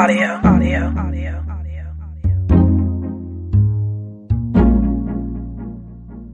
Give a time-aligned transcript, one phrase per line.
[0.00, 0.40] Let's audio.
[0.44, 0.94] Audio.
[0.96, 1.44] Audio.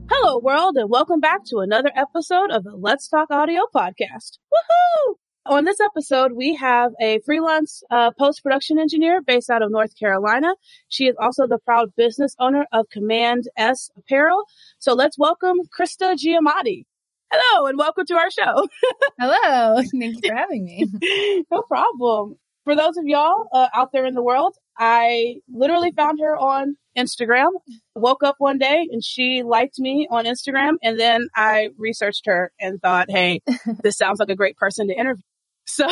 [0.09, 4.37] Hello, world, and welcome back to another episode of the Let's Talk Audio podcast.
[4.53, 5.15] Woohoo!
[5.47, 9.99] On this episode, we have a freelance uh, post production engineer based out of North
[9.99, 10.55] Carolina.
[10.87, 14.45] She is also the proud business owner of Command S Apparel.
[14.79, 16.85] So let's welcome Krista Giamatti.
[17.29, 18.65] Hello, and welcome to our show.
[19.19, 19.81] Hello.
[19.91, 21.43] Thank you for having me.
[21.51, 22.37] no problem.
[22.67, 26.75] For those of y'all uh, out there in the world, I literally found her on
[26.97, 27.47] Instagram.
[27.95, 32.51] Woke up one day and she liked me on Instagram, and then I researched her
[32.59, 33.39] and thought, "Hey,
[33.83, 35.23] this sounds like a great person to interview."
[35.65, 35.87] So,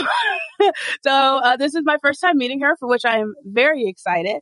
[1.01, 4.41] so uh, this is my first time meeting her, for which I am very excited.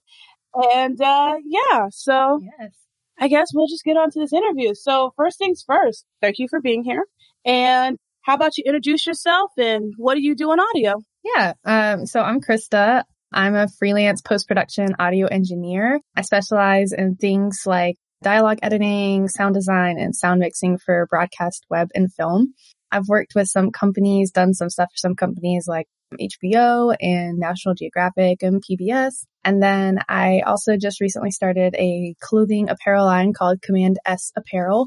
[0.55, 2.71] And uh, yeah, so Yes.
[3.19, 4.73] I guess we'll just get on to this interview.
[4.73, 7.05] So first things first, thank you for being here.
[7.45, 11.03] And how about you introduce yourself and what do you do in audio?
[11.23, 11.53] Yeah.
[11.63, 13.03] Um, so I'm Krista.
[13.31, 15.99] I'm a freelance post production audio engineer.
[16.15, 21.89] I specialize in things like dialogue editing, sound design, and sound mixing for broadcast, web,
[21.95, 22.53] and film.
[22.91, 25.87] I've worked with some companies, done some stuff for some companies like
[26.19, 29.25] HBO and National Geographic and PBS.
[29.43, 34.85] And then I also just recently started a clothing apparel line called Command S Apparel,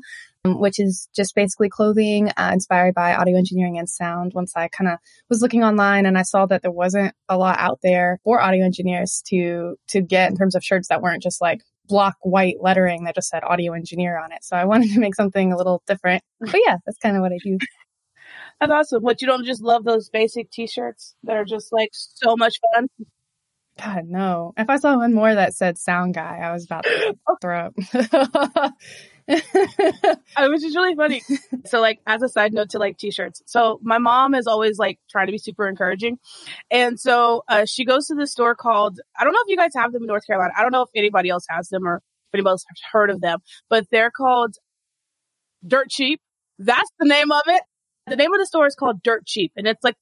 [0.55, 4.33] which is just basically clothing uh, inspired by audio engineering and sound.
[4.35, 7.59] Once I kind of was looking online and I saw that there wasn't a lot
[7.59, 11.41] out there for audio engineers to to get in terms of shirts that weren't just
[11.41, 14.45] like block white lettering that just said audio engineer on it.
[14.45, 16.23] So I wanted to make something a little different.
[16.41, 17.59] But yeah, that's kind of what I do.
[18.59, 19.03] That's awesome.
[19.03, 22.89] What you don't just love those basic t-shirts that are just like so much fun.
[23.79, 24.55] God, no.
[24.57, 27.75] If I saw one more that said sound guy, I was about to throw up.
[30.37, 31.23] Uh, Which is really funny.
[31.67, 33.43] So like as a side note to like t-shirts.
[33.47, 36.19] So my mom is always like trying to be super encouraging.
[36.71, 39.73] And so uh, she goes to this store called, I don't know if you guys
[39.75, 40.53] have them in North Carolina.
[40.57, 42.03] I don't know if anybody else has them or if
[42.35, 44.55] anybody else has heard of them, but they're called
[45.67, 46.21] Dirt Cheap.
[46.59, 47.63] That's the name of it.
[48.07, 49.97] The name of the store is called Dirt Cheap and it's like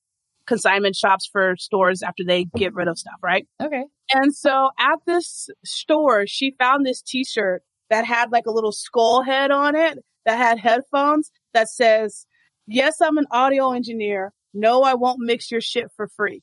[0.46, 3.46] consignment shops for stores after they get rid of stuff, right?
[3.62, 3.84] okay.
[4.12, 9.22] And so at this store, she found this t-shirt that had like a little skull
[9.22, 12.27] head on it that had headphones that says,
[12.67, 14.33] yes, I'm an audio engineer.
[14.55, 16.43] No, I won't mix your shit for free.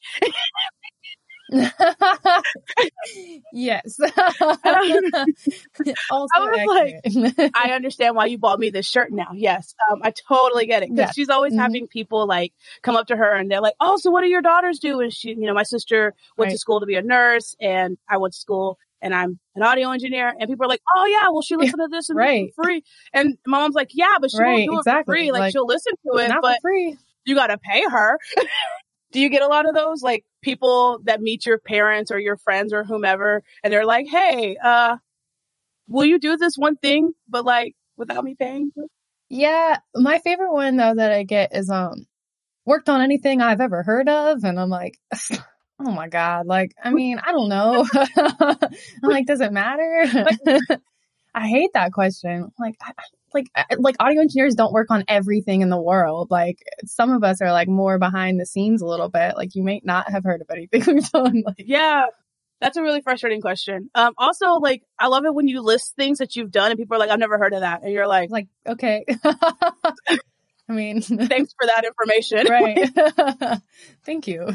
[3.54, 3.98] yes.
[6.10, 7.04] also I was
[7.36, 7.52] like.
[7.56, 9.30] I understand why you bought me this shirt now.
[9.34, 9.74] Yes.
[9.92, 10.90] Um, I totally get it.
[10.90, 11.12] Cause Yeah.
[11.12, 11.60] she's always Mhm.
[11.60, 12.54] having people like
[12.84, 15.00] come up to her and they're like, Oh, so what do your daughters do?
[15.02, 18.18] And she, you know, my sister went to school to be a nurse and I
[18.18, 20.30] went to school and I'm an audio engineer.
[20.40, 22.52] And people are like, Oh yeah, well, she listened to this and this Right.
[22.56, 22.84] for free.
[23.14, 25.04] And my mom's like, Yeah, but she Right, won't do it exactly.
[25.04, 25.32] for free.
[25.32, 26.98] Like, Like, she'll listen to it, but for free.
[27.26, 28.20] you got to pay her.
[29.12, 32.38] do you get a lot of those like people that meet your parents or your
[32.38, 34.98] friends or whomever and they're like, Hey, uh,
[35.88, 38.72] will you do this one thing, but like without me paying?
[39.30, 42.06] Yeah, my favorite one though that I get is um
[42.66, 44.98] worked on anything I've ever heard of, and I'm like,
[45.86, 47.86] oh my god, like I mean I don't know.
[47.94, 50.06] I'm like, does it matter?
[51.34, 52.52] I hate that question.
[52.60, 52.92] Like, I,
[53.34, 56.30] like, I- like audio engineers don't work on everything in the world.
[56.30, 59.38] Like, some of us are like more behind the scenes a little bit.
[59.38, 61.44] Like, you may not have heard of anything we've done.
[61.46, 62.08] Like, Yeah.
[62.60, 63.90] That's a really frustrating question.
[63.96, 66.96] Um, also, like, I love it when you list things that you've done and people
[66.96, 67.82] are like, I've never heard of that.
[67.82, 69.04] And you're like, like, okay.
[69.26, 70.18] I
[70.68, 72.48] mean, thanks for that information.
[72.50, 73.62] right.
[74.06, 74.50] Thank you.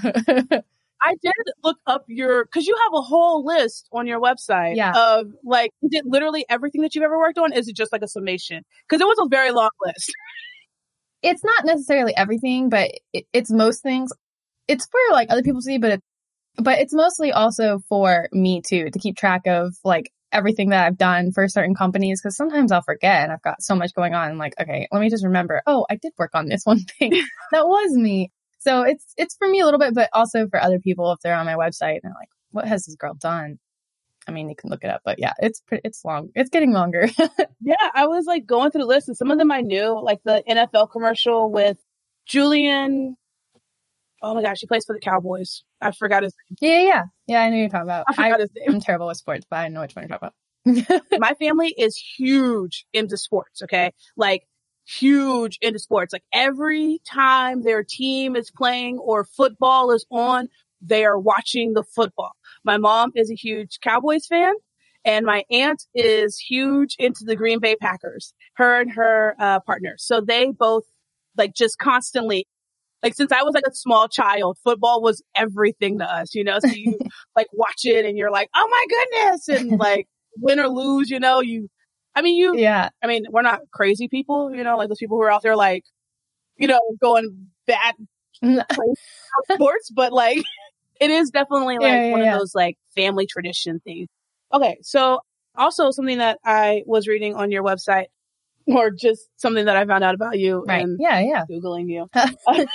[1.03, 4.93] I did look up your, cause you have a whole list on your website Yeah.
[4.95, 7.53] of like, it literally everything that you've ever worked on?
[7.53, 8.63] Is it just like a summation?
[8.89, 10.13] Cause it was a very long list.
[11.23, 14.13] it's not necessarily everything, but it, it's most things.
[14.69, 16.01] It's for like other people to see, but it,
[16.59, 20.99] but it's mostly also for me too to keep track of like everything that I've
[20.99, 24.31] done for certain companies because sometimes I'll forget and I've got so much going on.
[24.31, 25.63] I'm like, okay, let me just remember.
[25.67, 27.13] Oh, I did work on this one thing.
[27.53, 28.31] that was me.
[28.67, 31.37] So it's it's for me a little bit, but also for other people if they're
[31.37, 33.59] on my website and they're like, what has this girl done?
[34.27, 36.31] I mean, you can look it up, but yeah, it's pretty, it's long.
[36.35, 37.09] It's getting longer.
[37.63, 37.75] Yeah.
[37.95, 40.41] I was like going through the list and some of them I knew, like the
[40.49, 41.79] NFL commercial with
[42.25, 43.17] Julian.
[44.23, 45.65] Oh my gosh, he plays for the Cowboys.
[45.81, 46.59] I forgot his name.
[46.61, 47.43] yeah, yeah, yeah.
[47.43, 48.05] I know you're talking about.
[48.09, 48.75] I forgot I, his name.
[48.75, 50.31] I'm terrible with sports, but I know which one you're talking
[50.87, 51.11] about.
[51.19, 53.93] my family is huge into sports, okay?
[54.17, 54.43] Like
[54.87, 56.13] huge into sports.
[56.13, 60.49] Like every time their team is playing or football is on,
[60.81, 62.33] they are watching the football.
[62.65, 64.55] My mom is a huge Cowboys fan
[65.05, 69.95] and my aunt is huge into the Green Bay Packers, her and her uh, partner.
[69.99, 70.85] So they both
[71.37, 72.47] like just constantly
[73.03, 76.59] like since I was like a small child, football was everything to us, you know.
[76.59, 76.99] So you
[77.37, 81.21] like watch it and you're like, oh my goodness, and like win or lose, you
[81.21, 81.69] know, you.
[82.17, 82.57] I mean, you.
[82.59, 82.89] Yeah.
[83.03, 85.55] I mean, we're not crazy people, you know, like those people who are out there
[85.55, 85.85] like,
[86.57, 87.95] you know, going bad
[89.53, 90.39] sports, but like
[91.01, 92.33] it is definitely like Yeah, yeah, one yeah.
[92.35, 94.09] of those like family tradition things.
[94.53, 95.21] Okay, so
[95.55, 98.07] also something that I was reading on your website,
[98.67, 100.83] or just something that I found out about you Right.
[100.83, 101.21] and Yeah.
[101.21, 101.45] Yeah.
[101.51, 102.09] googling you,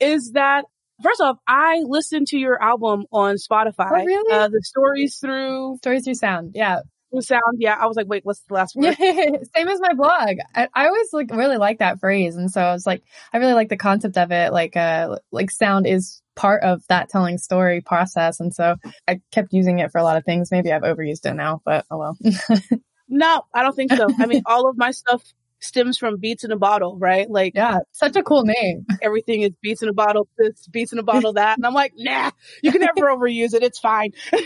[0.00, 0.64] is that
[1.02, 3.90] first off, I listened to your album on Spotify.
[3.90, 4.32] Oh, really?
[4.34, 6.52] Uh, the stories through Stories through sound.
[6.54, 6.80] Yeah.
[7.18, 7.58] Sound.
[7.58, 8.96] Yeah, I was like, wait, what's the last word?
[8.98, 10.36] Same as my blog.
[10.54, 12.36] I, I always like really like that phrase.
[12.36, 13.02] And so I was like,
[13.32, 14.52] I really like the concept of it.
[14.52, 18.40] Like, uh, like sound is part of that telling story process.
[18.40, 18.76] And so
[19.08, 20.50] I kept using it for a lot of things.
[20.50, 22.18] Maybe I've overused it now, but oh well.
[23.10, 24.06] No, I don't think so.
[24.20, 25.22] I mean, all of my stuff
[25.60, 27.30] stems from Beats in a Bottle, right?
[27.30, 27.78] Like yeah.
[27.92, 28.86] Such a cool name.
[29.02, 31.58] everything is Beats in a Bottle, this, Beats in a Bottle, that.
[31.58, 32.30] And I'm like, nah,
[32.62, 33.62] you can never overuse it.
[33.62, 34.12] It's fine.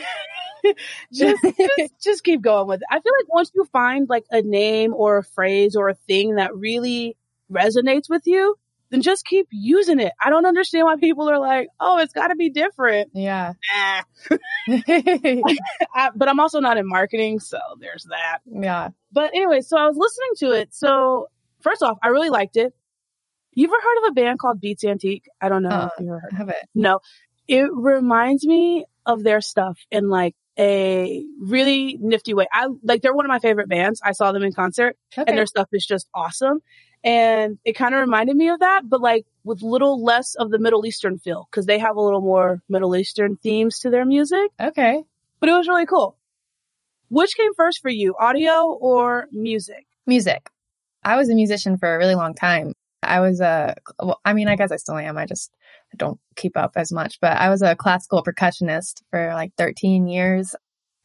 [1.13, 2.87] just, just, just keep going with it.
[2.91, 6.37] I feel like once you find like a name or a phrase or a thing
[6.37, 7.17] that really
[7.51, 8.57] resonates with you,
[8.95, 10.13] then just keep using it.
[10.23, 13.11] I don't understand why people are like, oh, it's got to be different.
[13.13, 13.55] Yeah.
[14.69, 18.39] I, but I'm also not in marketing, so there's that.
[18.47, 18.91] yeah.
[19.13, 20.75] But anyway, so I was listening to it.
[20.75, 21.29] So
[21.61, 22.73] first off, I really liked it.
[23.53, 25.25] You ever heard of a band called Beats Antique?
[25.41, 26.33] I don't know Uh, if you ever heard.
[26.33, 26.57] Have it.
[26.75, 27.01] No,
[27.47, 32.47] it reminds me of their stuff in like a really nifty way.
[32.53, 34.01] I like they're one of my favorite bands.
[34.05, 35.25] I saw them in concert Okay.
[35.29, 36.61] and their stuff is just awesome.
[37.05, 40.59] And it kind of reminded me of that, but like with little less of the
[40.59, 44.51] Middle Eastern feel because they have a little more Middle Eastern themes to their music,
[44.59, 45.05] okay.
[45.39, 46.17] but it was really cool.
[47.11, 49.87] Which came first for you, audio or music?
[50.07, 50.49] Music.
[51.05, 52.73] I was a musician for a really long time.
[53.03, 55.19] I was a, well, I mean, I guess I still am.
[55.19, 55.53] I just
[55.97, 60.57] don't keep up as much, but I was a classical percussionist for like 13 years.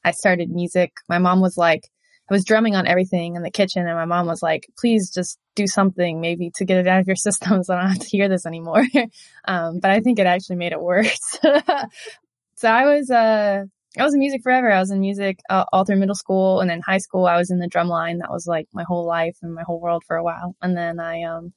[0.05, 0.93] I started music.
[1.09, 1.89] My mom was like,
[2.29, 5.39] I was drumming on everything in the kitchen and my mom was like, please just
[5.55, 8.07] do something maybe to get it out of your system so I don't have to
[8.07, 8.83] hear this anymore.
[9.45, 11.39] um, but I think it actually made it worse.
[12.55, 13.63] so I was, uh,
[13.97, 14.71] I was in music forever.
[14.71, 17.25] I was in music uh, all through middle school and then high school.
[17.25, 18.19] I was in the drum line.
[18.19, 20.55] That was like my whole life and my whole world for a while.
[20.61, 21.53] And then I, um,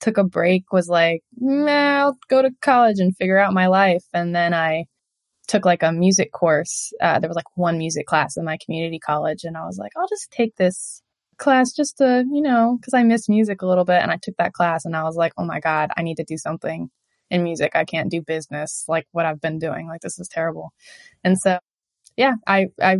[0.00, 4.04] took a break, was like, nah, I'll go to college and figure out my life.
[4.12, 4.84] And then I
[5.46, 6.92] took like a music course.
[7.00, 9.44] Uh, there was like one music class in my community college.
[9.44, 11.02] And I was like, I'll just take this
[11.36, 14.00] class just to, you know, cause I miss music a little bit.
[14.02, 16.24] And I took that class and I was like, oh my God, I need to
[16.24, 16.90] do something
[17.30, 17.72] in music.
[17.74, 19.88] I can't do business like what I've been doing.
[19.88, 20.72] Like this is terrible.
[21.22, 21.58] And so,
[22.16, 22.98] yeah, I, I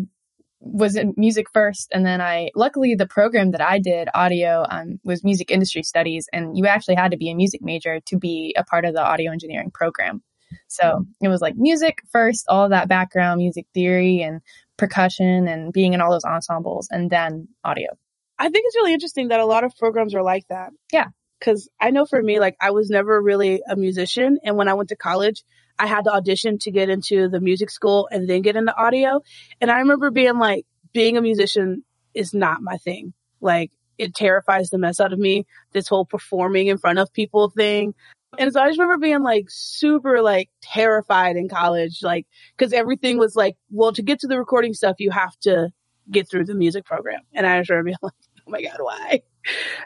[0.60, 1.88] was in music first.
[1.92, 6.26] And then I, luckily the program that I did audio, um, was music industry studies.
[6.32, 9.02] And you actually had to be a music major to be a part of the
[9.02, 10.22] audio engineering program.
[10.68, 14.40] So it was like music first, all that background, music theory and
[14.76, 17.90] percussion and being in all those ensembles and then audio.
[18.38, 20.72] I think it's really interesting that a lot of programs are like that.
[20.92, 21.06] Yeah.
[21.40, 24.38] Cause I know for me, like I was never really a musician.
[24.44, 25.44] And when I went to college,
[25.78, 29.20] I had to audition to get into the music school and then get into audio.
[29.60, 33.12] And I remember being like, being a musician is not my thing.
[33.40, 35.46] Like it terrifies the mess out of me.
[35.72, 37.94] This whole performing in front of people thing.
[38.38, 42.26] And so I just remember being like super like terrified in college, like,
[42.58, 45.70] cause everything was like, well, to get to the recording stuff, you have to
[46.10, 47.20] get through the music program.
[47.32, 48.12] And I just remember being like,
[48.46, 49.22] oh my God, why?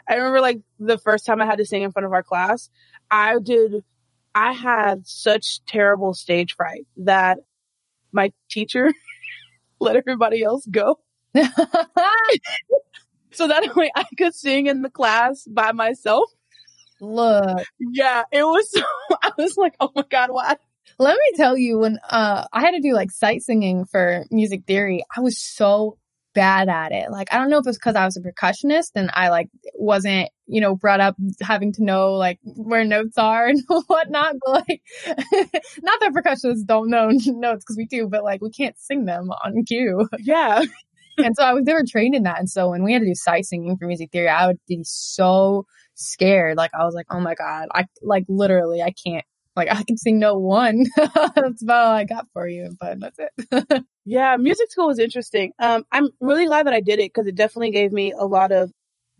[0.07, 2.69] I remember like the first time I had to sing in front of our class,
[3.11, 3.83] I did,
[4.35, 7.39] I had such terrible stage fright that
[8.11, 8.91] my teacher
[9.79, 10.99] let everybody else go.
[13.31, 16.29] So that way I could sing in the class by myself.
[17.01, 18.81] Look, Yeah, it was so,
[19.23, 20.55] I was like, oh my God, why?
[20.97, 24.63] let me tell you when uh I had to do like sight singing for music
[24.65, 25.97] theory, I was so
[26.33, 27.09] bad at it.
[27.11, 30.29] Like I don't know if it's because I was a percussionist and I like wasn't,
[30.47, 34.81] you know, brought up having to know like where notes are and whatnot, but like
[35.81, 39.29] not that percussionists don't know notes because we do, but like we can't sing them
[39.43, 40.07] on cue.
[40.19, 40.63] Yeah.
[41.17, 42.39] and so I was never trained in that.
[42.39, 44.79] And so when we had to do sight singing for music theory, I would be
[44.83, 45.65] so
[45.99, 46.57] scared.
[46.57, 49.25] Like I was like, oh my God, I like literally I can't
[49.55, 50.85] like I can sing no one.
[50.95, 53.83] that's about all I got for you, but that's it.
[54.05, 55.51] Yeah, music school was interesting.
[55.59, 58.51] Um, I'm really glad that I did it because it definitely gave me a lot
[58.51, 58.71] of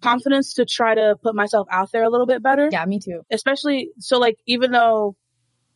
[0.01, 2.69] confidence to try to put myself out there a little bit better.
[2.71, 3.21] yeah, me too.
[3.29, 5.15] Especially, so like, even though,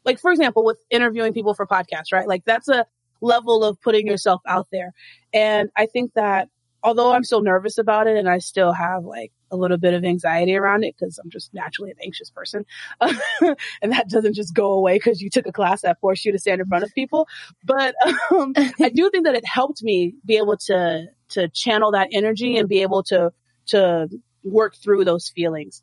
[0.03, 2.27] like, for example, with interviewing people for podcasts, right?
[2.27, 2.87] Like, that's a
[3.21, 4.93] level of putting yourself out there.
[5.31, 6.49] And I think that
[6.83, 10.03] although I'm still nervous about it and I still have like a little bit of
[10.03, 12.65] anxiety around it because I'm just naturally an anxious person.
[13.01, 16.39] and that doesn't just go away because you took a class that forced you to
[16.39, 17.27] stand in front of people.
[17.63, 17.95] But
[18.31, 22.57] um, I do think that it helped me be able to to channel that energy
[22.57, 23.31] and be able to
[23.67, 24.09] to
[24.43, 25.81] work through those feelings.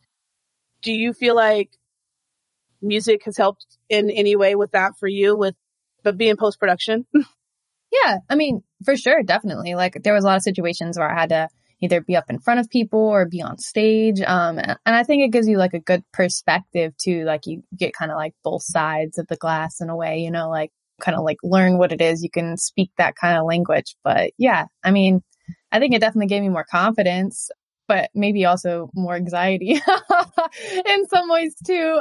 [0.83, 1.71] Do you feel like
[2.83, 5.55] music has helped in any way with that for you with
[6.03, 7.07] but being post production?
[7.93, 9.75] yeah, I mean, for sure, definitely.
[9.75, 11.49] Like there was a lot of situations where I had to
[11.83, 14.21] either be up in front of people or be on stage.
[14.21, 17.25] Um, and I think it gives you like a good perspective too.
[17.25, 20.31] Like you get kind of like both sides of the glass in a way, you
[20.31, 20.71] know, like
[21.01, 22.23] kind of like learn what it is.
[22.23, 23.97] You can speak that kind of language.
[24.05, 25.23] But yeah, I mean,
[25.73, 27.51] I think it definitely gave me more confidence,
[27.89, 29.73] but maybe also more anxiety
[30.87, 31.99] in some ways too.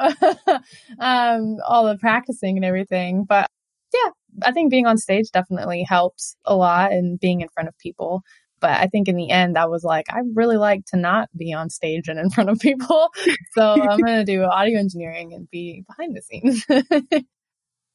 [0.99, 3.23] um, all the practicing and everything.
[3.23, 3.49] But
[3.93, 4.11] yeah,
[4.43, 8.23] I think being on stage definitely helps a lot and being in front of people.
[8.59, 11.53] But I think in the end, I was like, I really like to not be
[11.53, 13.09] on stage and in front of people.
[13.53, 16.65] So I'm going to do audio engineering and be behind the scenes.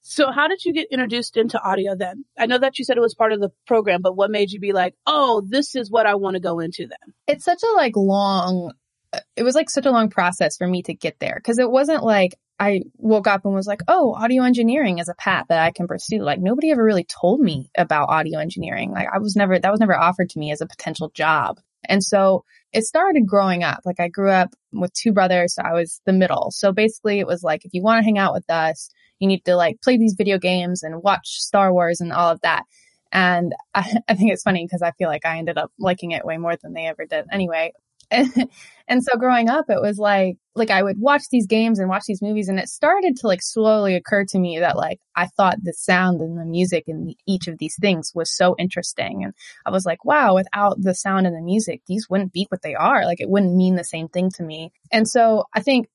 [0.00, 2.24] so how did you get introduced into audio then?
[2.38, 4.58] I know that you said it was part of the program, but what made you
[4.58, 7.14] be like, oh, this is what I want to go into then?
[7.26, 8.72] It's such a like long,
[9.36, 12.02] it was like such a long process for me to get there because it wasn't
[12.02, 15.72] like I woke up and was like, oh, audio engineering is a path that I
[15.72, 16.20] can pursue.
[16.20, 18.92] Like nobody ever really told me about audio engineering.
[18.92, 21.58] Like I was never, that was never offered to me as a potential job.
[21.88, 23.80] And so it started growing up.
[23.84, 25.54] Like I grew up with two brothers.
[25.54, 26.50] So I was the middle.
[26.50, 29.44] So basically it was like, if you want to hang out with us, you need
[29.44, 32.64] to like play these video games and watch Star Wars and all of that.
[33.12, 36.24] And I, I think it's funny because I feel like I ended up liking it
[36.24, 37.72] way more than they ever did anyway.
[38.10, 42.04] And, so growing up, it was like, like I would watch these games and watch
[42.06, 45.56] these movies and it started to like slowly occur to me that like I thought
[45.62, 49.24] the sound and the music and each of these things was so interesting.
[49.24, 49.32] And
[49.66, 52.74] I was like, wow, without the sound and the music, these wouldn't be what they
[52.74, 53.04] are.
[53.04, 54.70] Like it wouldn't mean the same thing to me.
[54.92, 55.88] And so I think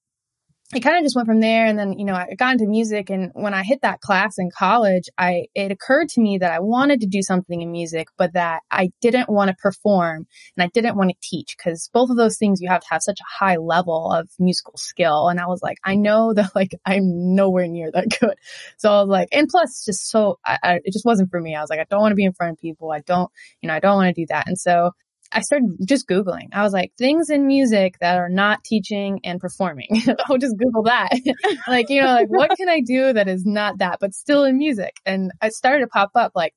[0.76, 3.10] it kind of just went from there and then you know i got into music
[3.10, 6.60] and when i hit that class in college i it occurred to me that i
[6.60, 10.68] wanted to do something in music but that i didn't want to perform and i
[10.68, 13.44] didn't want to teach because both of those things you have to have such a
[13.44, 17.68] high level of musical skill and i was like i know that like i'm nowhere
[17.68, 18.36] near that good.
[18.78, 21.56] So i was like and plus just so I, I, it just wasn't for me.
[21.56, 22.92] I was like i don't want to be in front of people.
[22.92, 24.48] I don't you know i don't want to do that.
[24.48, 24.92] And so
[25.32, 26.50] I started just Googling.
[26.54, 29.90] I was like, things in music that are not teaching and performing.
[30.26, 31.10] I'll just Google that.
[31.68, 34.58] like, you know, like what can I do that is not that, but still in
[34.58, 34.98] music?
[35.06, 36.54] And I started to pop up like,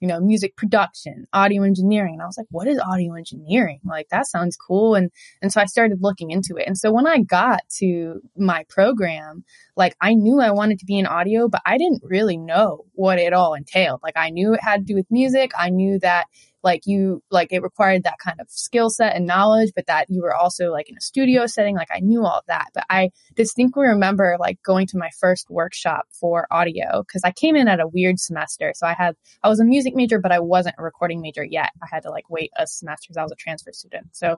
[0.00, 2.14] you know, music production, audio engineering.
[2.14, 3.80] And I was like, what is audio engineering?
[3.84, 4.94] Like, that sounds cool.
[4.94, 5.10] And,
[5.42, 6.66] and so I started looking into it.
[6.66, 9.44] And so when I got to my program,
[9.76, 13.18] like I knew I wanted to be in audio, but I didn't really know what
[13.18, 14.00] it all entailed.
[14.02, 15.50] Like I knew it had to do with music.
[15.58, 16.26] I knew that
[16.68, 20.20] like you like it required that kind of skill set and knowledge but that you
[20.20, 22.66] were also like in a studio setting like i knew all of that.
[22.74, 27.56] But i distinctly remember like going to my first workshop for audio because i came
[27.56, 28.72] in at a weird semester.
[28.76, 31.70] So i had i was a music major but i wasn't a recording major yet.
[31.82, 34.08] I had to like wait a semester because i was a transfer student.
[34.12, 34.36] So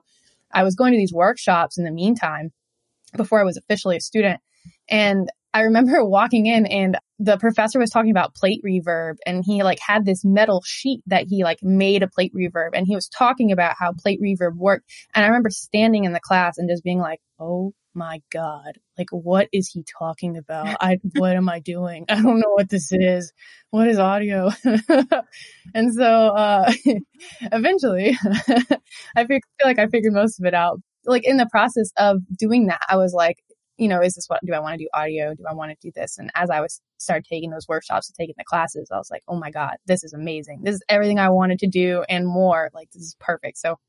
[0.53, 2.53] i was going to these workshops in the meantime
[3.17, 4.39] before i was officially a student.
[4.87, 9.61] And I remember walking in and the professor was talking about plate reverb and he
[9.61, 13.07] like had this metal sheet that he like made a plate reverb and he was
[13.07, 14.91] talking about how plate reverb worked.
[15.13, 19.09] And I remember standing in the class and just being like, Oh my God, like
[19.11, 20.77] what is he talking about?
[20.81, 22.05] I, what am I doing?
[22.09, 23.31] I don't know what this is.
[23.69, 24.49] What is audio?
[25.75, 26.71] and so, uh,
[27.41, 28.17] eventually
[29.15, 30.79] I feel like I figured most of it out.
[31.05, 33.37] Like in the process of doing that, I was like,
[33.81, 35.33] you know, is this what do I want to do audio?
[35.33, 36.19] Do I want to do this?
[36.19, 39.23] And as I was started taking those workshops and taking the classes, I was like,
[39.27, 40.61] oh my God, this is amazing.
[40.61, 42.69] This is everything I wanted to do and more.
[42.75, 43.57] Like this is perfect.
[43.57, 43.79] So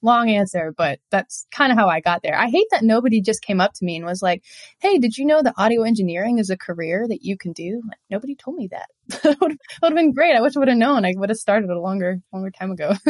[0.00, 2.34] long answer, but that's kind of how I got there.
[2.34, 4.42] I hate that nobody just came up to me and was like,
[4.80, 7.82] Hey, did you know that audio engineering is a career that you can do?
[7.86, 8.88] Like, nobody told me that.
[9.22, 10.34] that would have been great.
[10.34, 11.04] I wish I would have known.
[11.04, 12.94] I would have started a longer, longer time ago.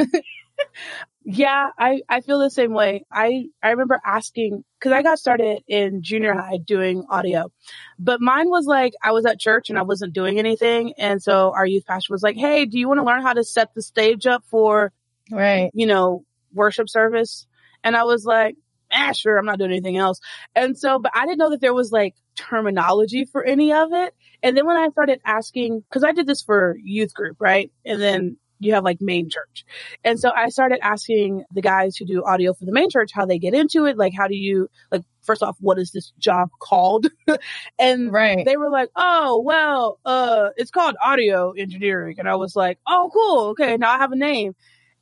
[1.25, 3.05] Yeah, I, I feel the same way.
[3.11, 7.53] I, I remember asking, cause I got started in junior high doing audio,
[7.99, 10.95] but mine was like, I was at church and I wasn't doing anything.
[10.99, 13.45] And so our youth pastor was like, Hey, do you want to learn how to
[13.45, 14.93] set the stage up for,
[15.31, 17.47] right, you know, worship service?
[17.85, 18.57] And I was like,
[18.93, 20.21] ah, sure, I'm not doing anything else.
[20.57, 24.15] And so, but I didn't know that there was like terminology for any of it.
[24.43, 27.71] And then when I started asking, cause I did this for youth group, right?
[27.85, 29.65] And then you have like main church.
[30.05, 33.27] And so I started asking the guys who do audio for the main church how
[33.27, 33.97] they get into it.
[33.97, 37.07] Like, how do you, like, first off, what is this job called?
[37.79, 38.45] and right.
[38.45, 42.17] they were like, oh, well, uh, it's called audio engineering.
[42.19, 43.49] And I was like, oh, cool.
[43.51, 43.77] Okay.
[43.77, 44.55] Now I have a name.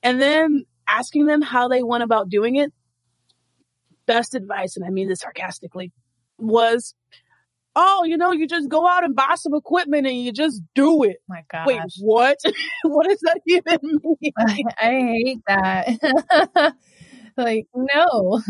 [0.02, 2.72] And then asking them how they went about doing it,
[4.06, 5.92] best advice, and I mean this sarcastically,
[6.38, 6.94] was,
[7.80, 11.02] oh, you know, you just go out and buy some equipment and you just do
[11.04, 11.16] it.
[11.28, 11.66] My God.
[11.66, 12.36] Wait, what?
[12.82, 14.32] what does that even mean?
[14.38, 14.90] I, I
[15.24, 16.74] hate that.
[17.36, 18.40] like, no.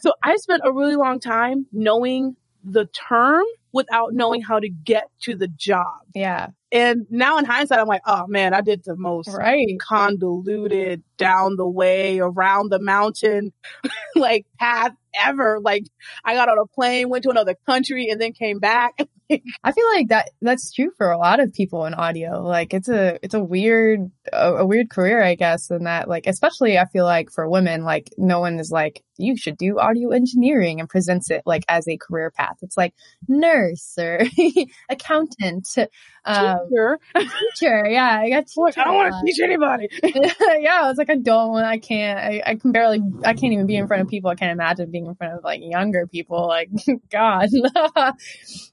[0.00, 5.04] so I spent a really long time knowing the term without knowing how to get
[5.22, 6.00] to the job.
[6.14, 6.48] yeah.
[6.74, 9.66] And now in hindsight, I'm like, oh man, I did the most Right.
[9.78, 13.52] convoluted down the way around the mountain
[14.16, 15.60] like path ever.
[15.60, 15.84] Like
[16.24, 18.94] I got on a plane, went to another country and then came back.
[19.64, 22.42] I feel like that that's true for a lot of people in audio.
[22.42, 26.26] Like it's a it's a weird a, a weird career, I guess, and that like
[26.26, 30.10] especially I feel like for women, like no one is like you should do audio
[30.10, 32.56] engineering and presents it like as a career path.
[32.62, 32.94] It's like
[33.62, 34.20] nurse or
[34.90, 35.68] accountant,
[36.24, 36.98] um, Sure.
[37.16, 37.86] teacher.
[37.88, 39.88] Yeah, I got Look, I don't want to teach anybody.
[40.62, 43.52] yeah, I was like, I don't want, I can't, I, I can barely, I can't
[43.52, 44.30] even be in front of people.
[44.30, 46.46] I can't imagine being in front of like younger people.
[46.46, 46.70] Like,
[47.10, 47.48] God.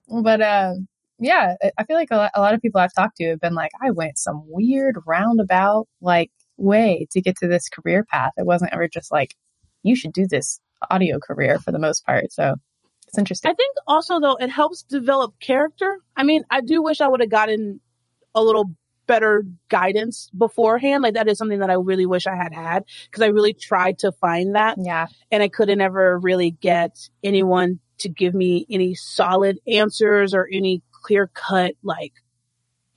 [0.08, 0.88] but, um,
[1.20, 3.40] yeah, I- I feel like a lot, a lot of people I've talked to have
[3.42, 8.34] been like, I went some weird roundabout, like, way to get to this career path.
[8.38, 9.36] It wasn't ever just like,
[9.84, 12.32] you should do this audio career for the most part.
[12.32, 12.56] So
[13.10, 13.52] it's interesting.
[13.52, 15.98] I think also though it helps develop character.
[16.16, 17.82] I mean, I do wish I would have gotten
[18.36, 18.72] a little
[19.08, 21.02] better guidance beforehand.
[21.02, 23.98] Like that is something that I really wish I had had because I really tried
[24.00, 25.08] to find that Yeah.
[25.32, 30.84] and I couldn't ever really get anyone to give me any solid answers or any
[30.92, 32.14] clear cut like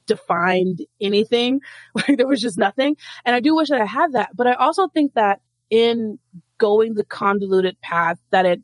[0.07, 1.61] defined anything.
[1.95, 2.97] Like there was just nothing.
[3.25, 5.41] And I do wish that I had that, but I also think that
[5.71, 6.19] in
[6.59, 8.61] going the convoluted path that it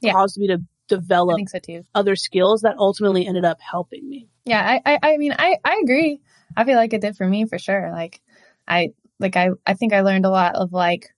[0.00, 0.12] Yeah.
[0.12, 4.28] caused me to develop so other skills that ultimately ended up helping me.
[4.44, 6.20] Yeah, I, I, I mean, I, I agree.
[6.56, 7.90] I feel like it did for me for sure.
[7.92, 8.20] Like,
[8.66, 11.10] I, like, I, I think I learned a lot of like,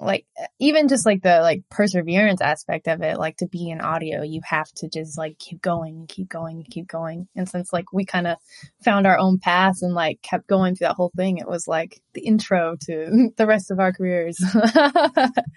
[0.00, 0.26] like,
[0.58, 3.18] even just like the like perseverance aspect of it.
[3.18, 6.88] Like to be in audio, you have to just like keep going keep going keep
[6.88, 7.28] going.
[7.36, 8.38] And since like we kind of
[8.82, 12.00] found our own paths and like kept going through that whole thing, it was like
[12.14, 14.42] the intro to the rest of our careers.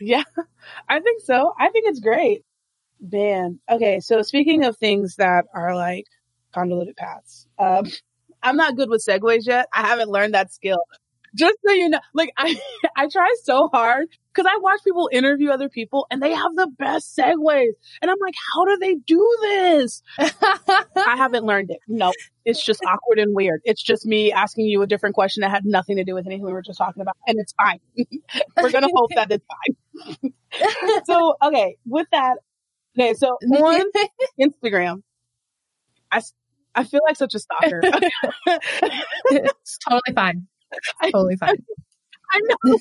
[0.01, 0.23] Yeah,
[0.89, 1.53] I think so.
[1.57, 2.43] I think it's great.
[2.99, 3.59] Man.
[3.69, 3.99] Okay.
[3.99, 6.05] So speaking of things that are like
[6.53, 7.85] convoluted paths, um,
[8.43, 9.67] I'm not good with segues yet.
[9.73, 10.83] I haven't learned that skill.
[11.35, 12.55] Just so you know, like I,
[12.97, 16.67] I try so hard because I watch people interview other people and they have the
[16.67, 17.73] best segues.
[18.01, 20.01] And I'm like, how do they do this?
[20.17, 21.79] I haven't learned it.
[21.87, 22.11] No,
[22.45, 23.61] it's just awkward and weird.
[23.63, 26.45] It's just me asking you a different question that had nothing to do with anything
[26.45, 27.17] we were just talking about.
[27.27, 27.79] And it's fine.
[28.61, 29.45] we're going to hope that it's
[30.01, 30.33] fine.
[31.05, 32.37] so, okay, with that,
[32.97, 33.83] okay, so on
[34.39, 35.01] Instagram,
[36.11, 36.21] I,
[36.75, 37.81] I feel like such a stalker.
[39.27, 40.47] it's totally fine.
[41.11, 41.55] Totally fine.
[42.35, 42.75] I know,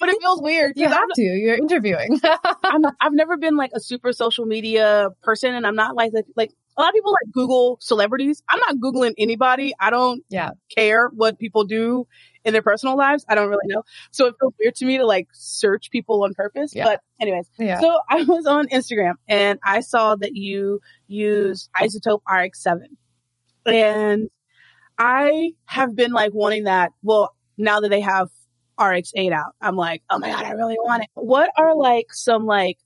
[0.00, 0.74] but it feels weird.
[0.76, 1.22] You have I'm, to.
[1.22, 2.20] You're interviewing.
[2.62, 6.52] I'm, I've never been like a super social media person, and I'm not like like
[6.76, 8.42] a lot of people like Google celebrities.
[8.50, 9.72] I'm not googling anybody.
[9.80, 10.50] I don't Yeah.
[10.76, 12.06] care what people do
[12.44, 13.24] in their personal lives.
[13.28, 16.34] I don't really know, so it feels weird to me to like search people on
[16.34, 16.74] purpose.
[16.74, 16.84] Yeah.
[16.84, 17.80] But anyways, yeah.
[17.80, 22.80] So I was on Instagram and I saw that you use iZotope RX7.
[23.64, 24.28] And
[24.98, 26.92] I have been like wanting that.
[27.02, 28.28] Well, now that they have
[28.78, 31.10] RX8 out, I'm like, oh my God, I really want it.
[31.14, 32.78] What are like some like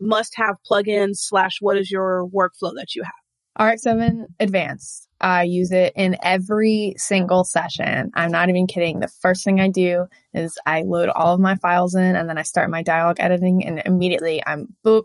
[0.00, 3.12] must have plugins slash what is your workflow that you have?
[3.58, 5.08] RX7 Advanced.
[5.20, 8.10] I use it in every single session.
[8.14, 9.00] I'm not even kidding.
[9.00, 12.38] The first thing I do is I load all of my files in and then
[12.38, 15.04] I start my dialogue editing and immediately I'm boop,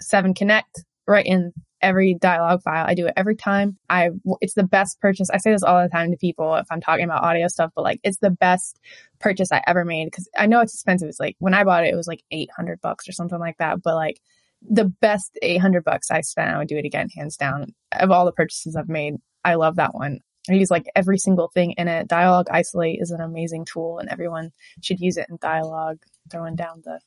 [0.00, 1.52] 7 Connect right in
[1.86, 2.84] every dialogue file.
[2.86, 3.78] I do it every time.
[3.88, 5.30] I, it's the best purchase.
[5.30, 7.82] I say this all the time to people if I'm talking about audio stuff, but
[7.82, 8.80] like it's the best
[9.20, 11.08] purchase I ever made because I know it's expensive.
[11.08, 13.82] It's like when I bought it, it was like 800 bucks or something like that.
[13.82, 14.20] But like
[14.68, 17.72] the best 800 bucks I spent, I would do it again, hands down.
[17.92, 20.18] Of all the purchases I've made, I love that one.
[20.50, 22.08] I use like every single thing in it.
[22.08, 24.50] Dialogue Isolate is an amazing tool and everyone
[24.82, 25.98] should use it in dialogue.
[26.32, 26.98] Throwing down the,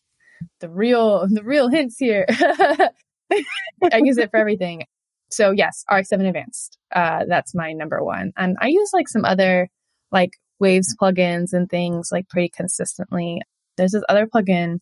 [0.62, 2.26] the real, the real hints here.
[3.32, 4.84] I use it for everything.
[5.32, 6.78] So yes, RX7 Advanced.
[6.94, 8.32] Uh, that's my number one.
[8.36, 9.70] And I use like some other
[10.12, 13.42] like Waves plugins and things like pretty consistently.
[13.78, 14.80] There's this other plugin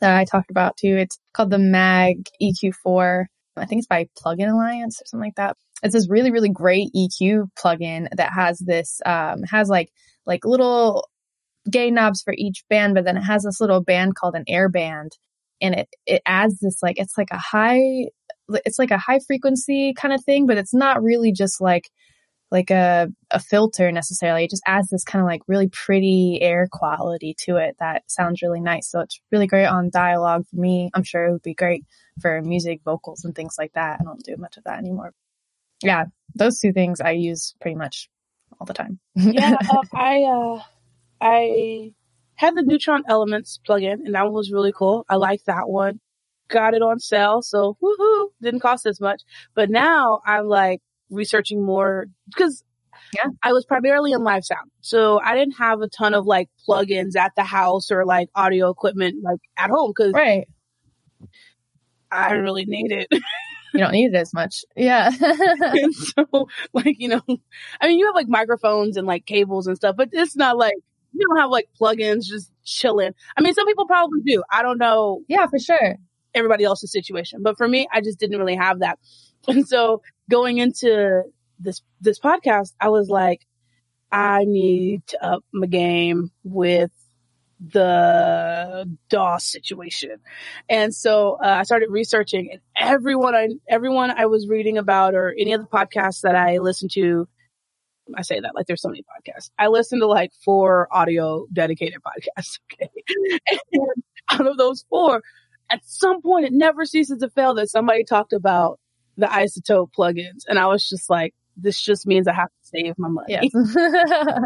[0.00, 0.96] that I talked about too.
[0.96, 3.26] It's called the Maag EQ4.
[3.56, 5.56] I think it's by Plugin Alliance or something like that.
[5.82, 9.90] It's this really, really great EQ plugin that has this, um, has like,
[10.26, 11.08] like little
[11.70, 14.68] gain knobs for each band, but then it has this little band called an air
[14.68, 15.12] band
[15.60, 18.06] and it, it adds this like, it's like a high,
[18.64, 21.90] it's like a high frequency kind of thing, but it's not really just like
[22.50, 24.44] like a, a filter necessarily.
[24.44, 28.42] It just adds this kind of like really pretty air quality to it that sounds
[28.42, 28.90] really nice.
[28.90, 30.90] So it's really great on dialogue for me.
[30.94, 31.84] I'm sure it would be great
[32.20, 33.98] for music, vocals, and things like that.
[34.00, 35.12] I don't do much of that anymore.
[35.82, 38.08] Yeah, those two things I use pretty much
[38.58, 38.98] all the time.
[39.14, 40.62] yeah, uh, I uh,
[41.20, 41.92] I
[42.38, 45.04] had the Neutron Elements plugin, and that one was really cool.
[45.08, 45.98] I like that one.
[46.48, 48.28] Got it on sale, so woohoo!
[48.40, 49.22] Didn't cost as much.
[49.54, 52.62] But now I'm like researching more because
[53.12, 53.30] yeah.
[53.42, 54.70] I was primarily in live sound.
[54.80, 58.70] So I didn't have a ton of like plugins at the house or like audio
[58.70, 60.46] equipment like at home because right.
[62.10, 63.08] I really need it.
[63.74, 64.64] you don't need it as much.
[64.76, 65.10] Yeah.
[65.90, 67.22] so like, you know,
[67.80, 70.76] I mean, you have like microphones and like cables and stuff, but it's not like
[71.12, 73.12] you don't have like plugins just chilling.
[73.36, 74.42] I mean, some people probably do.
[74.50, 75.22] I don't know.
[75.28, 75.96] Yeah, for sure.
[76.34, 77.42] Everybody else's situation.
[77.42, 78.98] But for me, I just didn't really have that.
[79.46, 81.22] And so going into
[81.58, 83.46] this this podcast, I was like,
[84.10, 86.90] I need to up my game with
[87.60, 90.16] the DAW situation.
[90.68, 95.34] And so uh, I started researching and everyone I everyone I was reading about or
[95.38, 97.28] any of the podcasts that I listened to
[98.16, 99.50] I say that like there's so many podcasts.
[99.58, 102.58] I listen to like four audio dedicated podcasts.
[102.80, 102.90] Okay.
[103.72, 105.22] and out of those four,
[105.70, 108.78] at some point it never ceases to fail that somebody talked about
[109.16, 110.44] the iZotope plugins.
[110.46, 113.38] And I was just like, this just means I have to save my money.
[113.40, 113.50] Yes.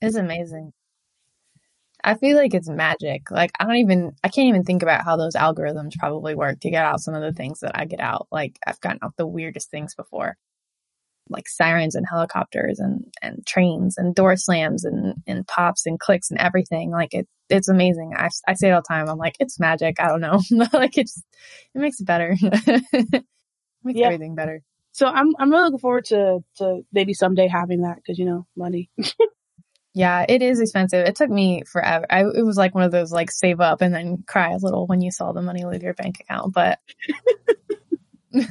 [0.00, 0.72] it's amazing.
[2.02, 3.30] I feel like it's magic.
[3.30, 6.70] Like I don't even I can't even think about how those algorithms probably work to
[6.70, 8.28] get out some of the things that I get out.
[8.30, 10.36] Like I've gotten out the weirdest things before.
[11.30, 16.30] Like sirens and helicopters and, and trains and door slams and, and pops and clicks
[16.30, 16.90] and everything.
[16.90, 18.14] Like it, it's amazing.
[18.16, 19.08] I, I say it all the time.
[19.08, 20.00] I'm like, it's magic.
[20.00, 20.40] I don't know.
[20.72, 21.22] like it's,
[21.74, 22.36] it makes it better.
[23.84, 24.06] Makes yeah.
[24.06, 24.62] everything better.
[24.92, 28.46] So I'm I'm really looking forward to to maybe someday having that because you know
[28.56, 28.90] money.
[29.94, 31.06] yeah, it is expensive.
[31.06, 32.04] It took me forever.
[32.10, 34.86] I, it was like one of those like save up and then cry a little
[34.86, 36.52] when you saw the money leave your bank account.
[36.52, 36.80] But
[38.32, 38.44] for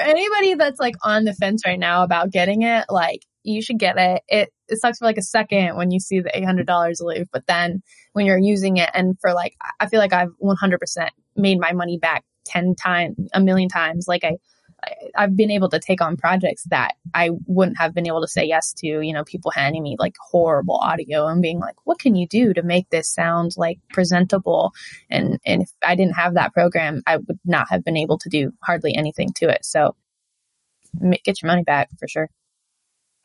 [0.00, 3.96] anybody that's like on the fence right now about getting it, like you should get
[3.98, 4.22] it.
[4.28, 7.26] It it sucks for like a second when you see the eight hundred dollars leave,
[7.32, 10.80] but then when you're using it and for like I feel like I've one hundred
[10.80, 14.06] percent made my money back 10 times, a million times.
[14.08, 14.36] Like I,
[15.16, 18.44] I've been able to take on projects that I wouldn't have been able to say
[18.44, 22.14] yes to, you know, people handing me like horrible audio and being like, what can
[22.14, 24.72] you do to make this sound like presentable?
[25.10, 28.28] And, and if I didn't have that program, I would not have been able to
[28.28, 29.64] do hardly anything to it.
[29.64, 29.94] So
[31.24, 32.28] get your money back for sure.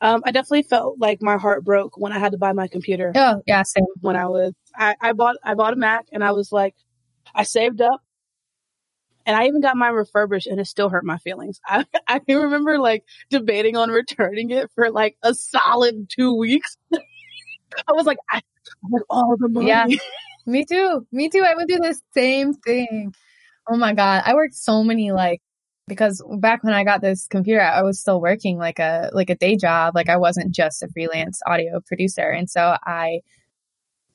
[0.00, 3.12] Um, I definitely felt like my heart broke when I had to buy my computer.
[3.14, 3.84] Oh, yeah, same.
[4.00, 6.74] When I was, I, I bought, I bought a Mac and I was like,
[7.34, 8.02] I saved up
[9.30, 11.60] and I even got mine refurbished and it still hurt my feelings.
[11.68, 16.76] I, I remember like debating on returning it for like a solid two weeks.
[16.92, 18.42] I was like, I,
[18.82, 19.68] want all the money.
[19.68, 19.86] Yeah,
[20.46, 21.06] me too.
[21.12, 21.44] Me too.
[21.48, 23.14] I would do the same thing.
[23.70, 24.24] Oh my God.
[24.26, 25.40] I worked so many like,
[25.86, 29.36] because back when I got this computer, I was still working like a, like a
[29.36, 29.94] day job.
[29.94, 32.28] Like I wasn't just a freelance audio producer.
[32.30, 33.20] And so I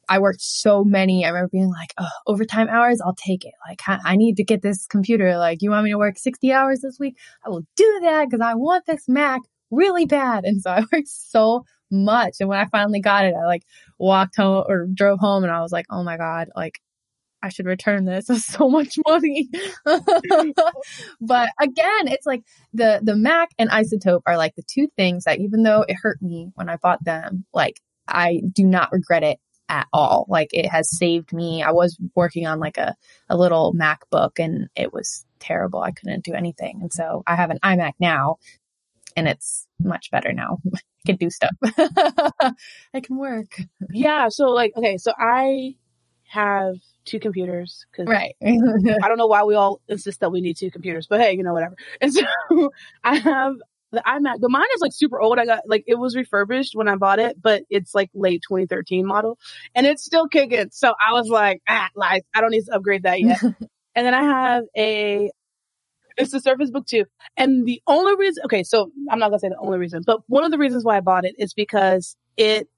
[0.07, 1.25] I worked so many.
[1.25, 3.53] I remember being like, oh, overtime hours, I'll take it.
[3.67, 5.37] Like, I need to get this computer.
[5.37, 7.17] Like, you want me to work 60 hours this week?
[7.45, 9.41] I will do that because I want this Mac
[9.71, 10.45] really bad.
[10.45, 12.35] And so I worked so much.
[12.39, 13.63] And when I finally got it, I like
[13.99, 16.79] walked home or drove home and I was like, oh my God, like,
[17.43, 18.27] I should return this.
[18.29, 19.49] It's so much money.
[19.85, 25.39] but again, it's like the, the Mac and iZotope are like the two things that
[25.39, 29.39] even though it hurt me when I bought them, like I do not regret it
[29.69, 30.25] at all.
[30.29, 31.63] Like it has saved me.
[31.63, 32.95] I was working on like a,
[33.29, 35.81] a little MacBook and it was terrible.
[35.81, 36.79] I couldn't do anything.
[36.81, 38.37] And so I have an iMac now
[39.15, 40.59] and it's much better now.
[40.75, 41.51] I can do stuff.
[41.63, 43.61] I can work.
[43.91, 44.29] Yeah.
[44.29, 44.97] So like, okay.
[44.97, 45.75] So I
[46.27, 46.75] have
[47.05, 48.35] two computers because right.
[48.43, 51.43] I don't know why we all insist that we need two computers, but hey, you
[51.43, 51.75] know, whatever.
[52.01, 52.23] And so
[53.03, 53.53] I have
[53.95, 55.39] the iMac, but mine is like super old.
[55.39, 59.05] I got like it was refurbished when I bought it, but it's like late 2013
[59.05, 59.37] model,
[59.73, 60.69] and it's still kicking.
[60.71, 63.41] So I was like, ah, like I don't need to upgrade that yet.
[63.95, 65.31] and then I have a
[66.17, 67.03] it's the Surface Book 2.
[67.35, 70.43] And the only reason, okay, so I'm not gonna say the only reason, but one
[70.43, 72.69] of the reasons why I bought it is because it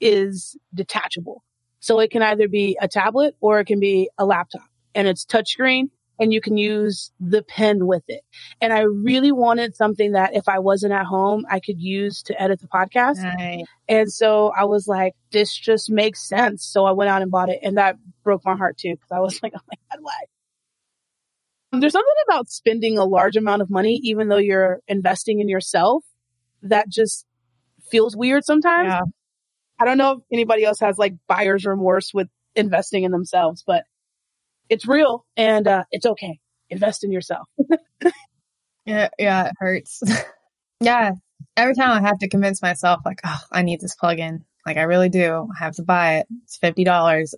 [0.00, 1.42] is detachable.
[1.80, 4.62] So it can either be a tablet or it can be a laptop
[4.94, 8.22] and it's touchscreen and you can use the pen with it.
[8.60, 12.40] And I really wanted something that if I wasn't at home, I could use to
[12.40, 13.22] edit the podcast.
[13.22, 13.64] Right.
[13.88, 16.64] And so I was like, this just makes sense.
[16.64, 18.96] So I went out and bought it and that broke my heart too.
[18.96, 21.80] Cause I was like, oh my God, why?
[21.80, 26.04] There's something about spending a large amount of money, even though you're investing in yourself,
[26.62, 27.26] that just
[27.90, 28.88] feels weird sometimes.
[28.88, 29.00] Yeah.
[29.80, 33.82] I don't know if anybody else has like buyer's remorse with investing in themselves, but
[34.74, 36.38] it's real and uh, it's okay.
[36.68, 37.48] Invest in yourself.
[38.86, 40.02] Yeah, yeah, it hurts.
[40.80, 41.12] yeah.
[41.56, 44.42] Every time I have to convince myself, like, oh, I need this plugin.
[44.66, 45.48] Like, I really do.
[45.54, 46.26] I have to buy it.
[46.44, 47.34] It's $50.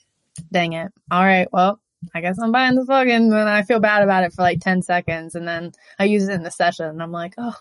[0.52, 0.92] Dang it.
[1.10, 1.48] All right.
[1.52, 1.80] Well,
[2.14, 3.30] I guess I'm buying the plugin.
[3.30, 5.34] Then I feel bad about it for like 10 seconds.
[5.34, 7.56] And then I use it in the session and I'm like, oh,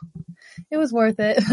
[0.71, 1.43] it was worth it.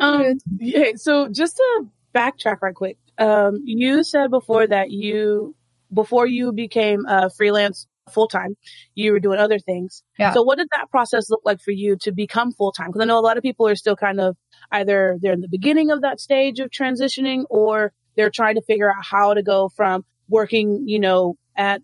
[0.00, 5.56] Um, okay, so just to backtrack right quick, um, you said before that you,
[5.92, 8.56] before you became a freelance full time,
[8.94, 10.02] you were doing other things.
[10.18, 10.32] Yeah.
[10.32, 12.88] So what did that process look like for you to become full time?
[12.88, 14.36] Because I know a lot of people are still kind of
[14.72, 18.90] either they're in the beginning of that stage of transitioning or they're trying to figure
[18.90, 21.82] out how to go from working, you know, at,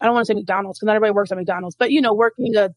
[0.00, 2.14] I don't want to say McDonald's because not everybody works at McDonald's, but you know,
[2.14, 2.70] working a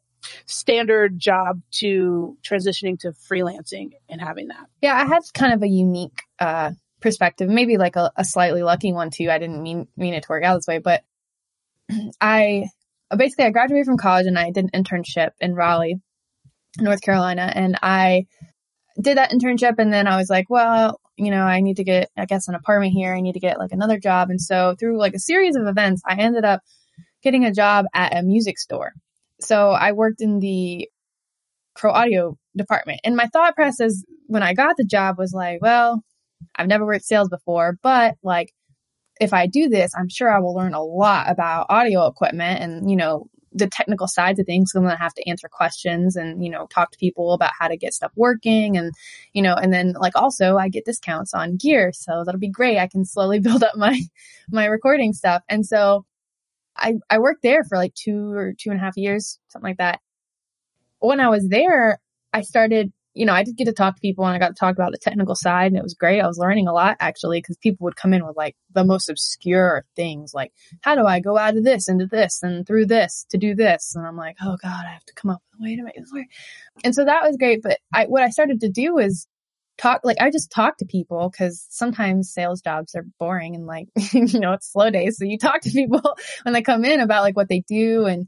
[0.45, 4.65] standard job to transitioning to freelancing and having that.
[4.81, 8.93] yeah, I had kind of a unique, uh, perspective, maybe like a, a slightly lucky
[8.93, 9.29] one too.
[9.29, 11.03] I didn't mean, mean it to work out this way, but
[12.21, 12.65] I
[13.15, 16.01] basically I graduated from college and I did an internship in Raleigh,
[16.79, 18.25] North Carolina, and I
[18.99, 22.09] did that internship and then I was like, well, you know, I need to get
[22.17, 23.13] I guess an apartment here.
[23.13, 24.29] I need to get like another job.
[24.29, 26.61] And so through like a series of events, I ended up
[27.23, 28.93] getting a job at a music store.
[29.39, 30.89] So I worked in the
[31.75, 33.01] pro audio department.
[33.03, 36.03] And my thought process when I got the job was like, well,
[36.55, 38.53] I've never worked sales before, but like
[39.19, 42.89] if I do this, I'm sure I will learn a lot about audio equipment and,
[42.89, 44.71] you know, the technical sides of things.
[44.71, 47.53] So I'm going to have to answer questions and, you know, talk to people about
[47.57, 48.77] how to get stuff working.
[48.77, 48.91] And,
[49.33, 51.91] you know, and then like also I get discounts on gear.
[51.93, 52.77] So that'll be great.
[52.77, 53.99] I can slowly build up my,
[54.49, 55.41] my recording stuff.
[55.49, 56.05] And so
[56.75, 59.77] I, I worked there for like two or two and a half years, something like
[59.77, 59.99] that.
[60.99, 61.99] When I was there,
[62.33, 64.59] I started you know, I did get to talk to people and I got to
[64.59, 66.21] talk about the technical side and it was great.
[66.21, 69.09] I was learning a lot actually because people would come in with like the most
[69.09, 73.25] obscure things like, how do I go out of this into this and through this
[73.31, 73.93] to do this?
[73.95, 75.95] And I'm like, oh God, I have to come up with a way to make
[75.95, 76.27] this work.
[76.83, 77.61] And so that was great.
[77.63, 79.27] But I, what I started to do was
[79.79, 83.87] talk, like I just talk to people because sometimes sales jobs are boring and like,
[84.13, 85.17] you know, it's slow days.
[85.17, 86.01] So you talk to people
[86.43, 88.27] when they come in about like what they do and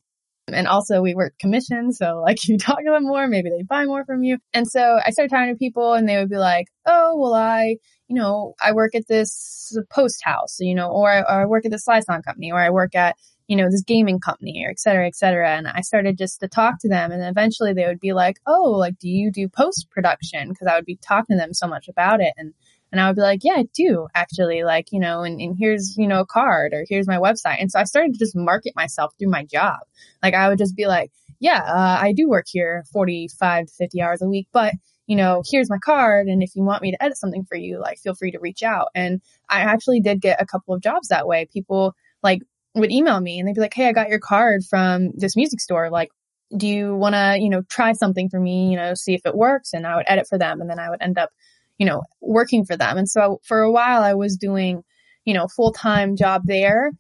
[0.53, 1.91] and also we work commission.
[1.91, 4.38] So like you talk to them more, maybe they buy more from you.
[4.53, 7.77] And so I started talking to people and they would be like, Oh, well, I,
[8.07, 11.65] you know, I work at this post house, you know, or I, or I work
[11.65, 13.15] at this liaison company or I work at,
[13.47, 15.55] you know, this gaming company or et cetera, et cetera.
[15.55, 17.12] And I started just to talk to them.
[17.12, 20.53] And eventually they would be like, Oh, like, do you do post production?
[20.55, 22.33] Cause I would be talking to them so much about it.
[22.38, 22.53] And
[22.91, 25.95] and I would be like, yeah, I do actually like, you know, and, and here's,
[25.97, 27.58] you know, a card or here's my website.
[27.60, 29.80] And so I started to just market myself through my job.
[30.23, 34.02] Like I would just be like, yeah, uh, I do work here 45 to 50
[34.02, 34.73] hours a week, but
[35.06, 36.28] you know, here's my card.
[36.28, 38.62] And if you want me to edit something for you, like feel free to reach
[38.62, 38.89] out.
[38.93, 41.47] And I actually did get a couple of jobs that way.
[41.52, 42.41] People like
[42.75, 45.62] would email me and they'd be like, Hey, I got your card from this music
[45.62, 45.89] store.
[45.89, 46.10] Like,
[46.56, 49.36] do you want to, you know, try something for me, you know, see if it
[49.36, 49.73] works?
[49.73, 50.62] And I would edit for them.
[50.62, 51.30] And then I would end up
[51.79, 52.97] you know, working for them.
[52.97, 54.83] And so for a while I was doing,
[55.25, 56.91] you know, full time job there.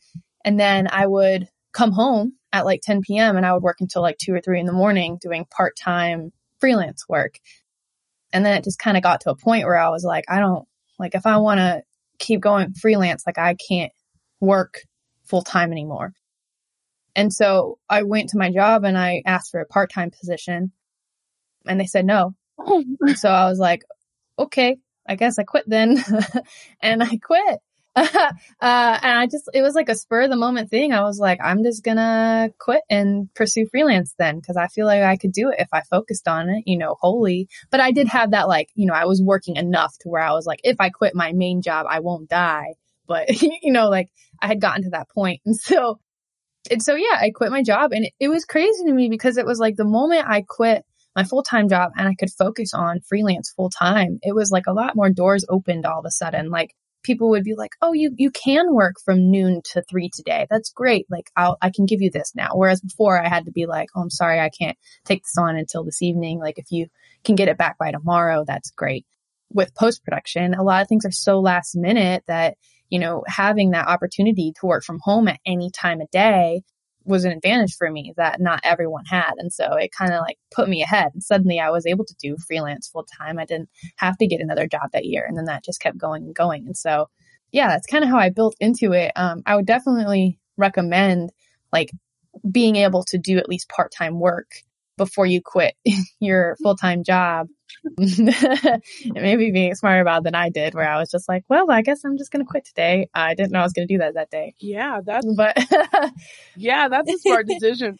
[0.43, 3.37] And then I would come home at like 10 p.m.
[3.37, 6.31] and I would work until like two or three in the morning doing part time
[6.59, 7.39] freelance work.
[8.33, 10.39] And then it just kind of got to a point where I was like, I
[10.39, 11.83] don't like if I want to
[12.17, 13.91] keep going freelance, like I can't
[14.39, 14.81] work
[15.25, 16.13] full time anymore.
[17.15, 20.71] And so I went to my job and I asked for a part time position
[21.67, 22.35] and they said no.
[23.15, 23.83] so I was like,
[24.39, 26.03] okay, I guess I quit then.
[26.81, 27.59] and I quit.
[27.95, 30.93] uh, and I just, it was like a spur of the moment thing.
[30.93, 35.01] I was like, I'm just gonna quit and pursue freelance then because I feel like
[35.01, 37.49] I could do it if I focused on it, you know, wholly.
[37.71, 40.31] But I did have that, like, you know, I was working enough to where I
[40.31, 42.75] was like, if I quit my main job, I won't die.
[43.07, 44.09] But, you know, like
[44.41, 45.41] I had gotten to that point.
[45.45, 45.99] And so,
[46.69, 49.37] and so, yeah, I quit my job and it, it was crazy to me because
[49.37, 52.73] it was like the moment I quit my full time job and I could focus
[52.73, 56.11] on freelance full time, it was like a lot more doors opened all of a
[56.11, 56.49] sudden.
[56.49, 60.47] Like people would be like, "Oh, you you can work from noon to 3 today.
[60.49, 61.05] That's great.
[61.09, 63.89] Like I'll I can give you this now." Whereas before I had to be like,
[63.95, 66.39] "Oh, I'm sorry, I can't take this on until this evening.
[66.39, 66.87] Like if you
[67.23, 69.05] can get it back by tomorrow, that's great."
[69.51, 72.55] With post production, a lot of things are so last minute that,
[72.89, 76.61] you know, having that opportunity to work from home at any time of day
[77.09, 79.33] was an advantage for me that not everyone had.
[79.37, 81.09] And so it kind of like put me ahead.
[81.13, 83.39] And suddenly I was able to do freelance full time.
[83.39, 85.25] I didn't have to get another job that year.
[85.27, 86.67] And then that just kept going and going.
[86.67, 87.09] And so,
[87.51, 89.11] yeah, that's kind of how I built into it.
[89.15, 91.31] Um, I would definitely recommend
[91.73, 91.89] like
[92.49, 94.51] being able to do at least part time work
[94.97, 95.73] before you quit
[96.19, 97.47] your full time job.
[99.05, 102.03] Maybe being smarter about than I did, where I was just like, well, I guess
[102.03, 103.09] I'm just going to quit today.
[103.13, 104.53] I didn't know I was going to do that that day.
[104.59, 105.57] Yeah, that's But,
[106.55, 107.97] yeah, that's a smart decision.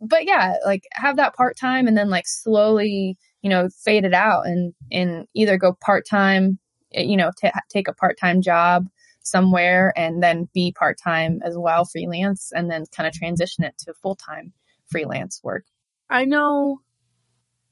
[0.00, 4.14] but yeah, like have that part time and then like slowly, you know, fade it
[4.14, 6.58] out and, and either go part time,
[6.92, 8.86] eh, you know, t- take a part time job
[9.22, 13.74] somewhere and then be part time as well, freelance, and then kind of transition it
[13.78, 14.52] to full time
[14.86, 15.64] freelance work.
[16.10, 16.80] I know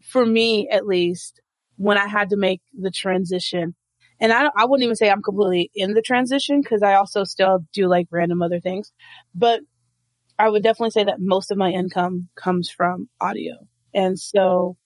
[0.02, 1.40] for me at least,
[1.76, 3.74] when I had to make the transition,
[4.20, 7.66] and I, I wouldn't even say I'm completely in the transition because I also still
[7.72, 8.92] do like random other things,
[9.34, 9.60] but
[10.38, 13.54] I would definitely say that most of my income comes from audio.
[13.94, 14.76] And so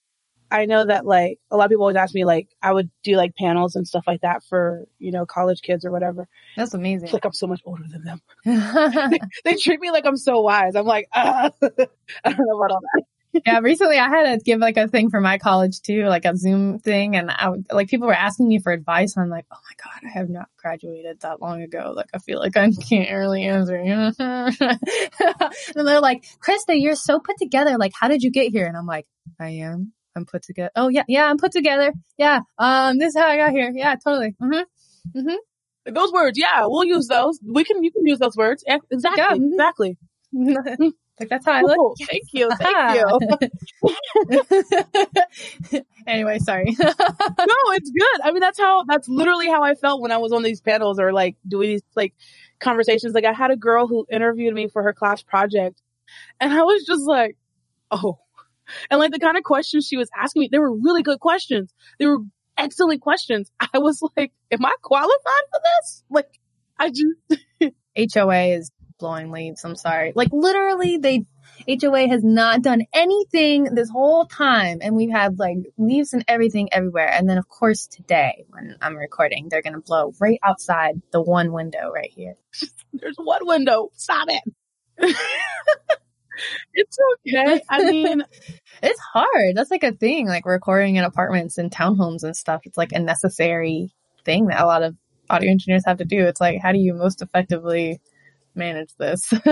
[0.49, 3.15] I know that like a lot of people always ask me like I would do
[3.15, 6.27] like panels and stuff like that for, you know, college kids or whatever.
[6.55, 7.05] That's amazing.
[7.05, 8.21] It's like I'm so much older than them.
[9.43, 10.75] they treat me like I'm so wise.
[10.75, 11.89] I'm like, I don't
[12.25, 13.03] know about all that.
[13.45, 16.35] Yeah, recently I had to give like a thing for my college too, like a
[16.35, 19.15] Zoom thing, and I would, like people were asking me for advice.
[19.15, 21.93] And I'm like, oh my god, I have not graduated that long ago.
[21.95, 23.75] Like I feel like I can't really answer.
[24.19, 27.77] and they're like, Krista, you're so put together.
[27.77, 28.65] Like, how did you get here?
[28.67, 29.05] And I'm like,
[29.39, 29.93] I am.
[30.15, 30.71] I'm put together.
[30.75, 31.93] Oh yeah, yeah, I'm put together.
[32.17, 33.71] Yeah, um, this is how I got here.
[33.73, 34.35] Yeah, totally.
[34.41, 35.19] Mm-hmm.
[35.19, 35.93] Mm-hmm.
[35.93, 37.39] Those words, yeah, we'll use those.
[37.45, 38.63] We can, you can use those words.
[38.67, 39.51] Exactly, Yeah, mhm.
[39.53, 39.97] exactly.
[41.19, 41.77] like that's how I look.
[41.77, 41.95] Cool.
[42.07, 42.95] Thank you, thank
[45.71, 45.83] you.
[46.07, 46.65] anyway, sorry.
[46.79, 48.21] no, it's good.
[48.23, 50.99] I mean, that's how, that's literally how I felt when I was on these panels
[50.99, 52.13] or like doing these like
[52.59, 53.13] conversations.
[53.13, 55.81] Like I had a girl who interviewed me for her class project
[56.39, 57.35] and I was just like,
[57.91, 58.19] oh,
[58.89, 61.73] and like the kind of questions she was asking me, they were really good questions.
[61.99, 62.19] They were
[62.57, 63.51] excellent questions.
[63.73, 66.03] I was like, am I qualified for this?
[66.09, 66.39] Like,
[66.79, 69.63] I just, HOA is blowing leaves.
[69.63, 70.13] I'm sorry.
[70.15, 71.25] Like literally they
[71.67, 76.69] HOA has not done anything this whole time and we've had like leaves and everything
[76.71, 77.09] everywhere.
[77.11, 81.21] And then of course today when I'm recording, they're going to blow right outside the
[81.21, 82.35] one window right here.
[82.93, 83.89] there's one window.
[83.93, 84.43] Stop it.
[86.73, 87.61] it's okay.
[87.69, 88.23] I mean,
[88.83, 89.55] It's hard.
[89.55, 92.61] That's like a thing, like recording in apartments and townhomes and stuff.
[92.63, 93.89] It's like a necessary
[94.23, 94.95] thing that a lot of
[95.29, 96.25] audio engineers have to do.
[96.25, 97.99] It's like, how do you most effectively
[98.57, 99.29] manage this?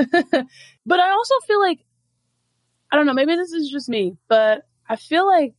[0.86, 1.86] but I also feel like,
[2.92, 5.54] I don't know, maybe this is just me, but I feel like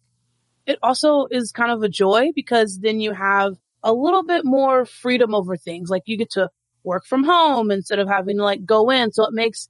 [0.67, 4.85] it also is kind of a joy because then you have a little bit more
[4.85, 5.89] freedom over things.
[5.89, 6.51] Like you get to
[6.83, 9.13] work from home instead of having to like go in.
[9.13, 9.69] So it makes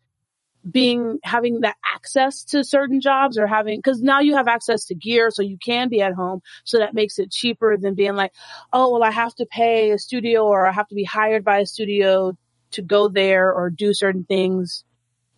[0.68, 4.94] being, having that access to certain jobs or having, cause now you have access to
[4.94, 6.40] gear so you can be at home.
[6.64, 8.32] So that makes it cheaper than being like,
[8.72, 11.58] oh, well, I have to pay a studio or I have to be hired by
[11.58, 12.36] a studio
[12.72, 14.84] to go there or do certain things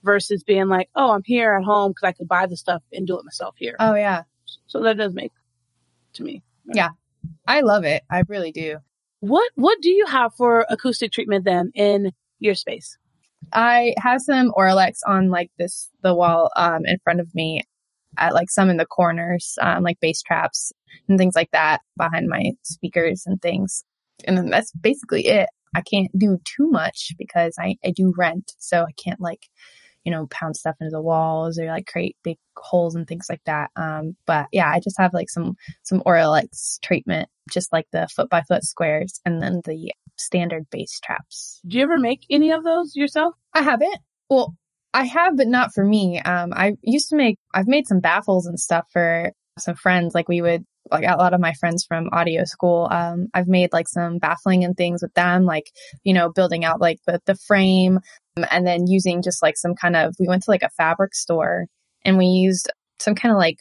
[0.03, 3.07] versus being like, oh, I'm here at home because I could buy the stuff and
[3.07, 3.77] do it myself here.
[3.79, 4.23] oh yeah.
[4.67, 5.33] So that does make
[6.15, 6.43] to me.
[6.67, 6.91] Yeah.
[7.47, 8.03] I love it.
[8.11, 8.79] I really do.
[9.21, 12.97] What what do you have for acoustic treatment then in your space?
[13.53, 17.63] I have some Auralex on like this, the wall, um, in front of me
[18.17, 20.73] at like some in the corners, um, like bass traps
[21.09, 23.85] and things like that behind my speakers and things.
[24.25, 25.49] And then that's basically it.
[25.75, 28.53] I can't do too much because I, I do rent.
[28.59, 29.47] So I can't like,
[30.05, 33.43] you know, pound stuff into the walls or like create big holes and things like
[33.47, 33.71] that.
[33.77, 38.31] Um, but yeah, I just have like some, some Auralex treatment, just like the foot
[38.31, 41.61] by foot squares and then the standard bass traps.
[41.67, 43.35] Do you ever make any of those yourself?
[43.55, 43.99] I haven't.
[44.31, 44.55] Well,
[44.95, 46.19] I have, but not for me.
[46.21, 50.15] Um, I used to make, I've made some baffles and stuff for some friends.
[50.15, 53.73] Like we would, like a lot of my friends from audio school, um, I've made
[53.73, 55.71] like some baffling and things with them, like,
[56.03, 57.99] you know, building out like the, the frame
[58.37, 61.15] um, and then using just like some kind of, we went to like a fabric
[61.15, 61.67] store
[62.05, 63.59] and we used some kind of like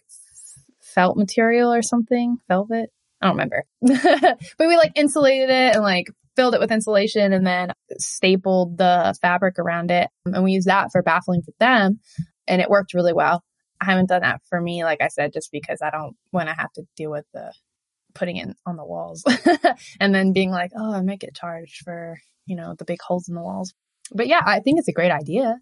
[0.82, 2.90] felt material or something, velvet.
[3.22, 7.46] I don't remember, but we like insulated it and like filled it with insulation and
[7.46, 10.08] then stapled the fabric around it.
[10.26, 12.00] And we used that for baffling for them
[12.48, 13.44] and it worked really well.
[13.80, 16.56] I haven't done that for me, like I said, just because I don't want to
[16.56, 17.54] have to deal with the
[18.14, 19.24] putting it on the walls
[20.00, 23.30] and then being like, oh, I might get charged for, you know, the big holes
[23.30, 23.74] in the walls.
[24.12, 25.60] But yeah, I think it's a great idea.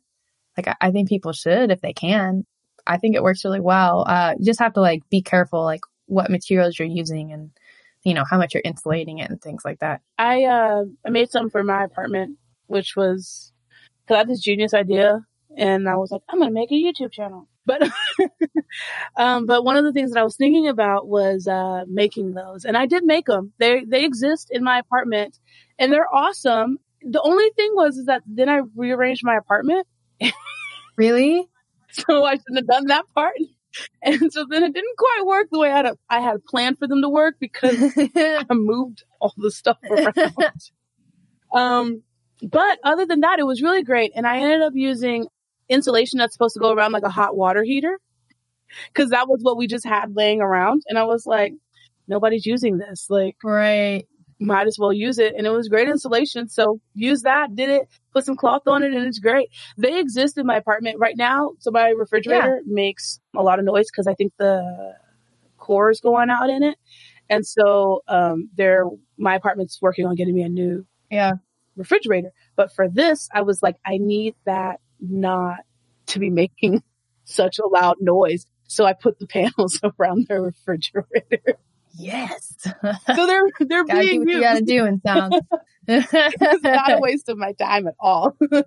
[0.57, 2.45] Like, I, I think people should if they can.
[2.87, 4.05] I think it works really well.
[4.07, 7.51] Uh, you just have to like be careful, like what materials you're using and,
[8.03, 10.01] you know, how much you're insulating it and things like that.
[10.17, 12.37] I uh I made some for my apartment,
[12.67, 13.51] which was
[14.05, 15.25] because I had this genius idea,
[15.57, 17.47] and I was like, I'm gonna make a YouTube channel.
[17.65, 17.89] But
[19.17, 22.65] um, but one of the things that I was thinking about was uh making those,
[22.65, 23.53] and I did make them.
[23.57, 25.39] They they exist in my apartment,
[25.79, 26.79] and they're awesome.
[27.01, 29.87] The only thing was is that then I rearranged my apartment.
[30.97, 31.47] Really?
[31.91, 33.35] So I shouldn't have done that part.
[34.01, 36.79] And so then it didn't quite work the way I had, a, I had planned
[36.79, 40.13] for them to work because I moved all the stuff around.
[41.53, 42.03] um,
[42.41, 44.11] but other than that, it was really great.
[44.15, 45.27] And I ended up using
[45.69, 47.99] insulation that's supposed to go around like a hot water heater
[48.93, 50.83] because that was what we just had laying around.
[50.87, 51.53] And I was like,
[52.07, 53.07] nobody's using this.
[53.09, 54.05] Like, right.
[54.39, 55.33] might as well use it.
[55.35, 56.49] And it was great insulation.
[56.49, 59.49] So use that, did it, put some cloth on it, and it's great.
[59.77, 61.51] They exist in my apartment right now.
[61.59, 64.95] So my refrigerator makes a lot of noise because I think the
[65.57, 66.77] core is going out in it.
[67.27, 68.85] And so um they're
[69.17, 71.33] my apartment's working on getting me a new Yeah.
[71.75, 72.31] refrigerator.
[72.55, 74.79] But for this, I was like, I need that
[75.09, 75.59] not
[76.07, 76.83] to be making
[77.25, 78.45] such a loud noise.
[78.67, 81.57] So I put the panels around the refrigerator.
[81.97, 82.55] Yes.
[82.61, 84.43] So they're they're gotta do being what you used.
[84.43, 85.33] gotta do in sound.
[85.87, 88.35] it's not a waste of my time at all.
[88.39, 88.65] but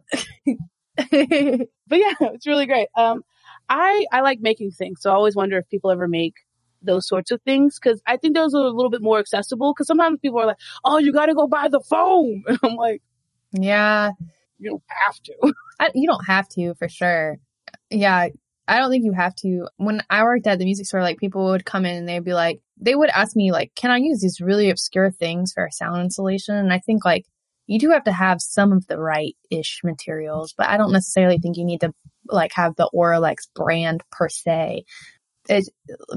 [1.07, 2.89] yeah, it's really great.
[2.97, 3.22] Um,
[3.68, 6.34] I I like making things, so I always wonder if people ever make
[6.80, 9.74] those sorts of things because I think those are a little bit more accessible.
[9.74, 12.76] Because sometimes people are like, "Oh, you got to go buy the foam," and I'm
[12.76, 13.03] like,
[13.53, 14.12] yeah.
[14.59, 17.39] "You don't have to." I, you don't have to for sure.
[17.91, 18.29] Yeah.
[18.69, 19.67] I don't think you have to.
[19.79, 22.35] When I worked at the music store, like people would come in and they'd be
[22.35, 26.03] like, they would ask me like, can I use these really obscure things for sound
[26.03, 26.55] insulation?
[26.55, 27.25] And I think like
[27.67, 31.39] you do have to have some of the right ish materials, but I don't necessarily
[31.39, 31.95] think you need to
[32.27, 34.85] like have the Auralex brand per se.
[35.49, 35.69] It,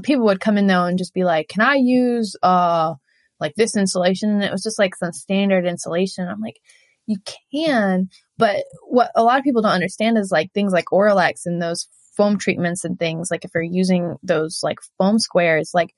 [0.02, 2.94] people would come in though and just be like, can I use, uh,
[3.38, 4.30] like this insulation?
[4.30, 6.28] And it was just like some standard insulation.
[6.28, 6.58] I'm like,
[7.06, 7.16] you
[7.52, 8.08] can,
[8.42, 11.86] but what a lot of people don't understand is like things like Auralex and those
[12.16, 15.94] foam treatments and things, like if you're using those like foam squares, like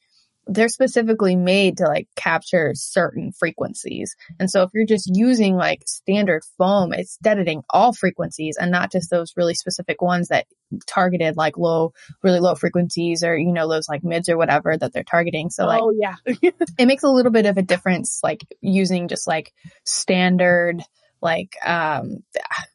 [0.47, 4.15] they're specifically made to like capture certain frequencies.
[4.39, 8.93] And so if you're just using like standard foam, it's deadening all frequencies and not
[8.93, 10.45] just those really specific ones that
[10.87, 14.93] targeted like low, really low frequencies or, you know, those like mids or whatever that
[14.93, 15.49] they're targeting.
[15.49, 19.27] So like oh yeah, it makes a little bit of a difference like using just
[19.27, 20.83] like standard
[21.25, 22.19] like um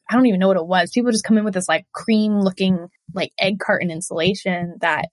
[0.09, 0.91] I don't even know what it was.
[0.91, 5.05] People just come in with this like cream looking like egg carton insulation that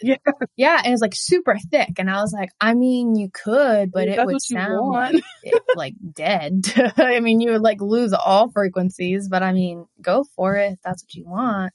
[0.00, 0.16] Yeah.
[0.56, 4.08] Yeah, and it's like super thick and I was like, I mean, you could, but
[4.08, 6.64] it would sound like, it, like dead.
[6.96, 11.02] I mean, you would like lose all frequencies, but I mean, go for it that's
[11.02, 11.72] what you want.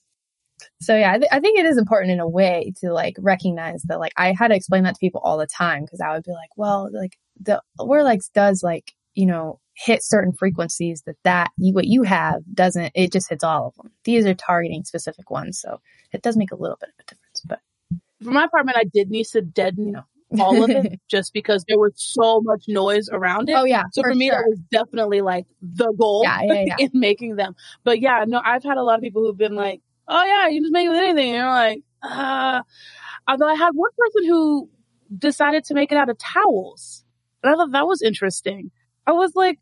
[0.79, 3.83] So yeah, I, th- I think it is important in a way to like recognize
[3.83, 6.23] that like I had to explain that to people all the time because I would
[6.23, 11.51] be like, well, like the Auralex does like, you know, hit certain frequencies that that
[11.57, 13.91] you, what you have doesn't, it just hits all of them.
[14.03, 15.59] These are targeting specific ones.
[15.59, 15.79] So
[16.11, 17.59] it does make a little bit of a difference, but
[18.23, 20.03] For my apartment, I did need to deaden you know.
[20.39, 23.53] all of it just because there was so much noise around it.
[23.53, 23.83] oh yeah.
[23.93, 24.37] So for, me, sure.
[24.37, 26.75] that was definitely like the goal Yeah, yeah, yeah.
[26.79, 27.55] in making them.
[27.83, 30.61] But yeah, no, I've had a lot of people who've been like, "Oh yeah, you
[30.61, 32.61] just make it with anything." And you're like, uh.
[33.27, 34.69] Although I had one person who
[35.17, 37.05] decided to make it out of towels,
[37.43, 38.71] and I thought that was interesting.
[39.07, 39.59] I was like,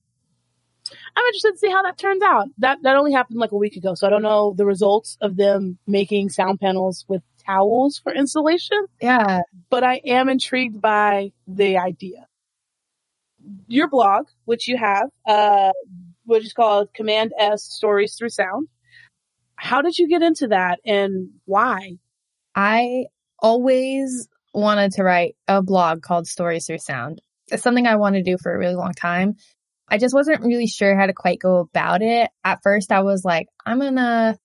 [1.15, 2.47] I'm interested to see how that turns out.
[2.57, 5.35] That that only happened like a week ago, so I don't know the results of
[5.35, 9.41] them making sound panels with towels for insulation yeah.
[9.69, 12.27] but I am intrigued by the idea.
[13.67, 15.71] Your blog, which you have, uh,
[16.25, 18.67] which is called Command S Stories Through Sound.
[19.55, 21.97] How did you get into that and why?
[22.55, 23.05] I
[23.39, 27.21] always wanted to write a blog called Stories Through Sound.
[27.51, 29.35] It's something I wanted to do for a really long time.
[29.87, 32.29] I just wasn't really sure how to quite go about it.
[32.43, 34.37] At first I was like, I'm gonna,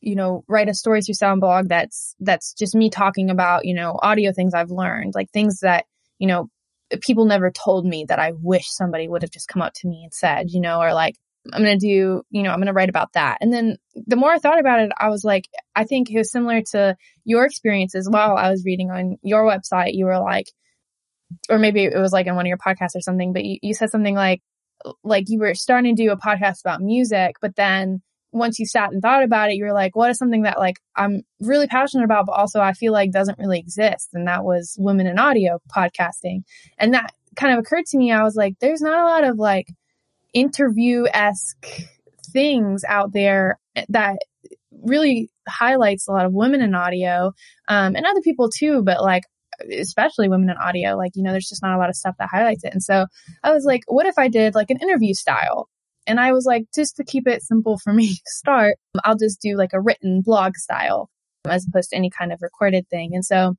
[0.00, 3.74] you know, write a story Through Sound blog that's, that's just me talking about, you
[3.74, 5.84] know, audio things I've learned, like things that,
[6.18, 6.48] you know,
[7.00, 10.02] people never told me that I wish somebody would have just come up to me
[10.04, 11.16] and said, you know, or like,
[11.52, 13.38] I'm to do, you know, I'm to write about that.
[13.40, 16.30] And then the more I thought about it, I was like, I think it was
[16.30, 18.36] similar to your experience as well.
[18.36, 20.46] I was reading on your website, you were like,
[21.48, 23.74] or maybe it was like in one of your podcasts or something, but you, you
[23.74, 24.42] said something like,
[25.02, 28.02] like you were starting to do a podcast about music, but then
[28.32, 30.76] once you sat and thought about it, you were like, what is something that like
[30.94, 34.10] I'm really passionate about, but also I feel like doesn't really exist?
[34.12, 36.42] And that was women in audio podcasting.
[36.78, 38.12] And that kind of occurred to me.
[38.12, 39.68] I was like, there's not a lot of like
[40.34, 41.66] interview esque
[42.32, 43.58] things out there
[43.88, 44.18] that
[44.82, 47.32] really highlights a lot of women in audio,
[47.68, 49.22] um, and other people too, but like,
[49.78, 52.28] especially women in audio, like, you know, there's just not a lot of stuff that
[52.30, 52.72] highlights it.
[52.72, 53.06] And so
[53.42, 55.68] I was like, what if I did like an interview style?
[56.06, 59.40] And I was like, just to keep it simple for me to start, I'll just
[59.40, 61.10] do like a written blog style
[61.46, 63.14] as opposed to any kind of recorded thing.
[63.14, 63.54] And so,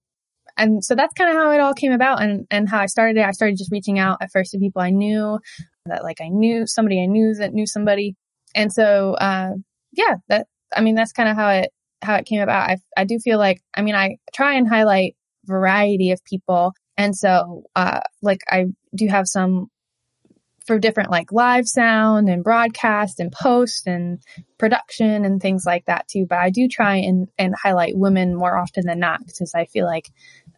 [0.57, 3.17] and so that's kind of how it all came about and, and how I started
[3.17, 3.25] it.
[3.25, 5.39] I started just reaching out at first to people I knew
[5.85, 8.15] that like I knew somebody I knew that knew somebody.
[8.55, 9.51] And so, uh,
[9.91, 11.71] yeah, that, I mean, that's kind of how it,
[12.01, 12.69] how it came about.
[12.69, 15.15] I, I do feel like, I mean, I try and highlight
[15.47, 16.73] variety of people.
[16.97, 19.69] And so, uh, like I do have some
[20.67, 24.19] for different like live sound and broadcast and post and
[24.57, 26.25] production and things like that too.
[26.29, 29.85] But I do try and, and highlight women more often than not because I feel
[29.85, 30.11] like,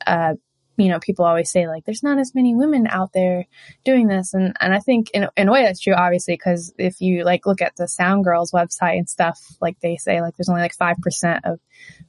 [0.07, 0.33] uh,
[0.77, 3.45] you know, people always say like, there's not as many women out there
[3.85, 4.33] doing this.
[4.33, 7.45] And, and I think in, in a way that's true, obviously, because if you like
[7.45, 10.75] look at the Sound Girls website and stuff, like they say, like there's only like
[10.75, 11.59] 5% of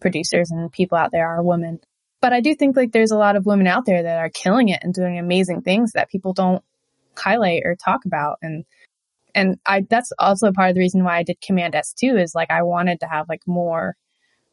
[0.01, 1.81] producers and people out there are women.
[2.21, 4.69] But I do think like there's a lot of women out there that are killing
[4.69, 6.63] it and doing amazing things that people don't
[7.17, 8.39] highlight or talk about.
[8.43, 8.65] And,
[9.35, 12.51] and I, that's also part of the reason why I did Command S2 is like
[12.51, 13.97] I wanted to have like more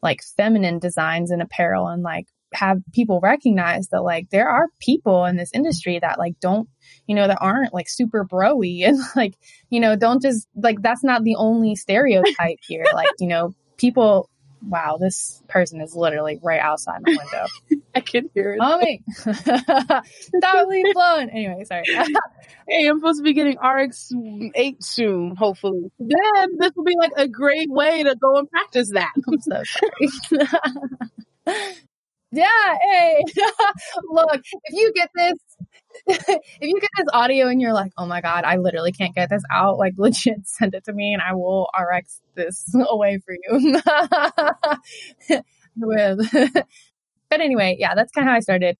[0.02, 5.26] like feminine designs and apparel and like have people recognize that like there are people
[5.26, 6.68] in this industry that like don't
[7.06, 9.36] you know that aren't like super broy and like
[9.70, 14.30] you know don't just like that's not the only stereotype here like you know people
[14.66, 17.46] wow this person is literally right outside my window
[17.94, 18.58] I can hear it.
[18.58, 19.42] mommy stop
[20.68, 21.84] leaving blowing anyway sorry
[22.70, 24.12] Hey, I'm supposed to be getting RX
[24.54, 25.90] eight soon, hopefully.
[25.98, 29.10] Then this will be like a great way to go and practice that.
[29.26, 29.62] i'm so
[31.46, 31.72] sorry
[32.30, 32.44] Yeah,
[32.82, 33.24] hey,
[34.10, 35.38] look, if you get this,
[36.06, 39.30] if you get this audio and you're like, oh my God, I literally can't get
[39.30, 43.34] this out, like legit send it to me and I will RX this away for
[43.34, 43.80] you.
[45.80, 46.32] With,
[47.30, 48.76] but anyway, yeah, that's kind of how I started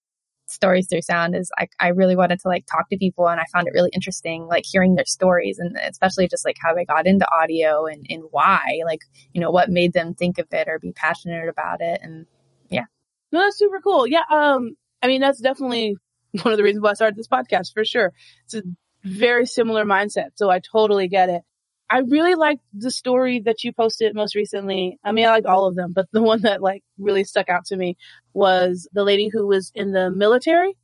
[0.47, 3.45] stories through sound is I, I really wanted to like talk to people and I
[3.53, 7.07] found it really interesting, like hearing their stories and especially just like how they got
[7.07, 10.79] into audio and, and why, like, you know, what made them think of it or
[10.79, 12.01] be passionate about it.
[12.03, 12.27] And
[13.33, 14.07] No, that's super cool.
[14.07, 14.23] Yeah.
[14.31, 15.97] Um, I mean, that's definitely
[16.43, 18.13] one of the reasons why I started this podcast for sure.
[18.45, 18.63] It's a
[19.05, 20.31] very similar mindset.
[20.37, 21.43] So I totally get it.
[21.91, 24.99] I really liked the story that you posted most recently.
[25.03, 27.67] I mean, I like all of them, but the one that like really stuck out
[27.67, 27.97] to me
[28.35, 30.77] was the lady who was in the military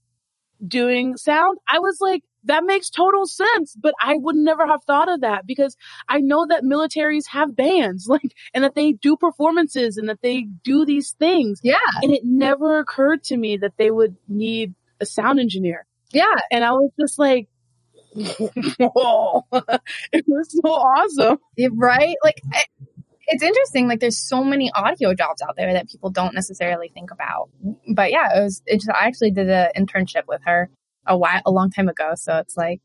[0.66, 1.58] doing sound.
[1.68, 5.46] I was like, that makes total sense, but I would never have thought of that
[5.46, 5.76] because
[6.08, 10.42] I know that militaries have bands, like, and that they do performances and that they
[10.62, 11.60] do these things.
[11.62, 15.86] yeah, And it never occurred to me that they would need a sound engineer.
[16.12, 17.48] yeah, And I was just like,
[18.14, 19.44] whoa,
[20.12, 21.38] it was so awesome.
[21.72, 22.16] Right?
[22.22, 22.62] Like, I-
[23.26, 23.88] it's interesting.
[23.88, 27.48] Like, there's so many audio jobs out there that people don't necessarily think about.
[27.94, 28.62] But yeah, it was.
[28.66, 30.68] It just, I actually did an internship with her
[31.06, 32.12] a while, a long time ago.
[32.14, 32.80] So it's like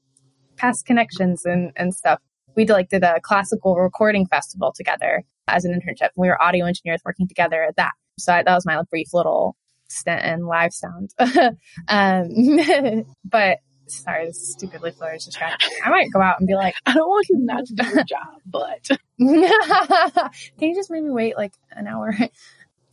[0.57, 2.19] past connections and and stuff.
[2.55, 6.09] We did, like did a classical recording festival together as an internship.
[6.15, 7.91] We were audio engineers working together at that.
[8.17, 9.55] So I, that was my brief little
[9.87, 11.11] stint in live sound.
[11.87, 15.69] um, but sorry, this stupid flare is distracting.
[15.83, 16.75] I might go out and be like.
[16.85, 18.89] I don't want you not to do your job, but
[19.19, 22.15] Can you just maybe wait like an hour?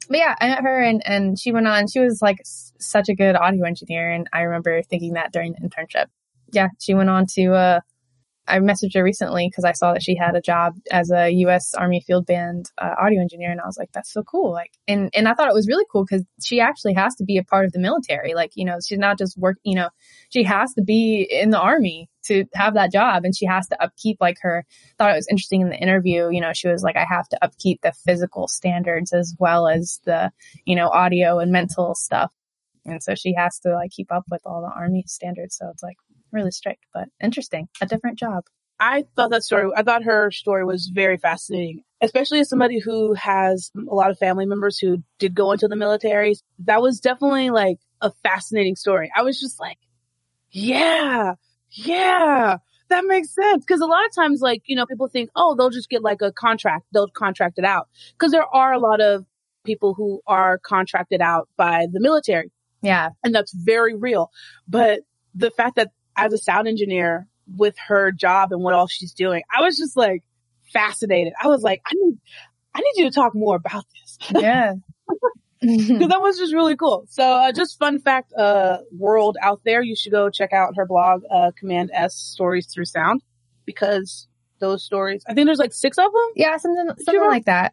[0.09, 1.89] But yeah, I met her and, and she went on.
[1.89, 4.11] She was like s- such a good audio engineer.
[4.11, 6.07] And I remember thinking that during the internship.
[6.53, 7.81] Yeah, she went on to, uh,
[8.49, 11.75] I messaged her recently because I saw that she had a job as a U.S.
[11.75, 15.11] Army Field Band uh, audio engineer, and I was like, "That's so cool!" Like, and
[15.15, 17.67] and I thought it was really cool because she actually has to be a part
[17.67, 18.35] of the military.
[18.35, 19.59] Like, you know, she's not just work.
[19.65, 19.89] You know,
[20.31, 23.83] she has to be in the army to have that job, and she has to
[23.83, 24.65] upkeep like her.
[24.99, 26.29] Thought it was interesting in the interview.
[26.31, 30.01] You know, she was like, "I have to upkeep the physical standards as well as
[30.05, 30.31] the
[30.65, 32.31] you know audio and mental stuff."
[32.87, 35.57] And so she has to like keep up with all the army standards.
[35.57, 35.97] So it's like
[36.33, 37.69] really strict, but interesting.
[37.81, 38.45] A different job.
[38.79, 43.15] I thought that story, I thought her story was very fascinating, especially as somebody who
[43.15, 46.35] has a lot of family members who did go into the military.
[46.61, 49.11] That was definitely like a fascinating story.
[49.17, 49.79] I was just like,
[50.51, 51.35] yeah,
[51.71, 52.59] yeah,
[52.89, 53.65] that makes sense.
[53.65, 56.23] Cause a lot of times, like, you know, people think, oh, they'll just get like
[56.23, 57.89] a contract, they'll contract it out.
[58.19, 59.25] Cause there are a lot of
[59.65, 62.53] people who are contracted out by the military
[62.83, 63.11] Yeah.
[63.25, 64.31] and that's very real.
[64.69, 65.01] But
[65.35, 69.43] the fact that as a sound engineer with her job and what all she's doing,
[69.57, 70.23] I was just like
[70.73, 71.33] fascinated.
[71.43, 72.19] I was like, I need,
[72.75, 74.75] I need you to talk more about this Yeah.
[75.61, 77.07] because that was just really cool.
[77.09, 80.85] So, uh, just fun fact, uh, world out there, you should go check out her
[80.87, 83.23] blog, uh, Command S Stories Through Sound
[83.65, 84.29] because
[84.61, 86.31] those stories, I think there's like six of them.
[86.37, 87.29] yeah, something something Sure.
[87.31, 87.73] like that.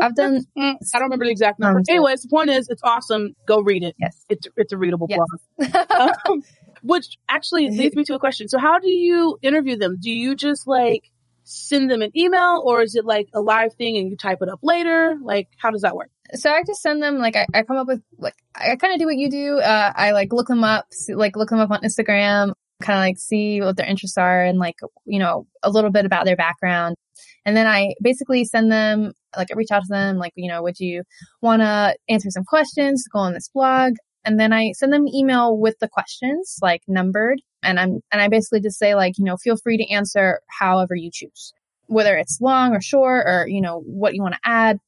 [0.00, 1.78] I've done Mm, I don't remember the exact number.
[1.80, 3.34] Um, Anyways, the point is, it's awesome.
[3.48, 3.96] Go read it.
[3.98, 4.24] yes.
[4.28, 5.18] It's it's a readable Yes.
[5.58, 5.90] blog.
[6.30, 6.42] um,
[6.84, 8.48] which actually leads me to a question.
[8.48, 9.96] So how do you interview them?
[10.00, 11.10] Do you just like
[11.42, 14.48] send them an email or is it like a live thing and you type it
[14.48, 15.16] up later?
[15.20, 16.10] Like how does that work?
[16.32, 18.98] so I just send them like I, I come up with like I kind of
[18.98, 19.58] do what you do.
[19.58, 23.02] Uh, I like look them up, see, like look them up on Instagram, kind of
[23.02, 26.36] like see what their interests are and like you know a little bit about their
[26.36, 26.96] background,
[27.44, 30.62] and then I basically send them Like I reach out to them, like, you know,
[30.62, 31.02] would you
[31.42, 33.94] want to answer some questions go on this blog?
[34.24, 37.40] And then I send them email with the questions, like numbered.
[37.62, 40.94] And I'm, and I basically just say like, you know, feel free to answer however
[40.94, 41.52] you choose,
[41.86, 44.78] whether it's long or short or, you know, what you want to add.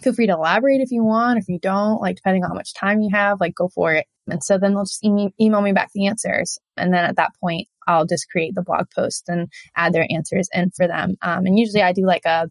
[0.00, 1.38] Feel free to elaborate if you want.
[1.38, 4.06] If you don't, like, depending on how much time you have, like, go for it.
[4.28, 6.58] And so then they'll just e- email me back the answers.
[6.76, 10.48] And then at that point, I'll just create the blog post and add their answers
[10.52, 11.16] in for them.
[11.20, 12.48] Um, and usually I do like a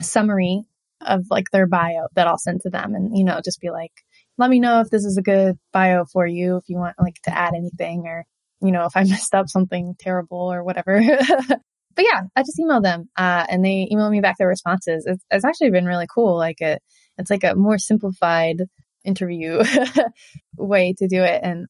[0.00, 0.64] summary
[1.00, 3.92] of like their bio that I'll send to them and, you know, just be like,
[4.38, 7.20] let me know if this is a good bio for you, if you want like
[7.24, 8.24] to add anything or,
[8.60, 11.00] you know, if I messed up something terrible or whatever.
[11.48, 15.04] but yeah, I just emailed them, uh, and they emailed me back their responses.
[15.06, 16.36] It's, it's actually been really cool.
[16.36, 16.82] Like it,
[17.18, 18.62] it's like a more simplified
[19.04, 19.62] interview
[20.56, 21.40] way to do it.
[21.42, 21.66] And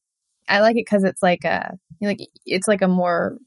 [0.47, 3.37] I like it because it's like a, like, it's like a more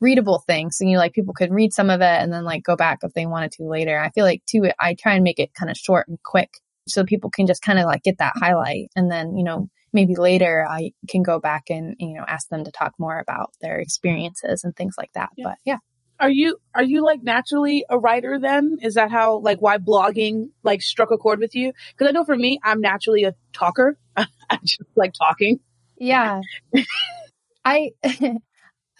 [0.00, 0.70] readable thing.
[0.70, 3.00] So, you know, like people could read some of it and then like go back
[3.02, 3.98] if they wanted to later.
[3.98, 6.50] I feel like too, I try and make it kind of short and quick
[6.88, 10.16] so people can just kind of like get that highlight and then, you know, maybe
[10.16, 13.78] later I can go back and, you know, ask them to talk more about their
[13.78, 15.30] experiences and things like that.
[15.36, 15.44] Yeah.
[15.44, 15.78] But yeah.
[16.20, 18.78] Are you are you like naturally a writer then?
[18.82, 21.72] Is that how like why blogging like struck a chord with you?
[21.92, 23.96] Because I know for me, I'm naturally a talker.
[24.16, 24.26] I
[24.64, 25.60] just like talking.
[25.96, 26.40] Yeah.
[27.64, 27.90] I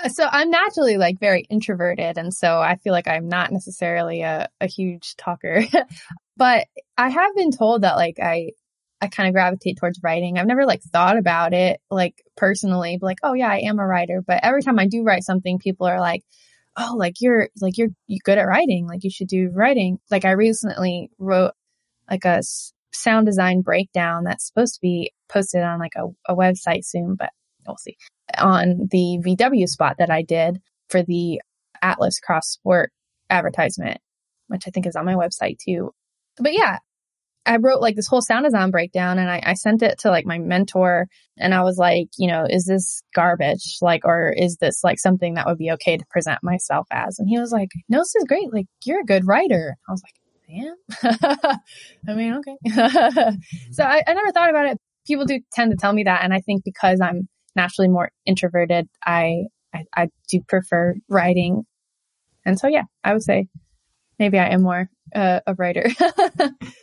[0.09, 4.49] so I'm naturally like very introverted and so I feel like I'm not necessarily a,
[4.61, 5.65] a huge talker.
[6.39, 6.67] but
[6.97, 8.53] I have been told that like I
[9.01, 10.39] I kind of gravitate towards writing.
[10.39, 13.87] I've never like thought about it like personally, but like, oh yeah, I am a
[13.87, 14.23] writer.
[14.27, 16.25] But every time I do write something, people are like,
[16.77, 18.87] oh, like you're like you're, you're good at writing.
[18.87, 19.99] Like you should do writing.
[20.11, 21.53] Like I recently wrote
[22.11, 22.43] like a
[22.93, 27.31] sound design breakdown that's supposed to be posted on like a, a website soon, but
[27.67, 27.97] we'll see
[28.37, 31.41] on the VW spot that I did for the
[31.83, 32.93] Atlas Cross Sport
[33.31, 33.99] advertisement,
[34.49, 35.93] which I think is on my website too.
[36.41, 36.79] But yeah,
[37.49, 40.27] I wrote like this whole sound design breakdown and I, I, sent it to like
[40.27, 41.07] my mentor
[41.39, 43.79] and I was like, you know, is this garbage?
[43.81, 47.19] Like, or is this like something that would be okay to present myself as?
[47.19, 48.53] And he was like, no, this is great.
[48.53, 49.77] Like, you're a good writer.
[49.89, 50.13] I was like,
[50.51, 51.59] I am.
[52.09, 53.37] I mean, okay.
[53.73, 54.79] so I, I never thought about it.
[55.07, 56.23] People do tend to tell me that.
[56.23, 61.65] And I think because I'm naturally more introverted, I, I, I do prefer writing.
[62.45, 63.47] And so, yeah, I would say
[64.19, 65.85] maybe I am more uh, a writer.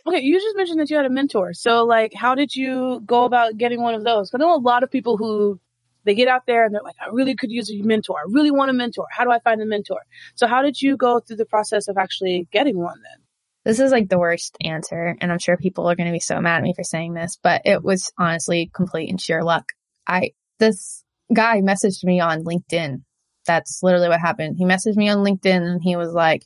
[0.07, 1.53] okay, you just mentioned that you had a mentor.
[1.53, 4.31] So, like, how did you go about getting one of those?
[4.33, 5.59] I know a lot of people who
[6.03, 8.17] they get out there and they're like, I really could use a mentor.
[8.19, 9.07] I really want a mentor.
[9.09, 10.01] How do I find a mentor?
[10.35, 13.23] So, how did you go through the process of actually getting one then?
[13.65, 16.39] This is like the worst answer, and I'm sure people are going to be so
[16.39, 19.73] mad at me for saying this, but it was honestly complete and sheer luck.
[20.07, 23.01] I this guy messaged me on LinkedIn.
[23.47, 24.55] That's literally what happened.
[24.57, 26.45] He messaged me on LinkedIn and he was like,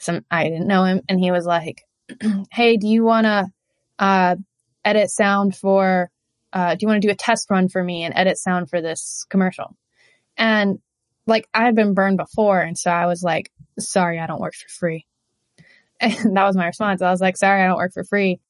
[0.00, 1.02] some, I didn't know him.
[1.08, 1.82] And he was like,
[2.50, 3.46] Hey, do you want to,
[3.98, 4.36] uh,
[4.84, 6.10] edit sound for,
[6.52, 8.80] uh, do you want to do a test run for me and edit sound for
[8.80, 9.76] this commercial?
[10.36, 10.78] And
[11.26, 12.60] like I had been burned before.
[12.60, 15.06] And so I was like, sorry, I don't work for free.
[16.02, 17.02] And that was my response.
[17.02, 18.40] I was like, sorry, I don't work for free.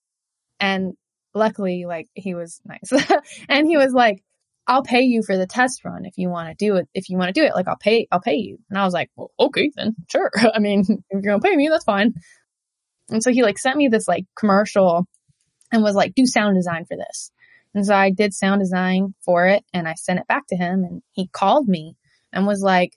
[0.60, 0.94] And
[1.34, 2.92] luckily, like he was nice.
[3.48, 4.22] and he was like,
[4.70, 6.88] I'll pay you for the test run if you want to do it.
[6.94, 8.56] If you want to do it, like I'll pay, I'll pay you.
[8.70, 10.30] And I was like, well, okay, then sure.
[10.54, 12.14] I mean, if you're going to pay me, that's fine.
[13.08, 15.08] And so he like sent me this like commercial
[15.72, 17.32] and was like, do sound design for this.
[17.74, 20.84] And so I did sound design for it and I sent it back to him
[20.84, 21.96] and he called me
[22.32, 22.96] and was like,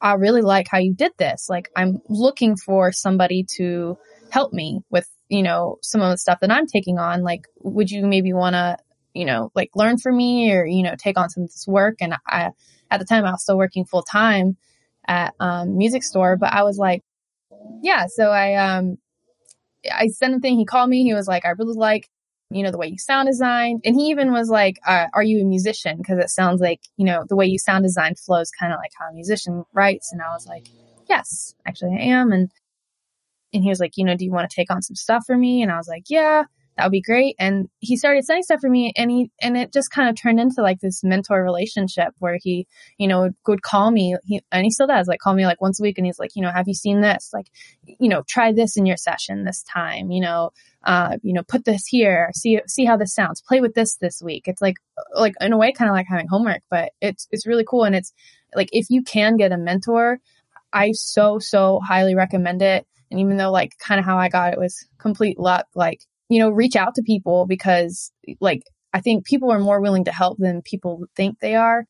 [0.00, 1.46] I really like how you did this.
[1.48, 3.96] Like I'm looking for somebody to
[4.30, 7.22] help me with, you know, some of the stuff that I'm taking on.
[7.22, 8.76] Like, would you maybe want to
[9.14, 11.96] you know, like learn from me or, you know, take on some of this work.
[12.00, 12.50] And I,
[12.90, 14.56] at the time I was still working full time
[15.06, 17.02] at, um, music store, but I was like,
[17.82, 18.06] yeah.
[18.08, 18.98] So I, um,
[19.90, 20.56] I sent a thing.
[20.56, 21.02] He called me.
[21.02, 22.08] He was like, I really like,
[22.50, 23.82] you know, the way you sound designed.
[23.84, 26.02] And he even was like, uh, are you a musician?
[26.02, 28.92] Cause it sounds like, you know, the way you sound design flows kind of like
[28.98, 30.12] how a musician writes.
[30.12, 30.66] And I was like,
[31.08, 32.32] yes, actually I am.
[32.32, 32.50] And,
[33.54, 35.36] and he was like, you know, do you want to take on some stuff for
[35.36, 35.62] me?
[35.62, 36.44] And I was like, yeah
[36.76, 37.36] that would be great.
[37.38, 40.40] And he started sending stuff for me and he, and it just kind of turned
[40.40, 42.66] into like this mentor relationship where he,
[42.96, 45.78] you know, would call me, he, and he still does, like call me like once
[45.78, 47.30] a week and he's like, you know, have you seen this?
[47.32, 47.48] Like,
[47.84, 50.50] you know, try this in your session this time, you know,
[50.84, 54.22] uh, you know, put this here, see, see how this sounds, play with this this
[54.22, 54.44] week.
[54.46, 54.76] It's like,
[55.14, 57.84] like in a way, kind of like having homework, but it's, it's really cool.
[57.84, 58.12] And it's
[58.54, 60.20] like, if you can get a mentor,
[60.72, 62.86] I so, so highly recommend it.
[63.10, 66.00] And even though like kind of how I got it was complete luck, like
[66.32, 68.10] you know, reach out to people because
[68.40, 68.62] like
[68.94, 71.84] I think people are more willing to help than people think they are.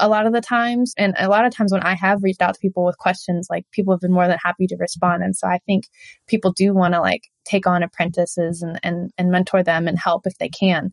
[0.00, 0.92] a lot of the times.
[0.96, 3.64] And a lot of times when I have reached out to people with questions, like
[3.72, 5.22] people have been more than happy to respond.
[5.22, 5.84] And so I think
[6.26, 10.26] people do want to like take on apprentices and, and, and mentor them and help
[10.26, 10.92] if they can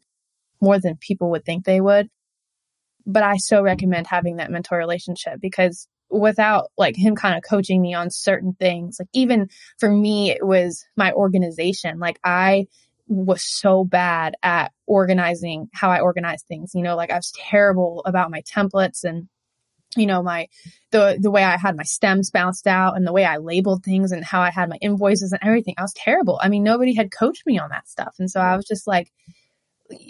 [0.62, 2.08] more than people would think they would.
[3.06, 7.82] But I so recommend having that mentor relationship because without like him kind of coaching
[7.82, 9.50] me on certain things, like even
[9.80, 12.00] for me, it was my organization.
[12.00, 12.68] Like I
[13.08, 16.76] was so bad at organizing how I organize things.
[16.76, 19.28] You know, like I was terrible about my templates and
[19.98, 20.48] you know my
[20.92, 24.12] the the way I had my stems bounced out and the way I labeled things
[24.12, 25.76] and how I had my invoices and everything.
[25.78, 26.40] I was terrible.
[26.42, 28.16] I mean, nobody had coached me on that stuff.
[28.20, 29.12] And so I was just like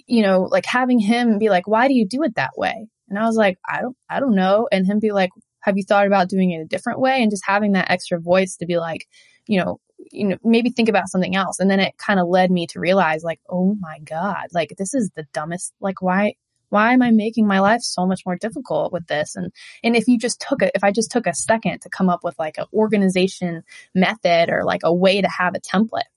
[0.06, 3.18] you know, like having him be like, "Why do you do it that way?" And
[3.18, 5.32] I was like, "I don't I don't know." And him be like,
[5.62, 8.58] "Have you thought about doing it a different way?" And just having that extra voice
[8.58, 9.08] to be like,
[9.48, 9.80] you know,
[10.12, 11.60] you know, maybe think about something else.
[11.60, 14.94] And then it kind of led me to realize like, oh my God, like this
[14.94, 16.36] is the dumbest, like why,
[16.70, 19.36] why am I making my life so much more difficult with this?
[19.36, 19.52] And,
[19.84, 22.24] and if you just took a, if I just took a second to come up
[22.24, 26.10] with like an organization method or like a way to have a template,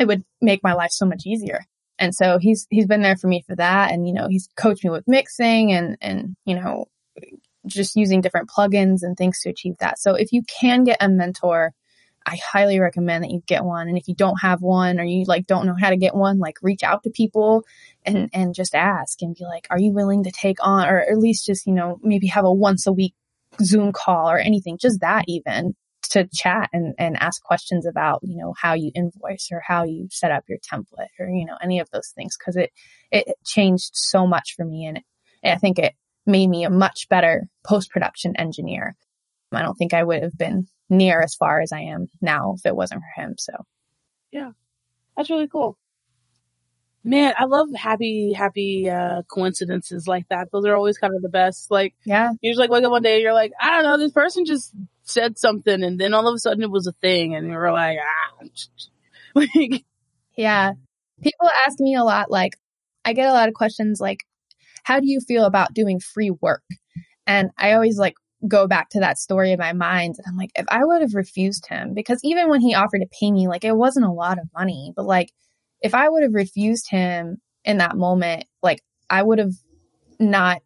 [0.00, 1.64] it would make my life so much easier.
[1.98, 3.92] And so he's, he's been there for me for that.
[3.92, 6.86] And, you know, he's coached me with mixing and, and, you know,
[7.66, 9.98] just using different plugins and things to achieve that.
[9.98, 11.72] So if you can get a mentor,
[12.28, 13.88] I highly recommend that you get one.
[13.88, 16.38] And if you don't have one or you like don't know how to get one,
[16.38, 17.62] like reach out to people
[18.04, 18.40] and, mm-hmm.
[18.40, 21.46] and just ask and be like, are you willing to take on, or at least
[21.46, 23.14] just, you know, maybe have a once a week
[23.62, 25.76] Zoom call or anything, just that even
[26.10, 30.08] to chat and, and ask questions about, you know, how you invoice or how you
[30.10, 32.36] set up your template or, you know, any of those things.
[32.36, 32.72] Cause it,
[33.12, 34.86] it changed so much for me.
[34.86, 35.04] And, it,
[35.44, 35.94] I think it
[36.26, 38.96] made me a much better post production engineer.
[39.52, 42.66] I don't think I would have been near as far as I am now if
[42.66, 43.36] it wasn't for him.
[43.38, 43.52] So,
[44.30, 44.50] yeah,
[45.16, 45.78] that's really cool.
[47.04, 50.48] Man, I love happy, happy uh, coincidences like that.
[50.50, 51.70] Those are always kind of the best.
[51.70, 53.96] Like, yeah, you just like wake up one day and you're like, I don't know,
[53.96, 54.72] this person just
[55.04, 57.70] said something, and then all of a sudden it was a thing, and you were
[57.70, 58.44] like, ah,
[59.34, 59.84] like,
[60.36, 60.72] yeah.
[61.22, 62.58] People ask me a lot, like,
[63.04, 64.26] I get a lot of questions like,
[64.86, 66.62] how do you feel about doing free work?
[67.26, 68.14] And I always like
[68.46, 70.14] go back to that story in my mind.
[70.16, 73.08] And I'm like, if I would have refused him, because even when he offered to
[73.20, 75.32] pay me, like it wasn't a lot of money, but like
[75.80, 78.80] if I would have refused him in that moment, like
[79.10, 79.54] I would have
[80.20, 80.62] not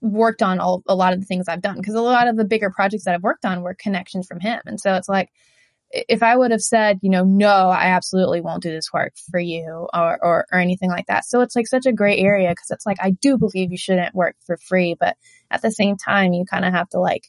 [0.00, 2.46] worked on all, a lot of the things I've done because a lot of the
[2.46, 4.62] bigger projects that I've worked on were connections from him.
[4.64, 5.28] And so it's like,
[5.90, 9.40] if I would have said, you know, no, I absolutely won't do this work for
[9.40, 11.24] you or, or, or anything like that.
[11.24, 14.14] So it's like such a gray area because it's like, I do believe you shouldn't
[14.14, 15.16] work for free, but
[15.50, 17.28] at the same time, you kind of have to like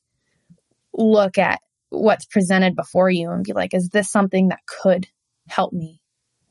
[0.94, 1.60] look at
[1.90, 5.08] what's presented before you and be like, is this something that could
[5.48, 6.00] help me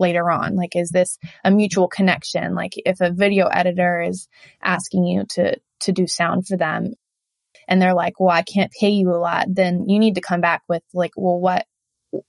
[0.01, 0.57] later on?
[0.57, 2.57] Like, is this a mutual connection?
[2.57, 4.29] Like if a video editor is
[4.61, 6.95] asking you to, to do sound for them
[7.69, 10.41] and they're like, well, I can't pay you a lot, then you need to come
[10.41, 11.67] back with like, well, what,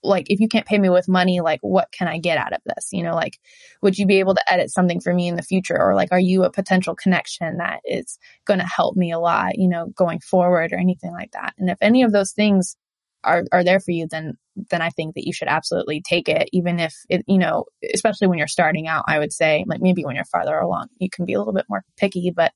[0.03, 2.61] like if you can't pay me with money like what can i get out of
[2.65, 2.89] this?
[2.91, 3.39] You know like
[3.81, 5.77] would you be able to edit something for me in the future?
[5.79, 9.57] Or like are you a potential connection that is going to help me a lot
[9.57, 11.53] you know going forward or anything like that?
[11.57, 12.75] And if any of those things
[13.23, 14.33] are are there for you then
[14.69, 18.27] then i think that you should absolutely take it even if it you know especially
[18.27, 21.25] when you're starting out i would say like maybe when you're farther along you can
[21.25, 22.51] be a little bit more picky but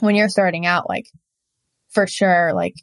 [0.00, 1.06] when you're starting out like
[1.90, 2.74] for sure like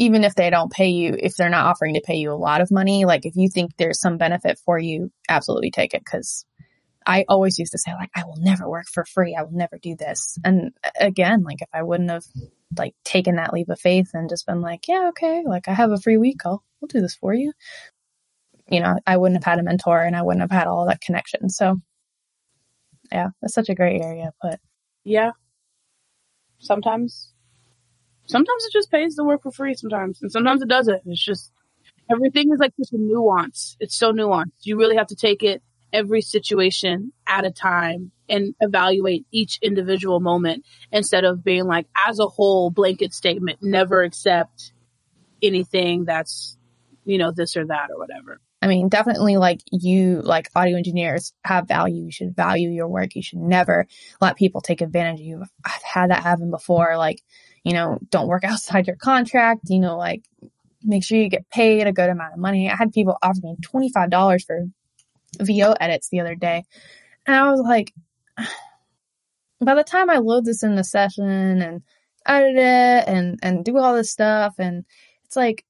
[0.00, 2.62] even if they don't pay you, if they're not offering to pay you a lot
[2.62, 6.02] of money, like if you think there's some benefit for you, absolutely take it.
[6.06, 6.46] Cause
[7.06, 9.36] I always used to say like, I will never work for free.
[9.38, 10.38] I will never do this.
[10.42, 12.24] And again, like if I wouldn't have
[12.78, 15.92] like taken that leap of faith and just been like, yeah, okay, like I have
[15.92, 16.38] a free week.
[16.46, 17.52] I'll, I'll do this for you.
[18.70, 21.02] You know, I wouldn't have had a mentor and I wouldn't have had all that
[21.02, 21.50] connection.
[21.50, 21.76] So
[23.12, 24.60] yeah, that's such a great area, but
[25.04, 25.32] yeah,
[26.58, 27.34] sometimes
[28.30, 31.02] sometimes it just pays to work for free sometimes, and sometimes it doesn't.
[31.06, 31.52] It's just
[32.10, 33.76] everything is like such a nuance.
[33.80, 34.52] It's so nuanced.
[34.62, 35.62] You really have to take it
[35.92, 42.20] every situation at a time and evaluate each individual moment instead of being like, as
[42.20, 44.72] a whole, blanket statement, never accept
[45.42, 46.56] anything that's,
[47.04, 48.40] you know, this or that or whatever.
[48.62, 52.04] I mean, definitely like you, like audio engineers have value.
[52.04, 53.16] You should value your work.
[53.16, 53.86] You should never
[54.20, 55.44] let people take advantage of you.
[55.64, 56.96] I've had that happen before.
[56.98, 57.22] Like,
[57.64, 60.24] you know, don't work outside your contract, you know, like
[60.82, 62.70] make sure you get paid a good amount of money.
[62.70, 64.66] I had people offer me $25 for
[65.40, 66.64] VO edits the other day.
[67.26, 67.92] And I was like,
[69.60, 71.82] by the time I load this in the session and
[72.26, 74.84] edit it and, and do all this stuff, and
[75.24, 75.64] it's like,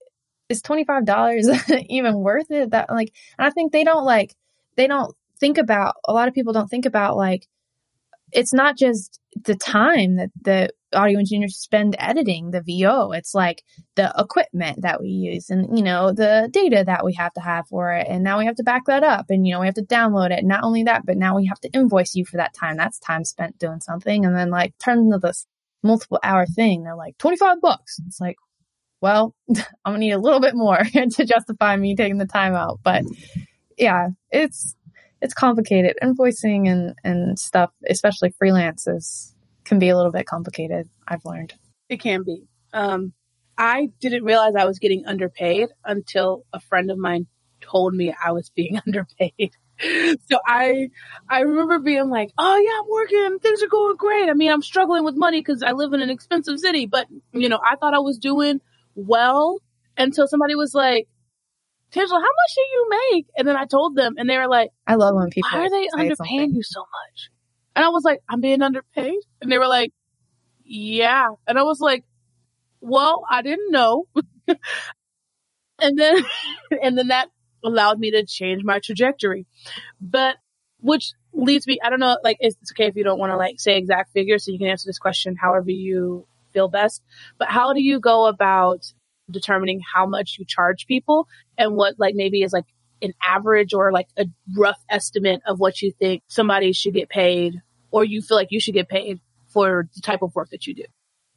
[0.48, 2.70] is $25 even worth it?
[2.70, 4.34] That like, and I think they don't like,
[4.76, 7.46] they don't think about, a lot of people don't think about like,
[8.32, 13.12] it's not just the time that, that audio engineers spend editing the VO.
[13.12, 13.62] It's like
[13.96, 17.66] the equipment that we use and, you know, the data that we have to have
[17.68, 18.06] for it.
[18.08, 20.30] And now we have to back that up and, you know, we have to download
[20.30, 20.44] it.
[20.44, 22.76] Not only that, but now we have to invoice you for that time.
[22.76, 24.24] That's time spent doing something.
[24.24, 25.46] And then like turns into this
[25.82, 26.82] multiple hour thing.
[26.82, 27.98] They're like 25 bucks.
[28.06, 28.36] It's like,
[29.00, 32.80] well, I'm gonna need a little bit more to justify me taking the time out.
[32.82, 33.04] But
[33.78, 34.74] yeah, it's,
[35.22, 35.96] it's complicated.
[36.02, 39.34] Invoicing and, and stuff, especially freelances
[39.70, 40.88] can be a little bit complicated.
[41.06, 41.54] I've learned.
[41.88, 42.42] It can be.
[42.72, 43.12] Um,
[43.56, 47.28] I didn't realize I was getting underpaid until a friend of mine
[47.60, 49.52] told me I was being underpaid.
[50.28, 50.90] so I,
[51.28, 53.38] I remember being like, "Oh yeah, I'm working.
[53.38, 54.28] Things are going great.
[54.28, 57.48] I mean, I'm struggling with money because I live in an expensive city, but you
[57.48, 58.60] know, I thought I was doing
[58.96, 59.60] well
[59.96, 61.06] until somebody was like,
[61.92, 63.26] Tangela, how much do you make?
[63.36, 65.70] And then I told them, and they were like, I love when people Why are
[65.70, 67.30] they underpaying you so much?
[67.74, 69.18] And I was like, I'm being underpaid.
[69.40, 69.92] And they were like,
[70.64, 71.30] Yeah.
[71.46, 72.04] And I was like,
[72.80, 74.06] Well, I didn't know.
[75.78, 76.22] and then,
[76.82, 77.28] and then that
[77.64, 79.46] allowed me to change my trajectory.
[80.00, 80.36] But
[80.80, 83.60] which leads me, I don't know, like, it's okay if you don't want to like
[83.60, 87.02] say exact figures, so you can answer this question however you feel best.
[87.38, 88.92] But how do you go about
[89.30, 92.64] determining how much you charge people and what like maybe is like
[93.02, 94.26] an average or like a
[94.56, 98.60] rough estimate of what you think somebody should get paid or you feel like you
[98.60, 100.84] should get paid for the type of work that you do?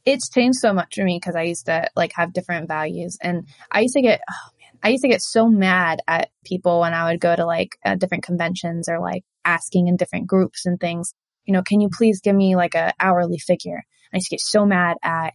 [0.04, 3.46] It's changed so much for me because I used to like have different values and
[3.70, 6.92] I used to get, oh man, I used to get so mad at people when
[6.92, 10.78] I would go to like uh, different conventions or like asking in different groups and
[10.78, 11.14] things,
[11.46, 13.82] you know, can you please give me like a hourly figure?
[14.12, 15.32] I used to get so mad at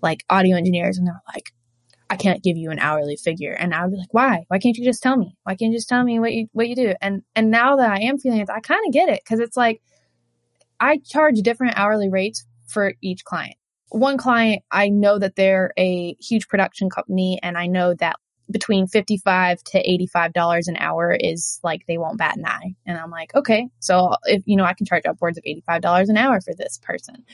[0.00, 1.52] like audio engineers and they were like,
[2.10, 3.52] I can't give you an hourly figure.
[3.52, 4.44] And I would be like, why?
[4.48, 5.36] Why can't you just tell me?
[5.42, 6.94] Why can't you just tell me what you, what you do?
[7.02, 9.22] And, and now that I am freelance, I kind of get it.
[9.28, 9.82] Cause it's like,
[10.80, 13.56] I charge different hourly rates for each client.
[13.90, 18.16] One client, I know that they're a huge production company and I know that
[18.50, 22.74] between 55 to $85 an hour is like they won't bat an eye.
[22.86, 26.16] And I'm like, okay, so if, you know, I can charge upwards of $85 an
[26.16, 27.24] hour for this person.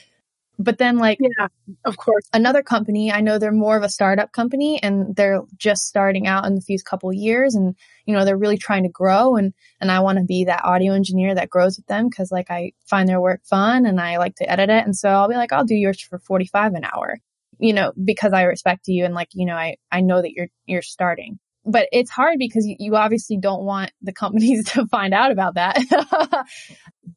[0.59, 1.49] But then like Yeah,
[1.85, 2.25] of course.
[2.33, 6.47] another company, I know they're more of a startup company and they're just starting out
[6.47, 7.75] in the few couple years and
[8.07, 10.93] you know they're really trying to grow and and I want to be that audio
[10.93, 14.37] engineer that grows with them cuz like I find their work fun and I like
[14.37, 17.19] to edit it and so I'll be like I'll do yours for 45 an hour.
[17.59, 20.49] You know, because I respect you and like, you know, I I know that you're
[20.67, 21.39] you're starting.
[21.67, 25.55] But it's hard because you, you obviously don't want the companies to find out about
[25.55, 25.79] that.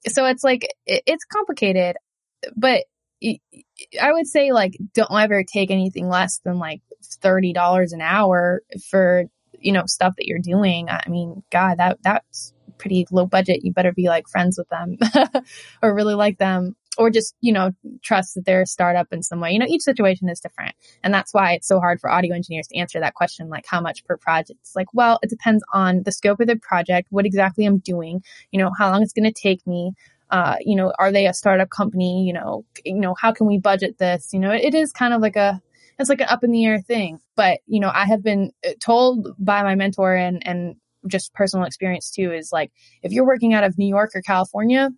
[0.08, 1.98] so it's like it, it's complicated.
[2.56, 2.84] But
[3.24, 8.62] I would say like don't ever take anything less than like thirty dollars an hour
[8.90, 9.26] for
[9.60, 10.90] you know stuff that you're doing.
[10.90, 13.64] I mean, God, that that's pretty low budget.
[13.64, 14.98] You better be like friends with them
[15.82, 17.72] or really like them or just you know
[18.04, 19.52] trust that they're a startup in some way.
[19.52, 22.68] You know, each situation is different, and that's why it's so hard for audio engineers
[22.68, 24.60] to answer that question like how much per project.
[24.62, 28.24] It's like, well, it depends on the scope of the project, what exactly I'm doing,
[28.52, 29.94] you know, how long it's going to take me
[30.30, 32.26] uh, you know, are they a startup company?
[32.26, 34.30] You know, you know, how can we budget this?
[34.34, 35.62] You know, it, it is kind of like a,
[36.00, 37.20] it's like an up in the air thing.
[37.36, 40.76] But, you know, I have been told by my mentor and, and
[41.08, 42.72] just personal experience too is like,
[43.04, 44.90] if you're working out of New York or California,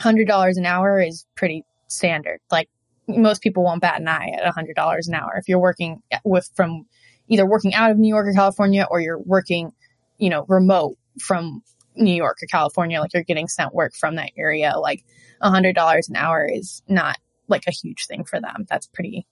[0.00, 2.40] $100 an hour is pretty standard.
[2.50, 2.68] Like
[3.08, 5.34] most people won't bat an eye at $100 an hour.
[5.36, 6.86] If you're working with from
[7.28, 9.72] either working out of New York or California or you're working,
[10.18, 11.62] you know, remote from
[11.96, 15.04] New York or California, like you're getting sent work from that area, like
[15.40, 17.18] a hundred dollars an hour is not
[17.48, 18.66] like a huge thing for them.
[18.68, 19.26] That's pretty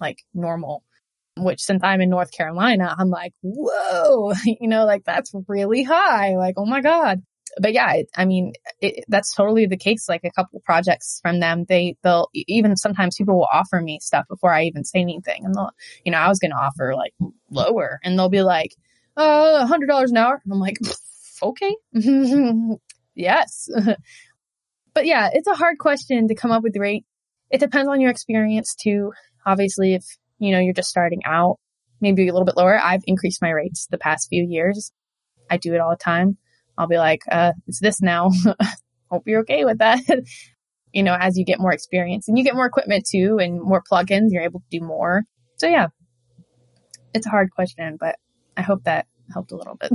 [0.00, 0.84] like normal.
[1.36, 6.36] Which since I'm in North Carolina, I'm like, whoa, you know, like that's really high.
[6.36, 7.22] Like, oh my God.
[7.60, 10.08] But yeah, I mean, it, that's totally the case.
[10.08, 14.26] Like a couple projects from them, they, they'll even sometimes people will offer me stuff
[14.28, 15.44] before I even say anything.
[15.44, 15.70] And they'll,
[16.04, 17.14] you know, I was going to offer like
[17.50, 18.74] lower and they'll be like,
[19.16, 20.40] uh, a hundred dollars an hour.
[20.44, 20.78] And I'm like,
[21.42, 21.76] okay.
[23.14, 23.68] yes.
[24.94, 27.04] but yeah, it's a hard question to come up with the rate.
[27.50, 29.12] It depends on your experience too.
[29.46, 30.04] Obviously, if,
[30.38, 31.58] you know, you're just starting out,
[32.00, 32.78] maybe a little bit lower.
[32.78, 34.92] I've increased my rates the past few years.
[35.50, 36.36] I do it all the time.
[36.76, 38.30] I'll be like, uh, it's this now.
[39.10, 40.00] Hope you're okay with that.
[40.92, 43.82] you know, as you get more experience and you get more equipment too and more
[43.90, 45.24] plugins, you're able to do more.
[45.56, 45.88] So yeah,
[47.14, 48.16] it's a hard question, but
[48.56, 49.90] I hope that helped a little bit.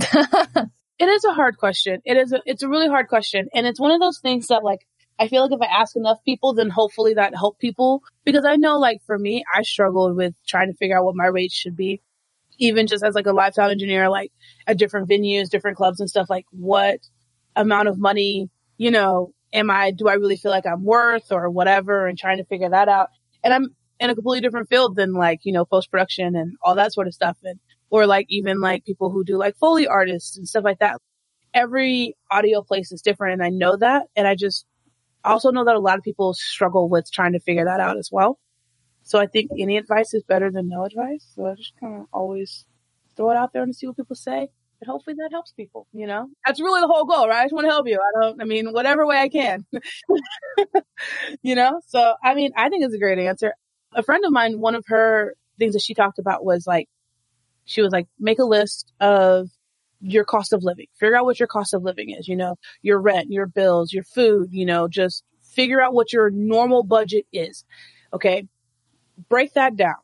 [0.99, 2.01] It is a hard question.
[2.05, 3.47] It is a, it's a really hard question.
[3.53, 4.85] And it's one of those things that like,
[5.19, 8.03] I feel like if I ask enough people, then hopefully that help people.
[8.23, 11.25] Because I know like for me, I struggled with trying to figure out what my
[11.25, 12.01] rates should be.
[12.59, 14.31] Even just as like a sound engineer, like
[14.67, 16.99] at different venues, different clubs and stuff, like what
[17.55, 21.49] amount of money, you know, am I, do I really feel like I'm worth or
[21.49, 23.09] whatever and trying to figure that out.
[23.43, 26.75] and I'm in a completely different field than like, you know, post production and all
[26.75, 27.37] that sort of stuff.
[27.43, 27.59] And,
[27.93, 30.99] or like even like people who do like Foley artists and stuff like that.
[31.53, 33.33] Every audio place is different.
[33.33, 34.07] And I know that.
[34.15, 34.65] And I just
[35.23, 38.09] also know that a lot of people struggle with trying to figure that out as
[38.11, 38.39] well.
[39.03, 41.23] So I think any advice is better than no advice.
[41.35, 42.65] So I just kind of always
[43.15, 44.39] throw it out there and see what people say.
[44.39, 46.29] And hopefully that helps people, you know?
[46.47, 47.41] That's really the whole goal, right?
[47.41, 47.99] I just want to help you.
[47.99, 49.67] I don't, I mean, whatever way I can,
[51.43, 51.79] you know?
[51.89, 53.53] So, I mean, I think it's a great answer.
[53.93, 56.89] A friend of mine, one of her things that she talked about was like,
[57.65, 59.49] she was like, make a list of
[60.01, 60.87] your cost of living.
[60.95, 64.03] Figure out what your cost of living is, you know, your rent, your bills, your
[64.03, 67.63] food, you know, just figure out what your normal budget is.
[68.11, 68.47] Okay.
[69.29, 69.95] Break that down.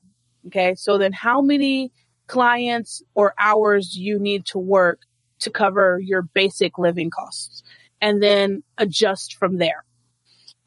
[0.48, 0.76] Okay.
[0.76, 1.92] So then how many
[2.28, 5.02] clients or hours you need to work
[5.40, 7.64] to cover your basic living costs
[8.02, 9.84] and then adjust from there.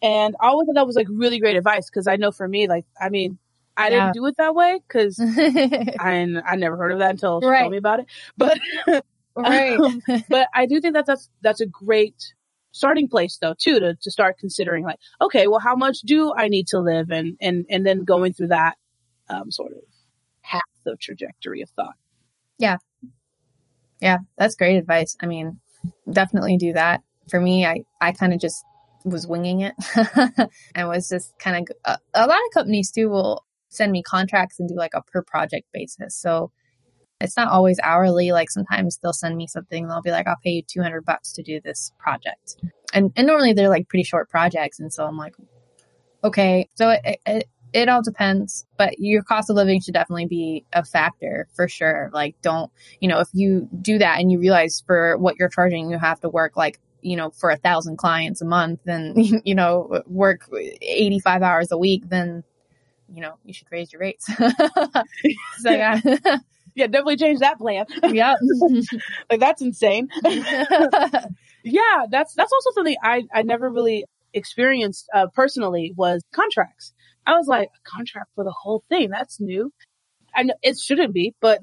[0.02, 2.66] And I always thought that was like really great advice because I know for me,
[2.66, 3.38] like, I mean,
[3.76, 3.90] I yeah.
[3.90, 7.60] didn't do it that way because I, I never heard of that until she right.
[7.60, 8.06] told me about it.
[8.36, 8.58] But,
[9.36, 9.78] right.
[9.78, 12.34] um, but I do think that that's, that's a great
[12.72, 16.48] starting place though, too, to, to start considering like, okay, well, how much do I
[16.48, 17.10] need to live?
[17.10, 18.76] And, and, and then going through that,
[19.28, 19.78] um, sort of
[20.42, 21.94] path of trajectory of thought.
[22.58, 22.76] Yeah.
[24.00, 24.18] Yeah.
[24.36, 25.16] That's great advice.
[25.20, 25.60] I mean,
[26.10, 27.02] definitely do that.
[27.30, 28.62] For me, I, I kind of just
[29.04, 29.74] was winging it
[30.74, 34.60] and was just kind of, a, a lot of companies too will send me contracts
[34.60, 36.14] and do like a per project basis.
[36.14, 36.52] So
[37.20, 38.32] it's not always hourly.
[38.32, 39.84] Like sometimes they'll send me something.
[39.84, 42.56] And they'll be like, I'll pay you 200 bucks to do this project.
[42.92, 44.80] And, and normally they're like pretty short projects.
[44.80, 45.34] And so I'm like,
[46.24, 46.68] okay.
[46.74, 50.84] So it, it, it all depends, but your cost of living should definitely be a
[50.84, 52.10] factor for sure.
[52.12, 52.70] Like, don't,
[53.00, 56.20] you know, if you do that and you realize for what you're charging, you have
[56.20, 60.48] to work like, you know, for a thousand clients a month and, you know, work
[60.82, 62.44] 85 hours a week, then,
[63.12, 64.26] you know, you should raise your rates.
[65.58, 66.00] so, yeah.
[66.74, 67.86] yeah, definitely change that plan.
[68.02, 68.34] Yeah.
[69.30, 70.08] like, that's insane.
[70.24, 76.92] yeah, that's, that's also something I, I never really experienced uh, personally was contracts.
[77.26, 79.10] I was like, a contract for the whole thing.
[79.10, 79.72] That's new.
[80.34, 81.60] I know it shouldn't be, but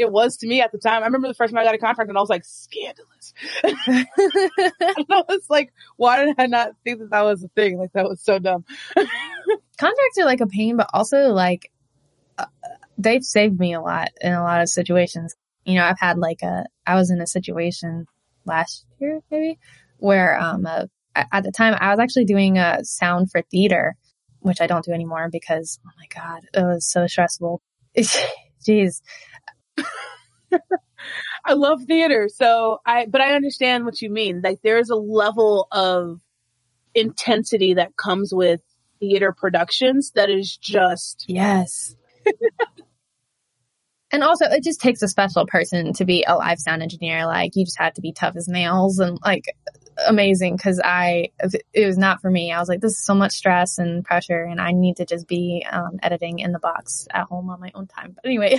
[0.00, 1.02] it was to me at the time.
[1.02, 3.34] I remember the first time I got a contract and I was like, scandalous.
[3.62, 7.78] I was like, why did I not think that that was a thing?
[7.78, 8.64] Like that was so dumb.
[9.80, 11.70] Contracts are like a pain, but also like,
[12.38, 12.46] uh,
[12.98, 15.34] they've saved me a lot in a lot of situations.
[15.64, 18.06] You know, I've had like a, I was in a situation
[18.44, 19.58] last year maybe
[19.98, 23.96] where, um, uh, at the time I was actually doing a sound for theater
[24.40, 27.62] which I don't do anymore because, oh my God, it was so stressful.
[27.96, 29.02] Jeez.
[31.44, 32.28] I love theater.
[32.32, 34.40] So I, but I understand what you mean.
[34.42, 36.20] Like there's a level of
[36.94, 38.60] intensity that comes with
[39.00, 41.24] theater productions that is just.
[41.26, 41.96] Yes.
[44.12, 47.26] and also it just takes a special person to be a live sound engineer.
[47.26, 49.44] Like you just have to be tough as nails and like
[50.06, 51.30] amazing because I,
[51.72, 52.52] it was not for me.
[52.52, 55.26] I was like, this is so much stress and pressure and I need to just
[55.26, 58.12] be, um, editing in the box at home on my own time.
[58.14, 58.58] But anyway,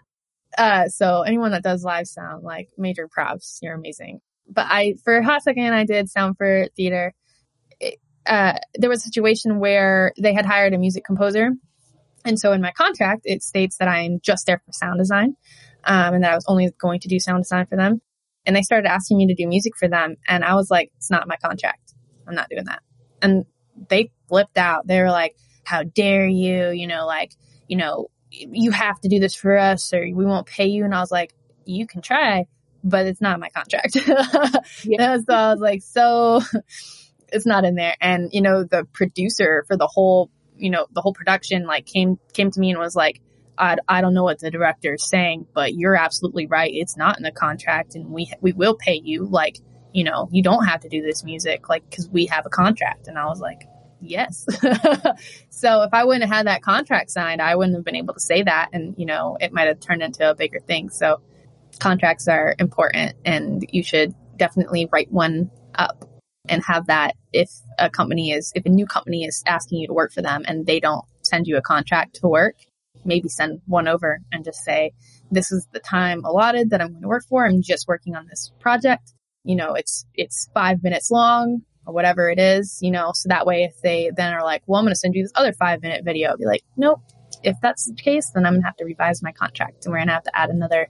[0.58, 4.20] uh, so anyone that does live sound, like major props, you're amazing.
[4.48, 7.14] But I, for a hot second, I did sound for theater.
[8.26, 11.50] Uh, there was a situation where they had hired a music composer.
[12.24, 15.36] And so in my contract, it states that I'm just there for sound design.
[15.84, 18.00] Um, and that I was only going to do sound design for them
[18.46, 20.16] and they started asking me to do music for them.
[20.26, 21.94] And I was like, it's not my contract.
[22.26, 22.80] I'm not doing that.
[23.20, 23.44] And
[23.88, 24.86] they flipped out.
[24.86, 26.70] They were like, how dare you?
[26.70, 27.32] You know, like,
[27.66, 30.84] you know, you have to do this for us or we won't pay you.
[30.84, 32.46] And I was like, you can try,
[32.84, 33.96] but it's not my contract.
[34.84, 35.18] yeah.
[35.18, 36.40] so I was like, so
[37.32, 37.96] it's not in there.
[38.00, 42.18] And, you know, the producer for the whole, you know, the whole production like came,
[42.32, 43.20] came to me and was like,
[43.58, 46.70] I, I don't know what the director is saying, but you're absolutely right.
[46.72, 49.26] It's not in the contract and we, we will pay you.
[49.26, 49.58] Like,
[49.92, 53.08] you know, you don't have to do this music, like, cause we have a contract.
[53.08, 53.66] And I was like,
[54.00, 54.46] yes.
[55.50, 58.20] so if I wouldn't have had that contract signed, I wouldn't have been able to
[58.20, 58.70] say that.
[58.72, 60.90] And, you know, it might have turned into a bigger thing.
[60.90, 61.22] So
[61.80, 66.04] contracts are important and you should definitely write one up
[66.48, 69.92] and have that if a company is, if a new company is asking you to
[69.92, 72.54] work for them and they don't send you a contract to work,
[73.04, 74.92] maybe send one over and just say,
[75.30, 77.46] this is the time allotted that I'm going to work for.
[77.46, 79.12] I'm just working on this project.
[79.44, 83.46] You know, it's, it's five minutes long or whatever it is, you know, so that
[83.46, 85.82] way if they then are like, well, I'm going to send you this other five
[85.82, 87.00] minute video, I'll be like, nope.
[87.42, 89.98] If that's the case, then I'm going to have to revise my contract and we're
[89.98, 90.88] going to have to add another,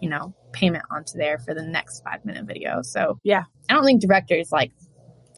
[0.00, 2.82] you know, payment onto there for the next five minute video.
[2.82, 4.72] So yeah, I don't think directors like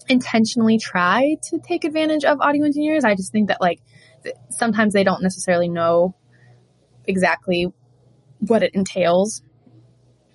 [0.09, 3.05] intentionally try to take advantage of audio engineers.
[3.05, 3.81] I just think that like
[4.51, 6.15] sometimes they don't necessarily know
[7.07, 7.73] exactly
[8.41, 9.43] what it entails.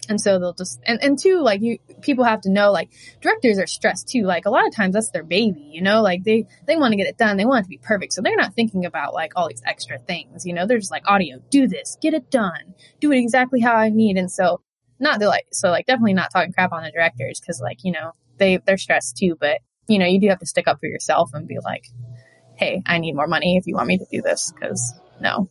[0.10, 2.90] And so they'll just, and, and two, like you, people have to know, like
[3.22, 4.24] directors are stressed too.
[4.24, 6.98] Like a lot of times that's their baby, you know, like they, they want to
[6.98, 7.38] get it done.
[7.38, 8.12] They want it to be perfect.
[8.12, 11.04] So they're not thinking about like all these extra things, you know, they're just like
[11.08, 14.18] audio, do this, get it done, do it exactly how I need.
[14.18, 14.60] And so
[15.00, 17.94] not the like, so like definitely not talking crap on the directors because like, you
[17.94, 20.88] know, they, they're stressed too, but you know, you do have to stick up for
[20.88, 21.86] yourself and be like,
[22.56, 24.54] Hey, I need more money if you want me to do this.
[24.62, 25.50] Cause no.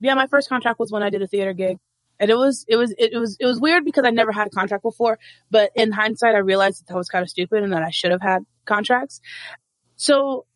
[0.00, 0.14] Yeah.
[0.14, 1.78] My first contract was when I did a theater gig
[2.20, 4.50] and it was it was it was it was weird because I never had a
[4.50, 5.18] contract before.
[5.50, 8.12] But in hindsight, I realized that that was kind of stupid and that I should
[8.12, 9.20] have had contracts.
[9.96, 10.46] So,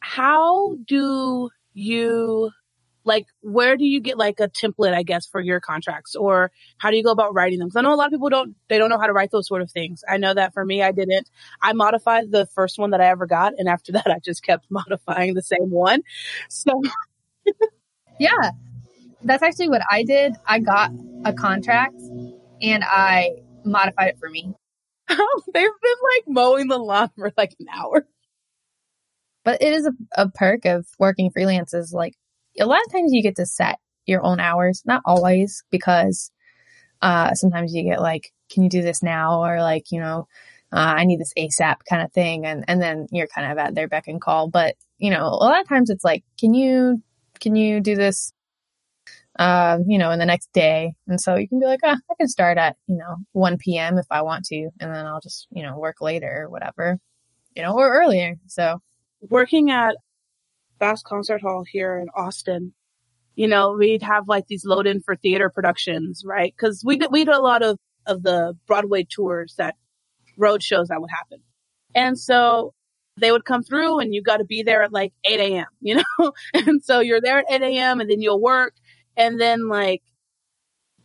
[0.00, 2.50] how do you
[3.08, 3.26] like?
[3.40, 6.96] Where do you get like a template, I guess, for your contracts, or how do
[6.96, 7.68] you go about writing them?
[7.68, 9.48] Because I know a lot of people don't they don't know how to write those
[9.48, 10.04] sort of things.
[10.08, 11.28] I know that for me, I didn't.
[11.60, 14.66] I modified the first one that I ever got, and after that, I just kept
[14.70, 16.02] modifying the same one.
[16.48, 16.80] So.
[18.20, 18.50] yeah,
[19.22, 20.36] that's actually what I did.
[20.46, 20.90] I got
[21.24, 22.00] a contract
[22.60, 24.54] and I modified it for me.
[25.10, 28.06] Oh, They've been like mowing the lawn for like an hour.
[29.42, 32.12] But it is a, a perk of working freelance is like
[32.58, 34.82] a lot of times you get to set your own hours.
[34.84, 36.30] Not always because
[37.02, 39.42] uh, sometimes you get like, can you do this now?
[39.42, 40.26] Or like, you know,
[40.72, 42.46] uh, I need this ASAP kind of thing.
[42.46, 44.48] And, and then you're kind of at their beck and call.
[44.48, 47.02] But, you know, a lot of times it's like, can you,
[47.40, 48.32] can you do this
[49.38, 50.94] uh, you know, in the next day.
[51.06, 53.96] And so you can be like, ah, I can start at, you know, 1 p.m.
[53.96, 56.98] if I want to, and then I'll just, you know, work later or whatever,
[57.54, 58.34] you know, or earlier.
[58.46, 58.82] So
[59.20, 59.94] working at
[60.78, 62.72] Bass Concert Hall here in Austin,
[63.34, 66.56] you know, we'd have like these load in for theater productions, right?
[66.56, 69.76] Cause we did, we did a lot of, of the Broadway tours that
[70.36, 71.40] road shows that would happen.
[71.94, 72.74] And so
[73.16, 75.96] they would come through and you got to be there at like 8 a.m., you
[75.96, 76.32] know?
[76.54, 78.00] and so you're there at 8 a.m.
[78.00, 78.74] and then you'll work
[79.16, 80.02] and then like,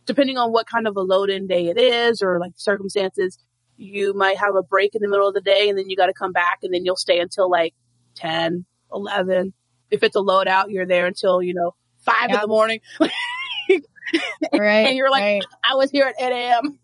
[0.06, 3.38] depending on what kind of a load in day it is or like circumstances,
[3.76, 6.06] you might have a break in the middle of the day and then you got
[6.06, 7.74] to come back and then you'll stay until like
[8.16, 9.52] 10, 11.
[9.94, 11.74] If it's a loadout, you're there until, you know,
[12.04, 12.80] five in the morning.
[14.52, 14.86] right.
[14.88, 15.44] And you're like, right.
[15.64, 16.78] I was here at 8 a.m.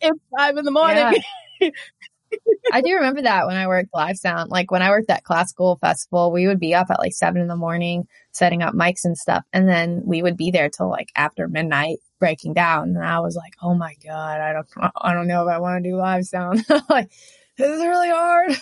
[0.00, 1.22] It's five in the morning.
[1.60, 1.70] Yeah.
[2.72, 4.50] I do remember that when I worked live sound.
[4.50, 7.46] Like when I worked at classical festival, we would be up at like seven in
[7.48, 9.44] the morning setting up mics and stuff.
[9.52, 12.88] And then we would be there till like after midnight breaking down.
[12.96, 14.66] And I was like, oh my God, I don't,
[15.00, 16.64] I don't know if I want to do live sound.
[16.90, 17.10] like,
[17.56, 18.56] this is really hard.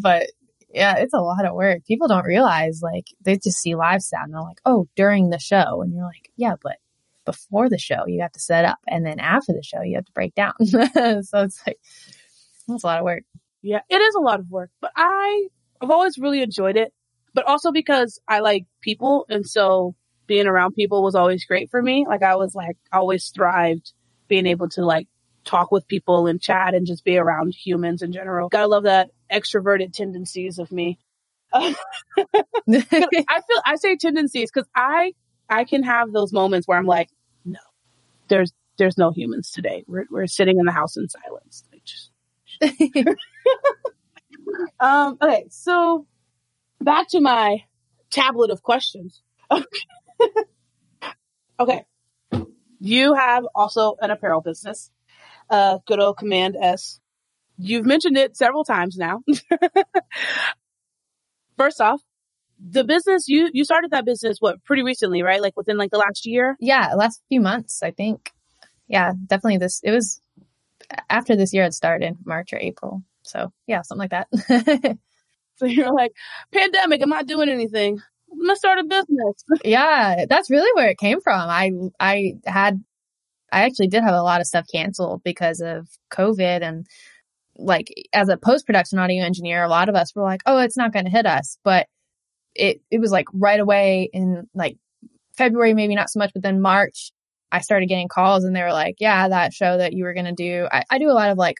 [0.00, 0.30] but
[0.72, 1.84] yeah, it's a lot of work.
[1.84, 5.38] People don't realize like they just see live sound and they're like, oh, during the
[5.38, 5.82] show.
[5.82, 6.76] And you're like, yeah, but
[7.24, 8.78] before the show, you have to set up.
[8.86, 10.54] And then after the show, you have to break down.
[10.64, 11.78] so it's like,
[12.68, 13.24] that's a lot of work.
[13.62, 15.48] Yeah, it is a lot of work, but I,
[15.82, 16.92] I've always really enjoyed it,
[17.34, 19.26] but also because I like people.
[19.28, 19.94] And so
[20.26, 22.06] being around people was always great for me.
[22.08, 23.92] Like I was like, always thrived
[24.28, 25.08] being able to like
[25.44, 28.48] talk with people and chat and just be around humans in general.
[28.48, 30.98] Gotta love that extroverted tendencies of me.
[31.52, 31.74] I
[32.68, 33.24] feel,
[33.64, 35.14] I say tendencies because I,
[35.48, 37.08] I can have those moments where I'm like,
[37.44, 37.58] no,
[38.28, 39.84] there's, there's no humans today.
[39.86, 41.64] We're, we're sitting in the house in silence.
[41.72, 42.10] Like just,
[44.80, 46.06] um, okay, so
[46.80, 47.64] back to my
[48.10, 49.22] tablet of questions.
[51.60, 51.84] okay.
[52.80, 54.90] You have also an apparel business,
[55.50, 57.00] uh, good old Command S.
[57.60, 59.22] You've mentioned it several times now.
[61.58, 62.00] First off,
[62.58, 65.42] the business you you started that business what pretty recently, right?
[65.42, 66.56] Like within like the last year?
[66.60, 68.32] Yeah, last few months, I think.
[68.88, 70.20] Yeah, definitely this it was
[71.08, 73.02] after this year had started, March or April.
[73.22, 74.98] So yeah, something like that.
[75.56, 76.12] so you're like,
[76.52, 78.00] pandemic, I'm not doing anything.
[78.30, 79.44] I'm gonna start a business.
[79.64, 81.48] yeah, that's really where it came from.
[81.48, 82.82] I I had
[83.52, 86.86] I actually did have a lot of stuff canceled because of COVID and
[87.60, 90.76] like as a post production audio engineer, a lot of us were like, oh, it's
[90.76, 91.58] not gonna hit us.
[91.64, 91.86] But
[92.54, 94.76] it it was like right away in like
[95.36, 97.12] February, maybe not so much, but then March,
[97.52, 100.26] I started getting calls and they were like, yeah, that show that you were going
[100.26, 100.68] to do.
[100.70, 101.56] I, I, do a lot of like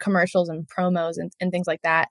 [0.00, 2.08] commercials and promos and, and things like that.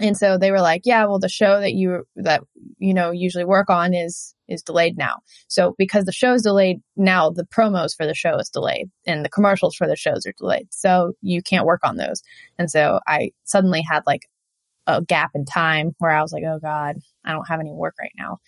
[0.00, 2.42] And so they were like, yeah, well, the show that you, that,
[2.78, 5.16] you know, usually work on is, is delayed now.
[5.46, 9.24] So because the show is delayed now, the promos for the show is delayed and
[9.24, 10.68] the commercials for the shows are delayed.
[10.70, 12.22] So you can't work on those.
[12.58, 14.22] And so I suddenly had like
[14.86, 17.94] a gap in time where I was like, oh God, I don't have any work
[18.00, 18.38] right now.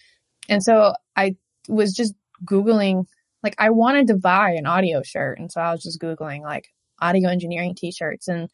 [0.49, 1.37] And so I
[1.69, 2.15] was just
[2.45, 3.05] Googling
[3.43, 5.39] like I wanted to buy an audio shirt.
[5.39, 6.69] And so I was just Googling like
[7.01, 8.49] audio engineering t-shirts and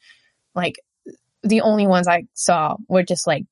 [0.55, 0.77] like
[1.49, 3.45] the only ones I saw were just like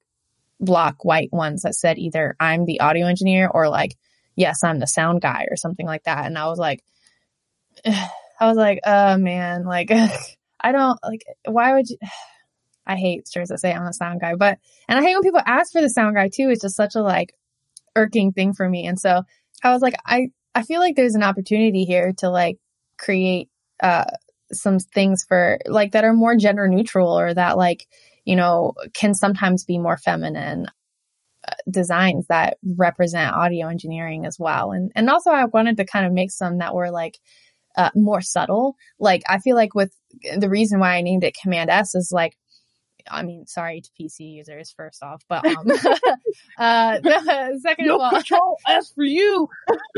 [0.61, 3.97] block white ones that said either I'm the audio engineer or like,
[4.37, 6.27] yes, I'm the sound guy or something like that.
[6.27, 6.83] And I was like,
[7.87, 9.91] I was like, oh man, like
[10.61, 11.99] I don't like, why would you?
[12.89, 14.59] I hate shirts that say I'm the sound guy, but,
[14.89, 16.51] and I hate when people ask for the sound guy too.
[16.51, 17.35] It's just such a like
[17.97, 18.87] irking thing for me.
[18.87, 19.25] And so
[19.65, 22.59] I was like, I, I feel like there's an opportunity here to like
[22.97, 23.49] create,
[23.83, 24.05] uh,
[24.53, 27.87] some things for like that are more gender neutral or that like,
[28.25, 30.67] you know, can sometimes be more feminine
[31.47, 34.73] uh, designs that represent audio engineering as well.
[34.73, 37.19] And, and also I wanted to kind of make some that were like,
[37.77, 38.77] uh, more subtle.
[38.99, 39.93] Like I feel like with
[40.37, 42.37] the reason why I named it Command S is like,
[43.09, 45.67] I mean, sorry to PC users first off, but um,
[46.59, 46.99] uh,
[47.61, 49.49] second no of all, control S for you.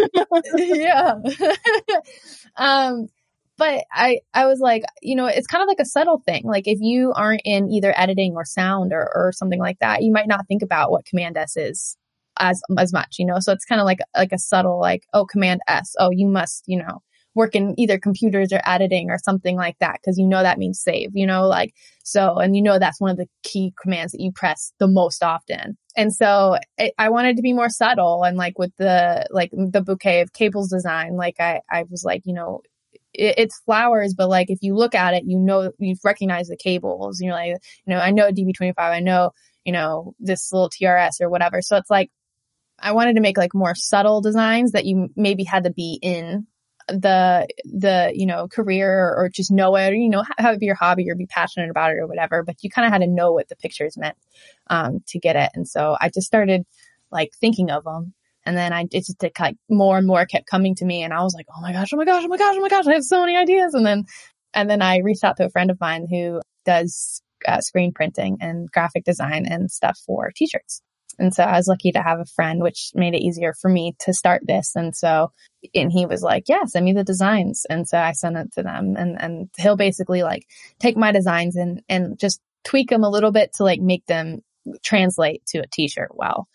[0.56, 1.14] yeah.
[2.56, 3.08] um,
[3.58, 6.44] but I, I was like, you know, it's kind of like a subtle thing.
[6.44, 10.12] Like if you aren't in either editing or sound or, or something like that, you
[10.12, 11.96] might not think about what Command S is
[12.38, 13.40] as, as much, you know?
[13.40, 15.92] So it's kind of like, like a subtle, like, oh, Command S.
[15.98, 17.02] Oh, you must, you know,
[17.34, 19.98] work in either computers or editing or something like that.
[20.04, 21.74] Cause you know that means save, you know, like,
[22.04, 25.22] so, and you know, that's one of the key commands that you press the most
[25.22, 25.76] often.
[25.96, 29.82] And so it, I wanted to be more subtle and like with the, like the
[29.82, 32.62] bouquet of cables design, like I, I was like, you know,
[33.18, 36.56] it, it's flowers, but like if you look at it, you know, you recognize the
[36.56, 37.20] cables.
[37.20, 39.32] You're like, you know, I know DB25, I know,
[39.64, 41.60] you know, this little TRS or whatever.
[41.60, 42.10] So it's like,
[42.78, 46.46] I wanted to make like more subtle designs that you maybe had to be in
[46.86, 50.64] the the you know career or, just know it or you know have it be
[50.64, 53.06] your hobby or be passionate about it or whatever but you kind of had to
[53.06, 54.16] know what the pictures meant
[54.68, 56.64] um, to get it and so i just started
[57.10, 58.14] like thinking of them
[58.44, 61.22] and then I it just like more and more kept coming to me and I
[61.22, 62.94] was like, oh my gosh, oh my gosh, oh my gosh, oh my gosh, I
[62.94, 63.74] have so many ideas.
[63.74, 64.04] And then,
[64.54, 68.38] and then I reached out to a friend of mine who does uh, screen printing
[68.40, 70.82] and graphic design and stuff for t-shirts.
[71.18, 73.94] And so I was lucky to have a friend, which made it easier for me
[74.00, 74.72] to start this.
[74.76, 75.32] And so,
[75.74, 77.66] and he was like, yeah, send me the designs.
[77.68, 80.46] And so I sent it to them and, and he'll basically like
[80.78, 84.42] take my designs and, and just tweak them a little bit to like make them
[84.84, 86.46] translate to a t-shirt well.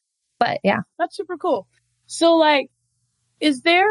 [0.43, 0.81] But yeah.
[0.99, 1.67] That's super cool.
[2.05, 2.69] So like,
[3.39, 3.87] is there,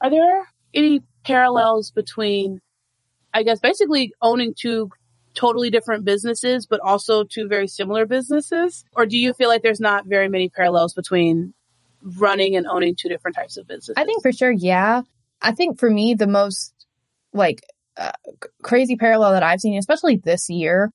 [0.00, 2.60] are there any parallels between,
[3.32, 4.90] I guess, basically owning two
[5.34, 8.84] totally different businesses, but also two very similar businesses?
[8.92, 11.54] Or do you feel like there's not very many parallels between
[12.02, 13.94] running and owning two different types of businesses?
[13.96, 15.02] I think for sure, yeah.
[15.40, 16.72] I think for me, the most
[17.32, 17.60] like
[17.96, 18.12] uh,
[18.62, 20.90] crazy parallel that I've seen, especially this year,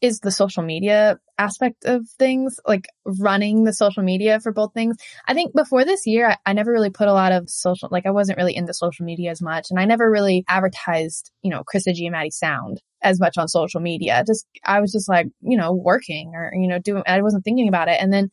[0.00, 4.96] is the social media aspect of things, like running the social media for both things.
[5.26, 8.06] I think before this year, I, I, never really put a lot of social, like
[8.06, 9.68] I wasn't really into social media as much.
[9.70, 14.24] And I never really advertised, you know, Krista Giamatti sound as much on social media.
[14.26, 17.68] Just, I was just like, you know, working or, you know, doing, I wasn't thinking
[17.68, 18.00] about it.
[18.00, 18.30] And then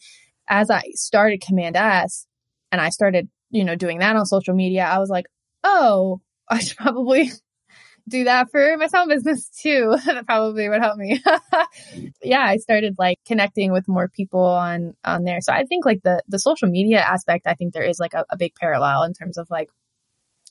[0.48, 2.26] as I started Command S
[2.72, 5.26] and I started, you know, doing that on social media, I was like,
[5.64, 7.32] oh, I should probably
[8.08, 9.98] do that for my sound business too.
[10.06, 11.22] that probably would help me.
[12.24, 15.42] yeah, I started like connecting with more people on on there.
[15.42, 18.26] So I think like the the social media aspect, I think there is like a,
[18.30, 19.70] a big parallel in terms of like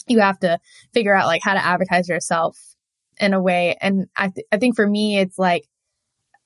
[0.07, 0.59] you have to
[0.93, 2.59] figure out like how to advertise yourself
[3.19, 3.77] in a way.
[3.81, 5.65] And I th- I think for me, it's like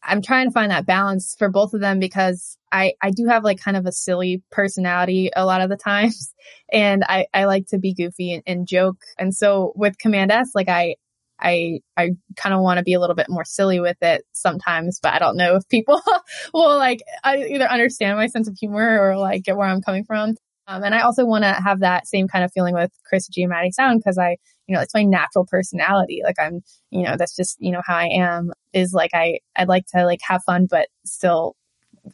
[0.02, 3.44] I'm trying to find that balance for both of them because I, I do have
[3.44, 6.32] like kind of a silly personality a lot of the times.
[6.70, 8.98] And I, I like to be goofy and, and joke.
[9.18, 10.96] And so with Command S, like I,
[11.40, 15.00] I, I kind of want to be a little bit more silly with it sometimes,
[15.02, 16.02] but I don't know if people
[16.54, 20.04] will like uh, either understand my sense of humor or like get where I'm coming
[20.04, 20.34] from.
[20.68, 23.72] Um, and I also want to have that same kind of feeling with Chris Giamatti
[23.72, 24.36] Sound because I,
[24.66, 26.20] you know, it's my natural personality.
[26.22, 29.68] Like I'm, you know, that's just, you know, how I am is like I, I'd
[29.68, 31.56] like to like have fun, but still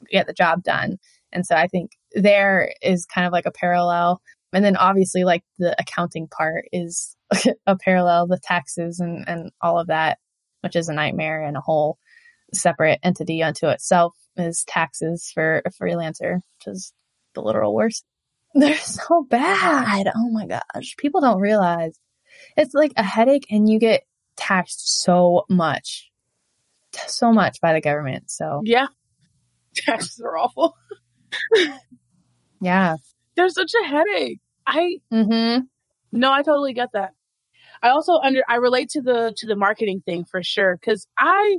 [0.09, 0.99] get the job done.
[1.33, 4.23] And so I think there is kind of like a parallel.
[4.53, 7.17] And then obviously like the accounting part is
[7.67, 10.19] a parallel, the taxes and, and all of that,
[10.61, 11.99] which is a nightmare and a whole
[12.53, 16.93] separate entity unto itself is taxes for a freelancer, which is
[17.35, 18.05] the literal worst.
[18.55, 20.11] They're so bad.
[20.15, 20.97] Oh my gosh.
[20.97, 21.99] People don't realize
[22.57, 24.05] it's like a headache and you get
[24.37, 26.11] taxed so much,
[27.07, 28.31] so much by the government.
[28.31, 28.87] So yeah,
[29.75, 30.77] taxes are awful.
[32.61, 32.97] yeah.
[33.37, 34.41] They're such a headache.
[34.67, 35.65] I, mm-hmm.
[36.13, 37.11] no, I totally get that.
[37.83, 40.79] I also under, I relate to the, to the marketing thing for sure.
[40.83, 41.59] Cause I,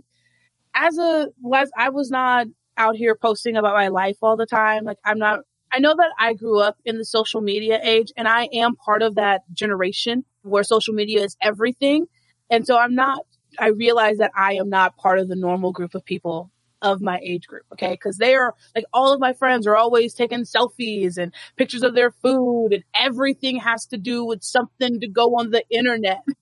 [0.74, 2.48] as a, was, I was not
[2.78, 4.86] out here posting about my life all the time.
[4.86, 5.42] Like I'm not
[5.76, 9.02] I know that I grew up in the social media age and I am part
[9.02, 12.06] of that generation where social media is everything.
[12.50, 13.20] And so I'm not,
[13.60, 16.50] I realize that I am not part of the normal group of people
[16.82, 17.64] of my age group.
[17.74, 17.98] Okay.
[17.98, 21.94] Cause they are like all of my friends are always taking selfies and pictures of
[21.94, 26.22] their food and everything has to do with something to go on the internet.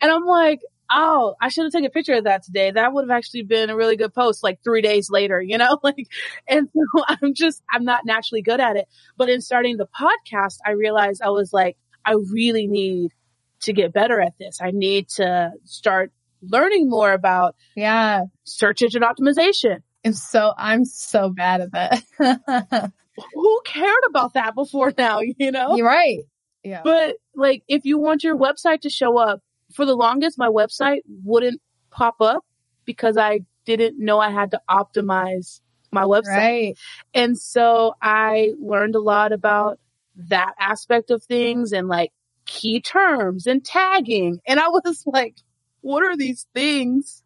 [0.00, 0.60] And I'm like,
[0.90, 2.70] oh, I should have taken a picture of that today.
[2.70, 5.78] That would have actually been a really good post like three days later, you know,
[5.82, 6.08] like,
[6.46, 8.86] and so I'm just, I'm not naturally good at it.
[9.16, 13.12] But in starting the podcast, I realized I was like, I really need
[13.60, 14.60] to get better at this.
[14.62, 19.82] I need to start learning more about yeah search engine optimization.
[20.04, 22.02] And so I'm so bad at that.
[23.34, 25.74] Who cared about that before now, you know?
[25.74, 26.20] You're right.
[26.62, 26.82] Yeah.
[26.84, 29.42] But like if you want your website to show up,
[29.72, 32.44] for the longest my website wouldn't pop up
[32.84, 35.60] because I didn't know I had to optimize
[35.92, 36.26] my website.
[36.26, 36.78] Right.
[37.14, 39.78] And so I learned a lot about
[40.16, 42.10] that aspect of things and like
[42.46, 44.40] key terms and tagging.
[44.46, 45.36] And I was like,
[45.80, 47.22] what are these things?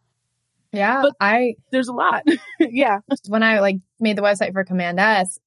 [0.72, 1.02] Yeah.
[1.02, 2.24] But- I, There's a lot.
[2.60, 2.98] yeah.
[3.28, 5.38] when I like made the website for Command S,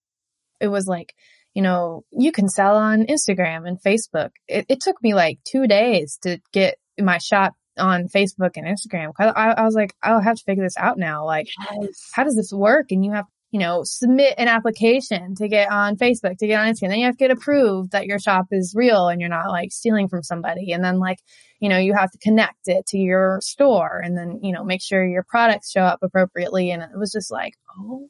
[0.60, 1.14] it was like,
[1.54, 4.32] you know, you can sell on Instagram and Facebook.
[4.48, 9.14] It, it took me like two days to get my shop on Facebook and Instagram.
[9.14, 11.26] 'Cause I, I was like, I'll have to figure this out now.
[11.26, 11.48] Like,
[11.82, 12.10] Yes.
[12.14, 12.92] how does this work?
[12.92, 16.68] And you have, you know, submit an application to get on Facebook, to get on
[16.68, 16.90] Instagram.
[16.90, 19.72] Then you have to get approved that your shop is real and you're not like
[19.74, 20.72] stealing from somebody.
[20.72, 21.20] And then like,
[21.60, 24.82] you know, you have to connect it to your store and then, you know, make
[24.82, 26.72] sure your products show up appropriately.
[26.72, 28.08] And it was just like, oh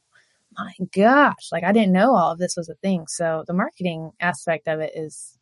[0.57, 3.05] my gosh, like I didn't know all of this was a thing.
[3.07, 5.37] So the marketing aspect of it is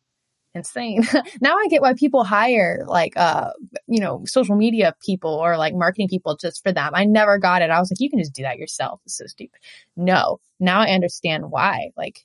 [0.54, 1.02] insane.
[1.40, 3.50] now I get why people hire like, uh,
[3.86, 6.92] you know, social media people or like marketing people just for them.
[6.94, 7.70] I never got it.
[7.70, 9.00] I was like, you can just do that yourself.
[9.04, 9.58] It's so stupid.
[9.96, 11.90] No, now I understand why.
[11.96, 12.20] Like,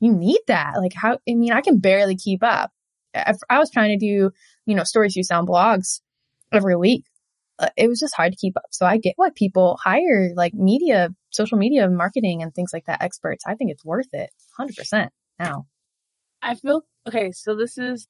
[0.00, 0.74] you need that.
[0.76, 2.70] Like, how, I mean, I can barely keep up.
[3.14, 4.30] I, I was trying to do,
[4.66, 6.00] you know, stories you sound blogs
[6.52, 7.04] every week.
[7.58, 8.66] Uh, It was just hard to keep up.
[8.70, 13.02] So I get why people hire like media, social media marketing and things like that
[13.02, 13.44] experts.
[13.46, 15.66] I think it's worth it 100% now.
[16.42, 17.32] I feel okay.
[17.32, 18.06] So this is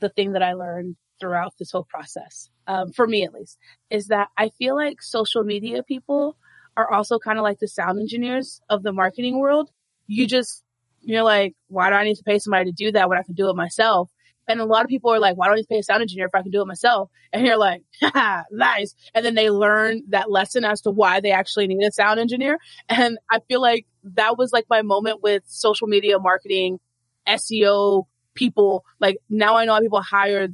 [0.00, 3.58] the thing that I learned throughout this whole process, um, for me at least,
[3.90, 6.36] is that I feel like social media people
[6.76, 9.70] are also kind of like the sound engineers of the marketing world.
[10.06, 10.64] You just,
[11.02, 13.34] you're like, why do I need to pay somebody to do that when I can
[13.34, 14.10] do it myself?
[14.48, 16.34] And a lot of people are like, why do I pay a sound engineer if
[16.34, 17.10] I can do it myself?
[17.32, 17.84] And you're like,
[18.50, 18.96] nice.
[19.14, 22.58] And then they learn that lesson as to why they actually need a sound engineer.
[22.88, 26.80] And I feel like that was like my moment with social media marketing
[27.28, 28.06] SEO
[28.40, 28.84] people.
[29.00, 30.48] Like now I know why people hire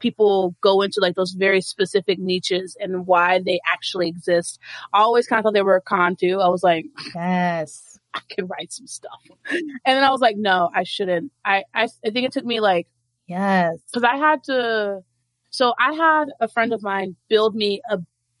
[0.00, 4.58] people go into like those very specific niches and why they actually exist.
[4.92, 6.40] I always kind of thought they were a con too.
[6.40, 6.84] I was like,
[7.14, 7.98] Yes.
[8.12, 9.20] I could write some stuff.
[9.50, 11.30] And then I was like, no, I shouldn't.
[11.44, 12.88] I, I, I think it took me like,
[13.28, 13.78] Yes.
[13.94, 15.04] cause I had to,
[15.50, 17.98] so I had a friend of mine build me a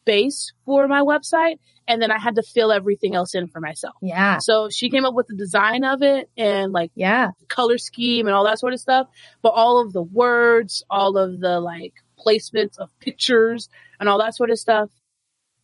[0.08, 3.94] base for my website and then I had to fill everything else in for myself.
[4.00, 4.38] Yeah.
[4.38, 7.30] So she came up with the design of it and like Yeah.
[7.48, 9.06] color scheme and all that sort of stuff.
[9.42, 11.92] But all of the words, all of the like
[12.24, 13.68] placements of pictures
[14.00, 14.88] and all that sort of stuff,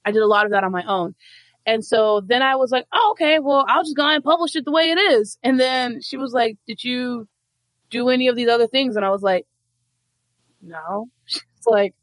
[0.05, 1.15] I did a lot of that on my own.
[1.67, 4.55] And so then I was like, oh, okay, well, I'll just go ahead and publish
[4.57, 5.39] it the way it is.
[5.43, 7.27] And then she was like, did you
[7.91, 8.97] do any of these other things?
[8.97, 9.47] And I was like,
[10.63, 11.09] no.
[11.27, 11.95] She's like,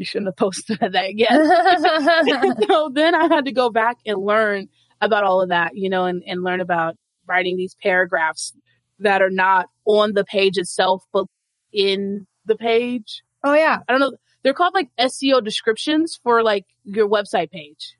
[0.00, 1.30] you shouldn't have posted that yet.
[2.68, 4.68] so then I had to go back and learn
[5.00, 6.96] about all of that, you know, and, and learn about
[7.28, 8.54] writing these paragraphs
[8.98, 11.26] that are not on the page itself, but
[11.72, 13.22] in the page.
[13.44, 13.78] oh yeah.
[13.86, 14.12] I don't know.
[14.42, 17.94] They're called like SEO descriptions for like your website page.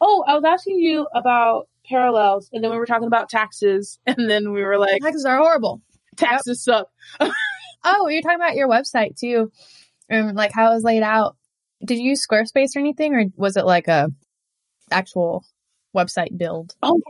[0.00, 4.30] Oh, I was asking you about parallels and then we were talking about taxes and
[4.30, 5.82] then we were like, Taxes are horrible.
[6.16, 6.86] taxes suck.
[7.84, 9.50] Oh, you're talking about your website too.
[10.12, 11.36] Um, like how it was laid out.
[11.84, 14.10] Did you use Squarespace or anything, or was it like a
[14.90, 15.44] actual
[15.96, 16.74] website build?
[16.82, 17.00] Oh,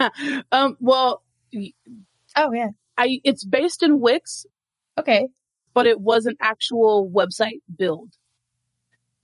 [0.00, 0.44] right.
[0.52, 1.22] um, well,
[2.36, 2.68] Oh yeah.
[2.96, 4.46] I, it's based in Wix,
[4.98, 5.28] Okay.
[5.74, 8.10] but it was an actual website build.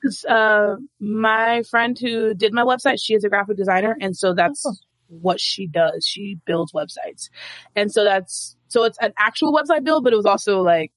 [0.02, 4.34] 'Cause, uh, my friend who did my website, she is a graphic designer, and so
[4.34, 4.74] that's Oh.
[5.08, 6.04] what she does.
[6.06, 7.30] She builds websites,
[7.74, 10.92] and so that's so it's an actual website build, but it was also like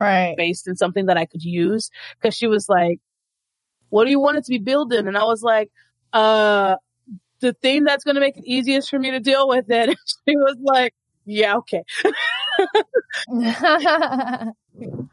[0.00, 0.34] Right.
[0.36, 1.90] based in something that I could use.
[2.20, 3.00] Because she was like,
[3.90, 5.08] "What do you want it to be building?
[5.08, 5.70] And I was like,
[6.12, 6.76] "Uh,
[7.40, 9.90] the thing that's going to make it easiest for me to deal with it."
[10.28, 10.94] She was like,
[11.26, 11.84] "Yeah, okay."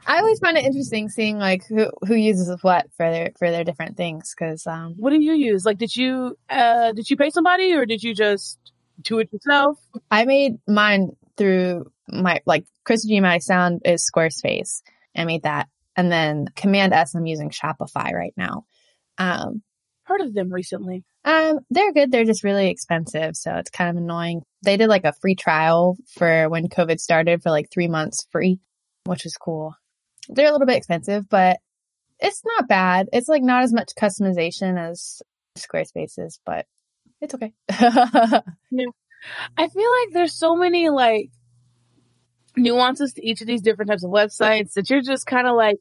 [0.07, 3.65] I always find it interesting seeing like who who uses what for their for their
[3.65, 5.65] different things because um What do you use?
[5.65, 8.59] Like, did you uh did you pay somebody or did you just
[9.01, 9.80] do it yourself?
[10.11, 14.81] I made mine through my like Chris G My Sound is Squarespace.
[15.15, 18.65] I made that, and then Command S I'm using Shopify right now.
[19.18, 19.61] Um,
[20.03, 21.03] heard of them recently.
[21.26, 22.11] Um, they're good.
[22.11, 23.35] They're just really expensive.
[23.35, 24.41] So it's kind of annoying.
[24.64, 28.59] They did like a free trial for when COVID started for like three months free,
[29.05, 29.76] which was cool.
[30.30, 31.57] They're a little bit expensive, but
[32.19, 33.07] it's not bad.
[33.11, 35.22] It's like not as much customization as
[35.57, 36.65] Squarespace is, but
[37.22, 37.53] it's okay.
[39.57, 41.29] I feel like there's so many like
[42.55, 45.77] nuances to each of these different types of websites that you're just kind of like,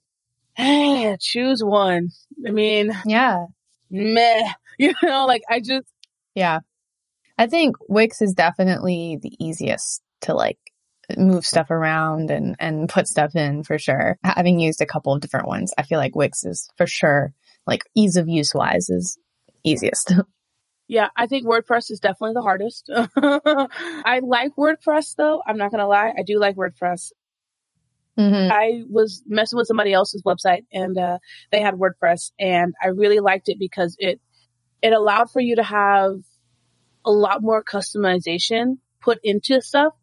[0.55, 2.11] hey, choose one.
[2.47, 3.47] I mean, yeah.
[3.91, 4.43] Meh.
[4.79, 5.87] You know, like I just
[6.35, 6.61] Yeah.
[7.39, 10.59] I think Wix is definitely the easiest to like
[11.17, 14.19] move stuff around and, and put stuff in for sure.
[14.23, 17.33] Having used a couple of different ones, I feel like Wix is for sure,
[17.67, 19.19] like ease of use wise is
[19.65, 20.13] easiest.
[20.89, 22.91] Yeah, I think WordPress is definitely the hardest.
[23.17, 25.43] I like WordPress though.
[25.47, 26.13] I'm not going to lie.
[26.17, 27.13] I do like WordPress.
[28.19, 28.53] Mm-hmm.
[28.53, 31.19] I was messing with somebody else's website and uh,
[31.51, 34.21] they had WordPress and I really liked it because it
[34.81, 36.21] it allowed for you to have
[37.05, 39.95] a lot more customization put into stuff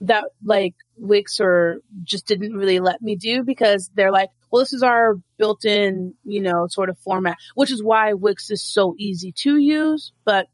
[0.00, 4.72] that like Wix or just didn't really let me do because they're like, well, this
[4.72, 9.32] is our built-in, you know, sort of format, which is why Wix is so easy
[9.38, 10.12] to use.
[10.24, 10.46] But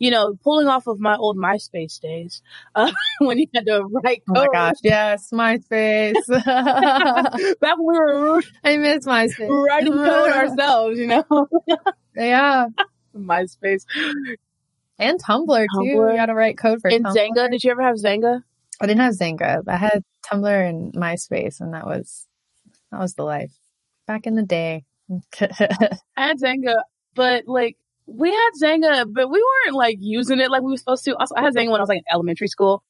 [0.00, 2.42] you know, pulling off of my old MySpace days,
[2.74, 2.90] uh,
[3.20, 4.48] when you had to write Oh code.
[4.52, 6.14] my gosh, yes, MySpace.
[7.60, 9.48] Back when we were I miss MySpace.
[9.66, 11.24] writing code ourselves, you know,
[12.16, 12.66] Yeah.
[13.16, 13.84] MySpace
[14.98, 15.84] And Tumblr too.
[15.84, 17.16] You gotta write code for and Tumblr.
[17.16, 17.50] Xanga.
[17.50, 18.42] Did you ever have Xanga?
[18.80, 19.62] I didn't have Xanga.
[19.68, 22.26] I had Tumblr and MySpace and that was,
[22.94, 23.52] that was the life
[24.06, 24.84] back in the day.
[25.40, 26.74] I had Xanga,
[27.14, 27.76] but like
[28.06, 31.16] we had Xanga, but we weren't like using it like we were supposed to.
[31.16, 32.82] Also, I had Xanga when I was like in elementary school.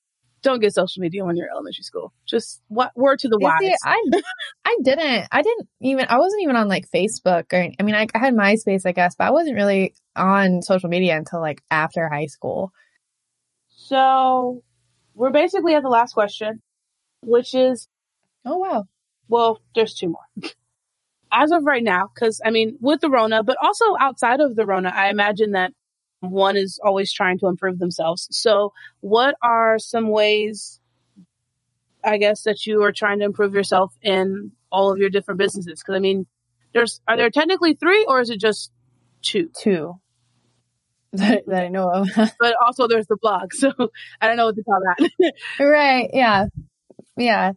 [0.43, 2.13] Don't get social media when you're elementary school.
[2.27, 3.61] Just what word to the You wise.
[3.61, 4.03] see, I
[4.67, 5.27] I didn't.
[5.33, 6.07] I didn't even.
[6.11, 7.71] I wasn't even on like Facebook or.
[7.81, 11.17] I mean, I, I had MySpace, I guess, but I wasn't really on social media
[11.17, 12.73] until like after high school.
[13.69, 14.63] so
[15.15, 16.61] we're basically at the last question,
[17.23, 17.89] which is
[18.45, 18.85] Oh wow.
[19.29, 20.51] Well, there's two more.
[21.33, 24.67] As of right now, because I mean, with the Rona, but also outside of the
[24.67, 25.73] Rona, I imagine that
[26.21, 28.29] one is always trying to improve themselves.
[28.31, 30.81] So, what are some ways,
[32.05, 35.81] I guess, that you are trying to improve yourself in all of your different businesses?
[35.81, 36.27] Because I mean,
[36.73, 38.71] there's are there technically three, or is it just
[39.23, 39.51] two?
[39.59, 39.95] Two.
[41.15, 42.09] That, that I know of.
[42.41, 43.71] But also, there's the blog, so
[44.21, 45.33] I don't know what to call that.
[45.61, 46.11] right.
[46.13, 46.47] Yeah.
[47.17, 47.53] Yeah.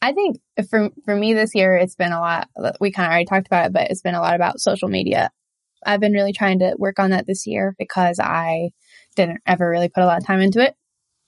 [0.00, 0.38] I think
[0.70, 2.48] for for me this year, it's been a lot.
[2.80, 5.30] We kind of already talked about it, but it's been a lot about social media.
[5.84, 8.70] I've been really trying to work on that this year because I
[9.16, 10.74] didn't ever really put a lot of time into it.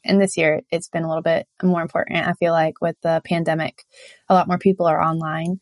[0.05, 2.27] And this year, it's been a little bit more important.
[2.27, 3.85] I feel like with the pandemic,
[4.29, 5.61] a lot more people are online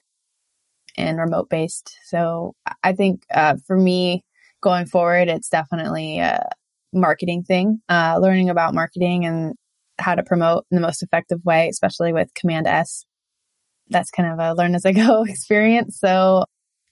[0.97, 1.97] and remote based.
[2.05, 4.25] So I think uh, for me
[4.61, 6.49] going forward, it's definitely a
[6.93, 9.55] marketing thing, uh, learning about marketing and
[9.99, 13.05] how to promote in the most effective way, especially with Command S.
[13.89, 15.99] That's kind of a learn as I go experience.
[15.99, 16.45] So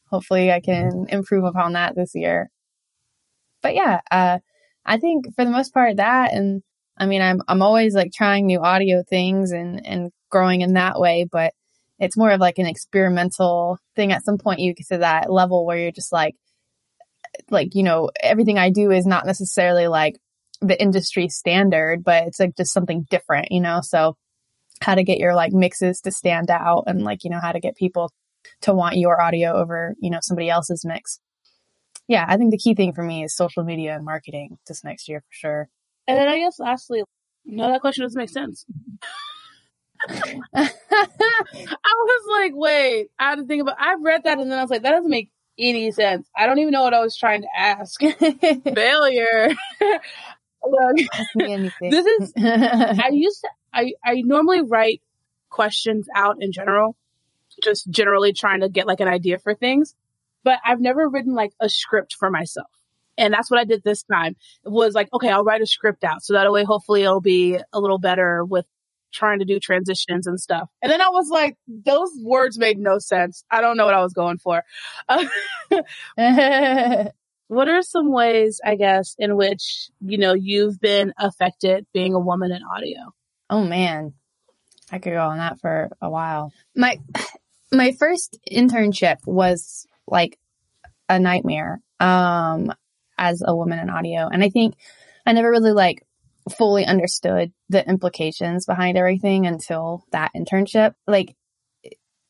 [0.08, 2.50] hopefully I can improve upon that this year.
[3.62, 4.38] But yeah, uh,
[4.84, 6.62] I think for the most part that, and
[6.96, 10.98] I mean, I'm, I'm always like trying new audio things and, and growing in that
[10.98, 11.52] way, but
[11.98, 14.12] it's more of like an experimental thing.
[14.12, 16.34] At some point you get to that level where you're just like,
[17.50, 20.16] like, you know, everything I do is not necessarily like
[20.60, 23.80] the industry standard, but it's like just something different, you know?
[23.82, 24.16] So
[24.80, 27.60] how to get your like mixes to stand out and like, you know, how to
[27.60, 28.10] get people
[28.62, 31.20] to want your audio over, you know, somebody else's mix.
[32.08, 35.08] Yeah, I think the key thing for me is social media and marketing this next
[35.08, 35.68] year for sure.
[36.06, 37.02] and then I guess lastly,
[37.44, 38.64] no, that question doesn't make sense.
[40.54, 40.70] I
[41.84, 43.76] was like, wait, I had to think about.
[43.80, 46.28] I've read that and then I was like, that doesn't make any sense.
[46.36, 48.00] I don't even know what I was trying to ask.
[48.74, 49.48] Failure.
[50.70, 51.90] Look, Ask me anything.
[51.90, 52.32] this is.
[52.36, 53.48] I used to.
[53.72, 55.02] I I normally write
[55.50, 56.96] questions out in general,
[57.62, 59.94] just generally trying to get like an idea for things,
[60.44, 62.68] but I've never written like a script for myself.
[63.18, 64.36] And that's what I did this time.
[64.64, 66.22] It was like, okay, I'll write a script out.
[66.22, 68.66] So that way, hopefully it'll be a little better with
[69.12, 70.68] trying to do transitions and stuff.
[70.82, 73.42] And then I was like, those words made no sense.
[73.50, 74.62] I don't know what I was going for.
[77.48, 82.20] what are some ways, I guess, in which, you know, you've been affected being a
[82.20, 83.14] woman in audio?
[83.50, 84.14] oh man,
[84.90, 86.52] I could go on that for a while.
[86.74, 86.98] My
[87.72, 90.38] my first internship was like
[91.08, 92.72] a nightmare um
[93.18, 94.74] as a woman in audio, and I think
[95.24, 96.02] I never really like
[96.56, 100.94] fully understood the implications behind everything until that internship.
[101.06, 101.34] Like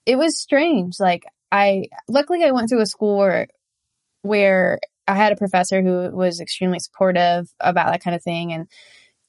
[0.06, 0.98] it was strange.
[1.00, 3.48] Like I luckily I went to a school where
[4.22, 8.68] where I had a professor who was extremely supportive about that kind of thing and,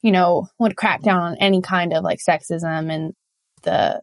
[0.02, 3.14] you know, would crack down on any kind of like sexism in
[3.64, 4.02] the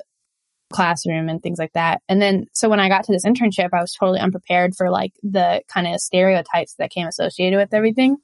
[0.73, 2.03] classroom and things like that.
[2.09, 5.13] And then, so when I got to this internship, I was totally unprepared for like
[5.23, 8.17] the kind of stereotypes that came associated with everything.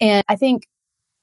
[0.00, 0.66] And I think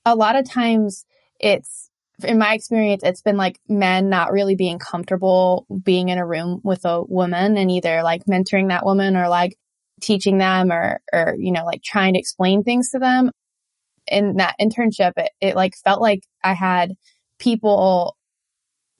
[0.05, 1.05] a lot of times
[1.39, 1.89] it's,
[2.23, 6.59] in my experience, it's been like men not really being comfortable being in a room
[6.63, 9.57] with a woman and either like mentoring that woman or like
[10.01, 13.31] teaching them or, or, you know, like trying to explain things to them.
[14.07, 16.95] In that internship, it, it like felt like I had
[17.37, 18.17] people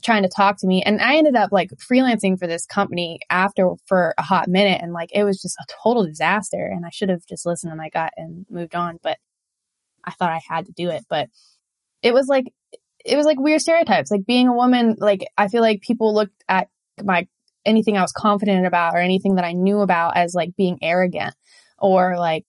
[0.03, 0.83] trying to talk to me.
[0.83, 4.81] And I ended up like freelancing for this company after for a hot minute.
[4.81, 6.69] And like it was just a total disaster.
[6.71, 8.99] And I should have just listened to my gut and moved on.
[9.01, 9.17] But
[10.05, 11.05] I thought I had to do it.
[11.09, 11.29] But
[12.01, 12.45] it was like,
[13.03, 14.11] it was like weird stereotypes.
[14.11, 16.67] Like being a woman, like I feel like people looked at
[17.03, 17.27] my
[17.69, 21.33] anything I was confident about or anything that I knew about as like being arrogant
[21.77, 22.45] or like,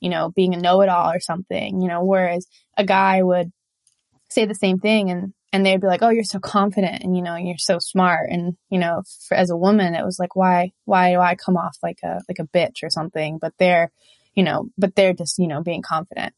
[0.00, 3.52] you know, being a know it all or something, you know, whereas a guy would
[4.30, 7.22] say the same thing and, and they'd be like, Oh, you're so confident and, you
[7.22, 8.30] know, you're so smart.
[8.30, 11.56] And, you know, for, as a woman, it was like, why, why do I come
[11.56, 13.38] off like a, like a bitch or something?
[13.38, 13.92] But they're,
[14.34, 16.32] you know, but they're just, you know, being confident.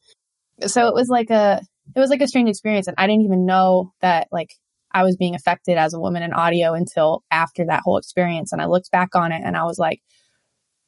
[0.66, 1.62] So it was like a,
[1.94, 2.88] it was like a strange experience.
[2.88, 4.51] And I didn't even know that like
[4.94, 8.52] I was being affected as a woman in audio until after that whole experience.
[8.52, 10.00] And I looked back on it and I was like,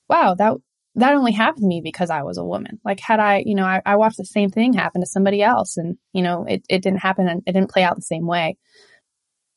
[0.09, 0.55] wow, that,
[0.95, 2.79] that only happened to me because I was a woman.
[2.85, 5.77] Like had I, you know, I, I watched the same thing happen to somebody else
[5.77, 8.57] and, you know, it, it didn't happen and it didn't play out the same way.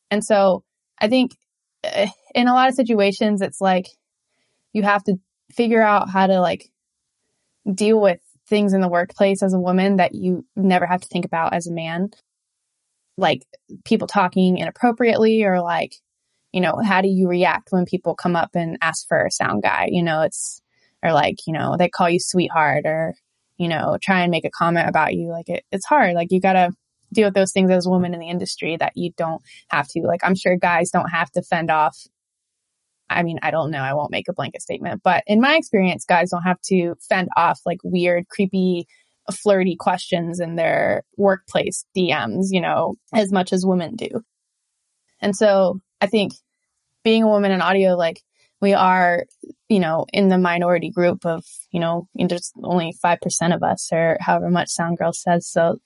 [0.09, 0.63] And so
[0.99, 1.37] I think
[1.83, 3.85] eh, in a lot of situations, it's like
[4.73, 5.17] you have to
[5.51, 6.71] figure out how to like
[7.71, 11.25] deal with things in the workplace as a woman that you never have to think
[11.25, 12.09] about as a man
[13.19, 13.43] like
[13.85, 15.95] people talking inappropriately or like,
[16.51, 19.61] you know, how do you react when people come up and ask for a sound
[19.61, 19.89] guy?
[19.91, 20.61] You know, it's,
[21.03, 23.13] or like, you know, they call you sweetheart or,
[23.57, 25.29] you know, try and make a comment about you.
[25.29, 26.15] Like it, it's hard.
[26.15, 26.71] Like you gotta
[27.13, 30.01] deal with those things as a woman in the industry that you don't have to.
[30.01, 31.97] Like I'm sure guys don't have to fend off.
[33.09, 33.81] I mean, I don't know.
[33.81, 37.29] I won't make a blanket statement, but in my experience, guys don't have to fend
[37.35, 38.87] off like weird, creepy
[39.31, 44.21] flirty questions in their workplace DMs, you know, as much as women do.
[45.21, 46.33] And so I think
[47.03, 48.21] being a woman in audio, like
[48.61, 49.25] we are,
[49.69, 54.17] you know, in the minority group of, you know, there's only 5% of us or
[54.19, 55.47] however much Soundgirl says.
[55.47, 55.77] So,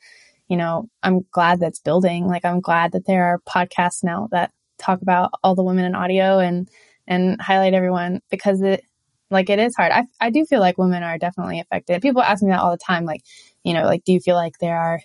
[0.47, 2.27] you know, I'm glad that's building.
[2.27, 5.95] Like I'm glad that there are podcasts now that talk about all the women in
[5.95, 6.67] audio and,
[7.07, 8.83] and highlight everyone because it,
[9.29, 9.91] like it is hard.
[9.91, 12.01] I, I do feel like women are definitely affected.
[12.01, 13.05] People ask me that all the time.
[13.05, 13.21] Like,
[13.63, 15.01] you know, like, do you feel like there are,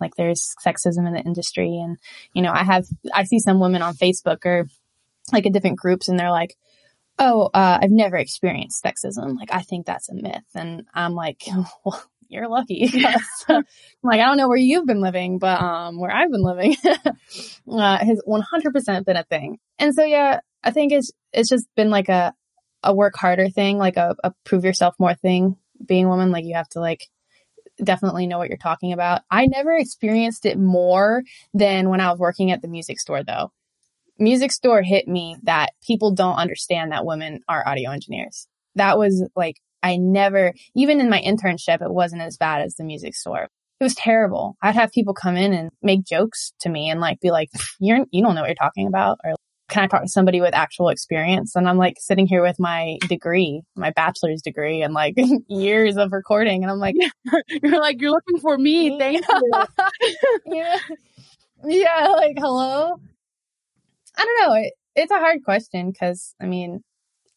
[0.00, 1.78] like there's sexism in the industry?
[1.78, 1.98] And,
[2.34, 4.66] you know, I have, I see some women on Facebook or
[5.32, 6.56] like in different groups and they're like,
[7.18, 9.36] oh, uh, I've never experienced sexism.
[9.36, 10.44] Like, I think that's a myth.
[10.54, 11.42] And I'm like,
[11.84, 12.90] well, you're lucky.
[13.48, 17.98] like, I don't know where you've been living, but, um, where I've been living, uh,
[17.98, 19.58] has 100% been a thing.
[19.78, 22.34] And so, yeah, I think it's, it's just been like a,
[22.82, 25.56] a work harder thing, like a, a prove yourself more thing.
[25.84, 27.08] Being a woman, like you have to like
[27.82, 29.22] definitely know what you're talking about.
[29.30, 31.22] I never experienced it more
[31.54, 33.52] than when I was working at the music store though.
[34.18, 38.46] Music store hit me that people don't understand that women are audio engineers.
[38.74, 42.84] That was like, I never, even in my internship, it wasn't as bad as the
[42.84, 43.48] music store.
[43.80, 44.56] It was terrible.
[44.60, 47.48] I'd have people come in and make jokes to me and like be like,
[47.80, 49.18] you're, you don't know what you're talking about.
[49.24, 49.36] Or
[49.70, 51.54] can I talk to somebody with actual experience?
[51.54, 55.14] And I'm like sitting here with my degree, my bachelor's degree and like
[55.48, 56.62] years of recording.
[56.62, 56.96] And I'm like,
[57.48, 58.98] you're like, you're looking for me.
[58.98, 59.52] Thank you.
[60.46, 60.78] yeah.
[61.64, 62.08] yeah.
[62.08, 63.00] Like, hello.
[64.18, 64.54] I don't know.
[64.54, 66.82] It, it's a hard question because I mean,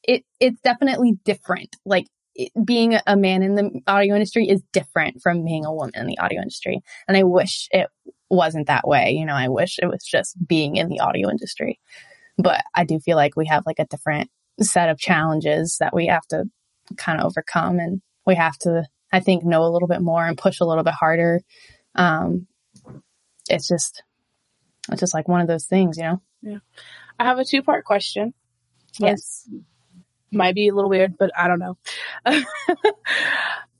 [0.03, 1.75] it, it's definitely different.
[1.85, 5.93] Like it, being a man in the audio industry is different from being a woman
[5.95, 6.81] in the audio industry.
[7.07, 7.87] And I wish it
[8.29, 9.11] wasn't that way.
[9.11, 11.79] You know, I wish it was just being in the audio industry.
[12.37, 14.29] But I do feel like we have like a different
[14.59, 16.45] set of challenges that we have to
[16.97, 20.37] kind of overcome and we have to, I think, know a little bit more and
[20.37, 21.41] push a little bit harder.
[21.95, 22.47] Um,
[23.49, 24.03] it's just,
[24.91, 26.21] it's just like one of those things, you know?
[26.41, 26.59] Yeah.
[27.19, 28.33] I have a two part question.
[28.99, 29.47] Yes.
[30.31, 31.77] Might be a little weird, but I don't know.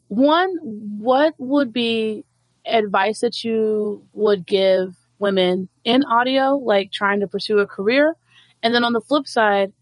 [0.07, 2.25] One, what would be
[2.65, 8.15] advice that you would give women in audio, like trying to pursue a career?
[8.63, 9.73] And then on the flip side,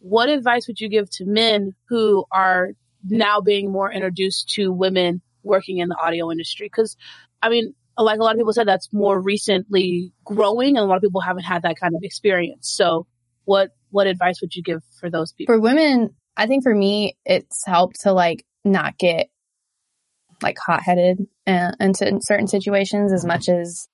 [0.00, 2.70] what advice would you give to men who are
[3.04, 6.66] now being more introduced to women working in the audio industry?
[6.66, 6.96] Because,
[7.42, 10.96] I mean, like a lot of people said, that's more recently growing, and a lot
[10.96, 12.70] of people haven't had that kind of experience.
[12.70, 13.06] So,
[13.44, 15.54] what what advice would you give for those people?
[15.54, 19.28] For women, I think for me, it's helped to like not get
[20.42, 23.88] like hot headed uh, into certain situations as much as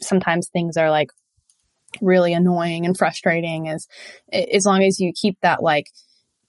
[0.00, 1.10] sometimes things are like
[2.00, 3.86] really annoying and frustrating as
[4.32, 5.86] as long as you keep that like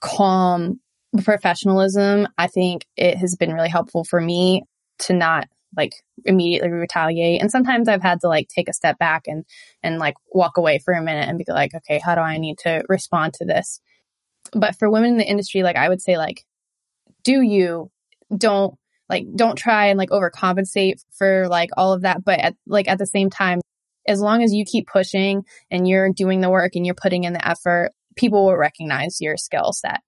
[0.00, 0.78] calm
[1.22, 4.62] professionalism i think it has been really helpful for me
[4.98, 5.92] to not like
[6.24, 7.40] immediately retaliate.
[7.40, 9.44] And sometimes i've had to like take a step back and
[9.82, 12.58] and like walk away for a minute and be like okay how do i need
[12.58, 13.80] to respond to this?
[14.52, 16.44] But for women in the industry like i would say like
[17.24, 17.90] do you.
[18.36, 18.74] Don't
[19.08, 22.98] like don't try and like overcompensate for like all of that but at, like at
[22.98, 23.60] the same time
[24.06, 27.32] as long as you keep pushing and you're doing the work and you're putting in
[27.32, 30.00] the effort, people will recognize your skill set.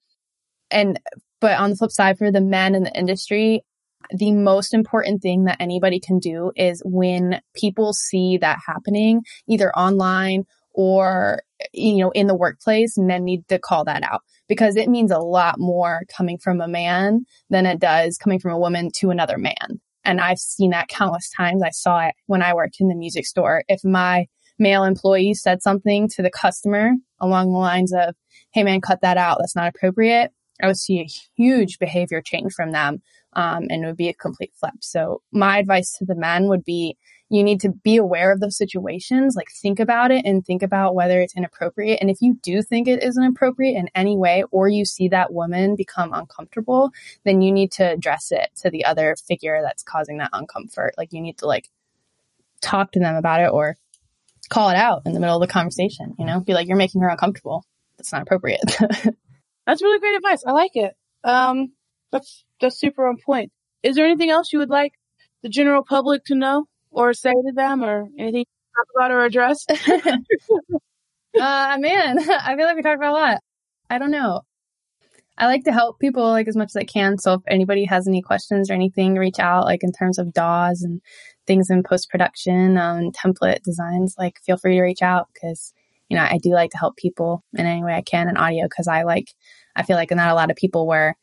[0.70, 0.98] And,
[1.40, 3.64] but on the flip side, for the men in the industry,
[4.10, 9.70] the most important thing that anybody can do is when people see that happening, either
[9.76, 10.44] online
[10.74, 11.42] or,
[11.72, 15.18] you know, in the workplace, men need to call that out because it means a
[15.18, 19.38] lot more coming from a man than it does coming from a woman to another
[19.38, 19.80] man.
[20.04, 21.62] And I've seen that countless times.
[21.62, 23.62] I saw it when I worked in the music store.
[23.68, 24.26] If my
[24.58, 28.14] male employee said something to the customer along the lines of,
[28.52, 29.38] Hey man, cut that out.
[29.40, 30.32] That's not appropriate.
[30.62, 33.02] I would see a huge behavior change from them.
[33.34, 34.74] Um, and it would be a complete flip.
[34.80, 36.96] So my advice to the men would be
[37.32, 40.94] you need to be aware of those situations, like think about it and think about
[40.94, 41.98] whether it's inappropriate.
[42.02, 45.32] And if you do think it is inappropriate in any way, or you see that
[45.32, 46.90] woman become uncomfortable,
[47.24, 50.90] then you need to address it to the other figure that's causing that uncomfort.
[50.98, 51.70] Like you need to like
[52.60, 53.78] talk to them about it or
[54.50, 57.00] call it out in the middle of the conversation, you know, be like, you're making
[57.00, 57.64] her uncomfortable.
[57.96, 58.60] That's not appropriate.
[59.66, 60.44] that's really great advice.
[60.46, 60.94] I like it.
[61.24, 61.72] Um,
[62.10, 63.52] that's, that's super on point.
[63.82, 64.92] Is there anything else you would like
[65.42, 66.66] the general public to know?
[66.92, 68.44] Or say to them or anything
[68.76, 69.64] talk about or address?
[69.68, 73.38] uh, man, I feel like we talked about a lot.
[73.90, 74.42] I don't know.
[75.38, 77.18] I like to help people like as much as I can.
[77.18, 80.82] So if anybody has any questions or anything, reach out like in terms of DAWs
[80.82, 81.00] and
[81.46, 84.14] things in post production um, template designs.
[84.18, 85.72] Like feel free to reach out because
[86.08, 88.64] you know I do like to help people in any way I can in audio
[88.64, 89.28] because I like
[89.74, 91.16] I feel like not a lot of people where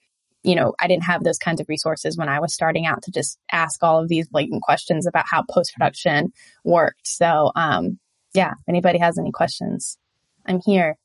[0.44, 3.12] you know, I didn't have those kinds of resources when I was starting out to
[3.12, 6.32] just ask all of these blatant questions about how post production
[6.64, 7.08] worked.
[7.08, 8.00] So, um,
[8.34, 9.98] yeah, if anybody has any questions,
[10.46, 10.96] I'm here.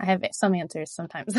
[0.00, 1.36] I have some answers sometimes.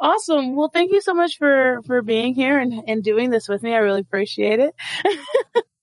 [0.00, 0.54] awesome.
[0.54, 3.74] Well, thank you so much for, for being here and, and doing this with me.
[3.74, 4.74] I really appreciate it.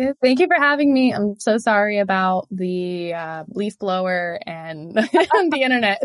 [0.00, 1.12] Yeah, thank you for having me.
[1.12, 6.02] I'm so sorry about the uh, leaf blower and the internet.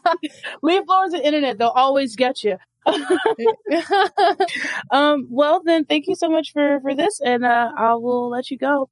[0.62, 2.56] leaf blowers and internet, they'll always get you.
[4.90, 8.50] um, well, then thank you so much for, for this and uh, I will let
[8.50, 8.82] you go.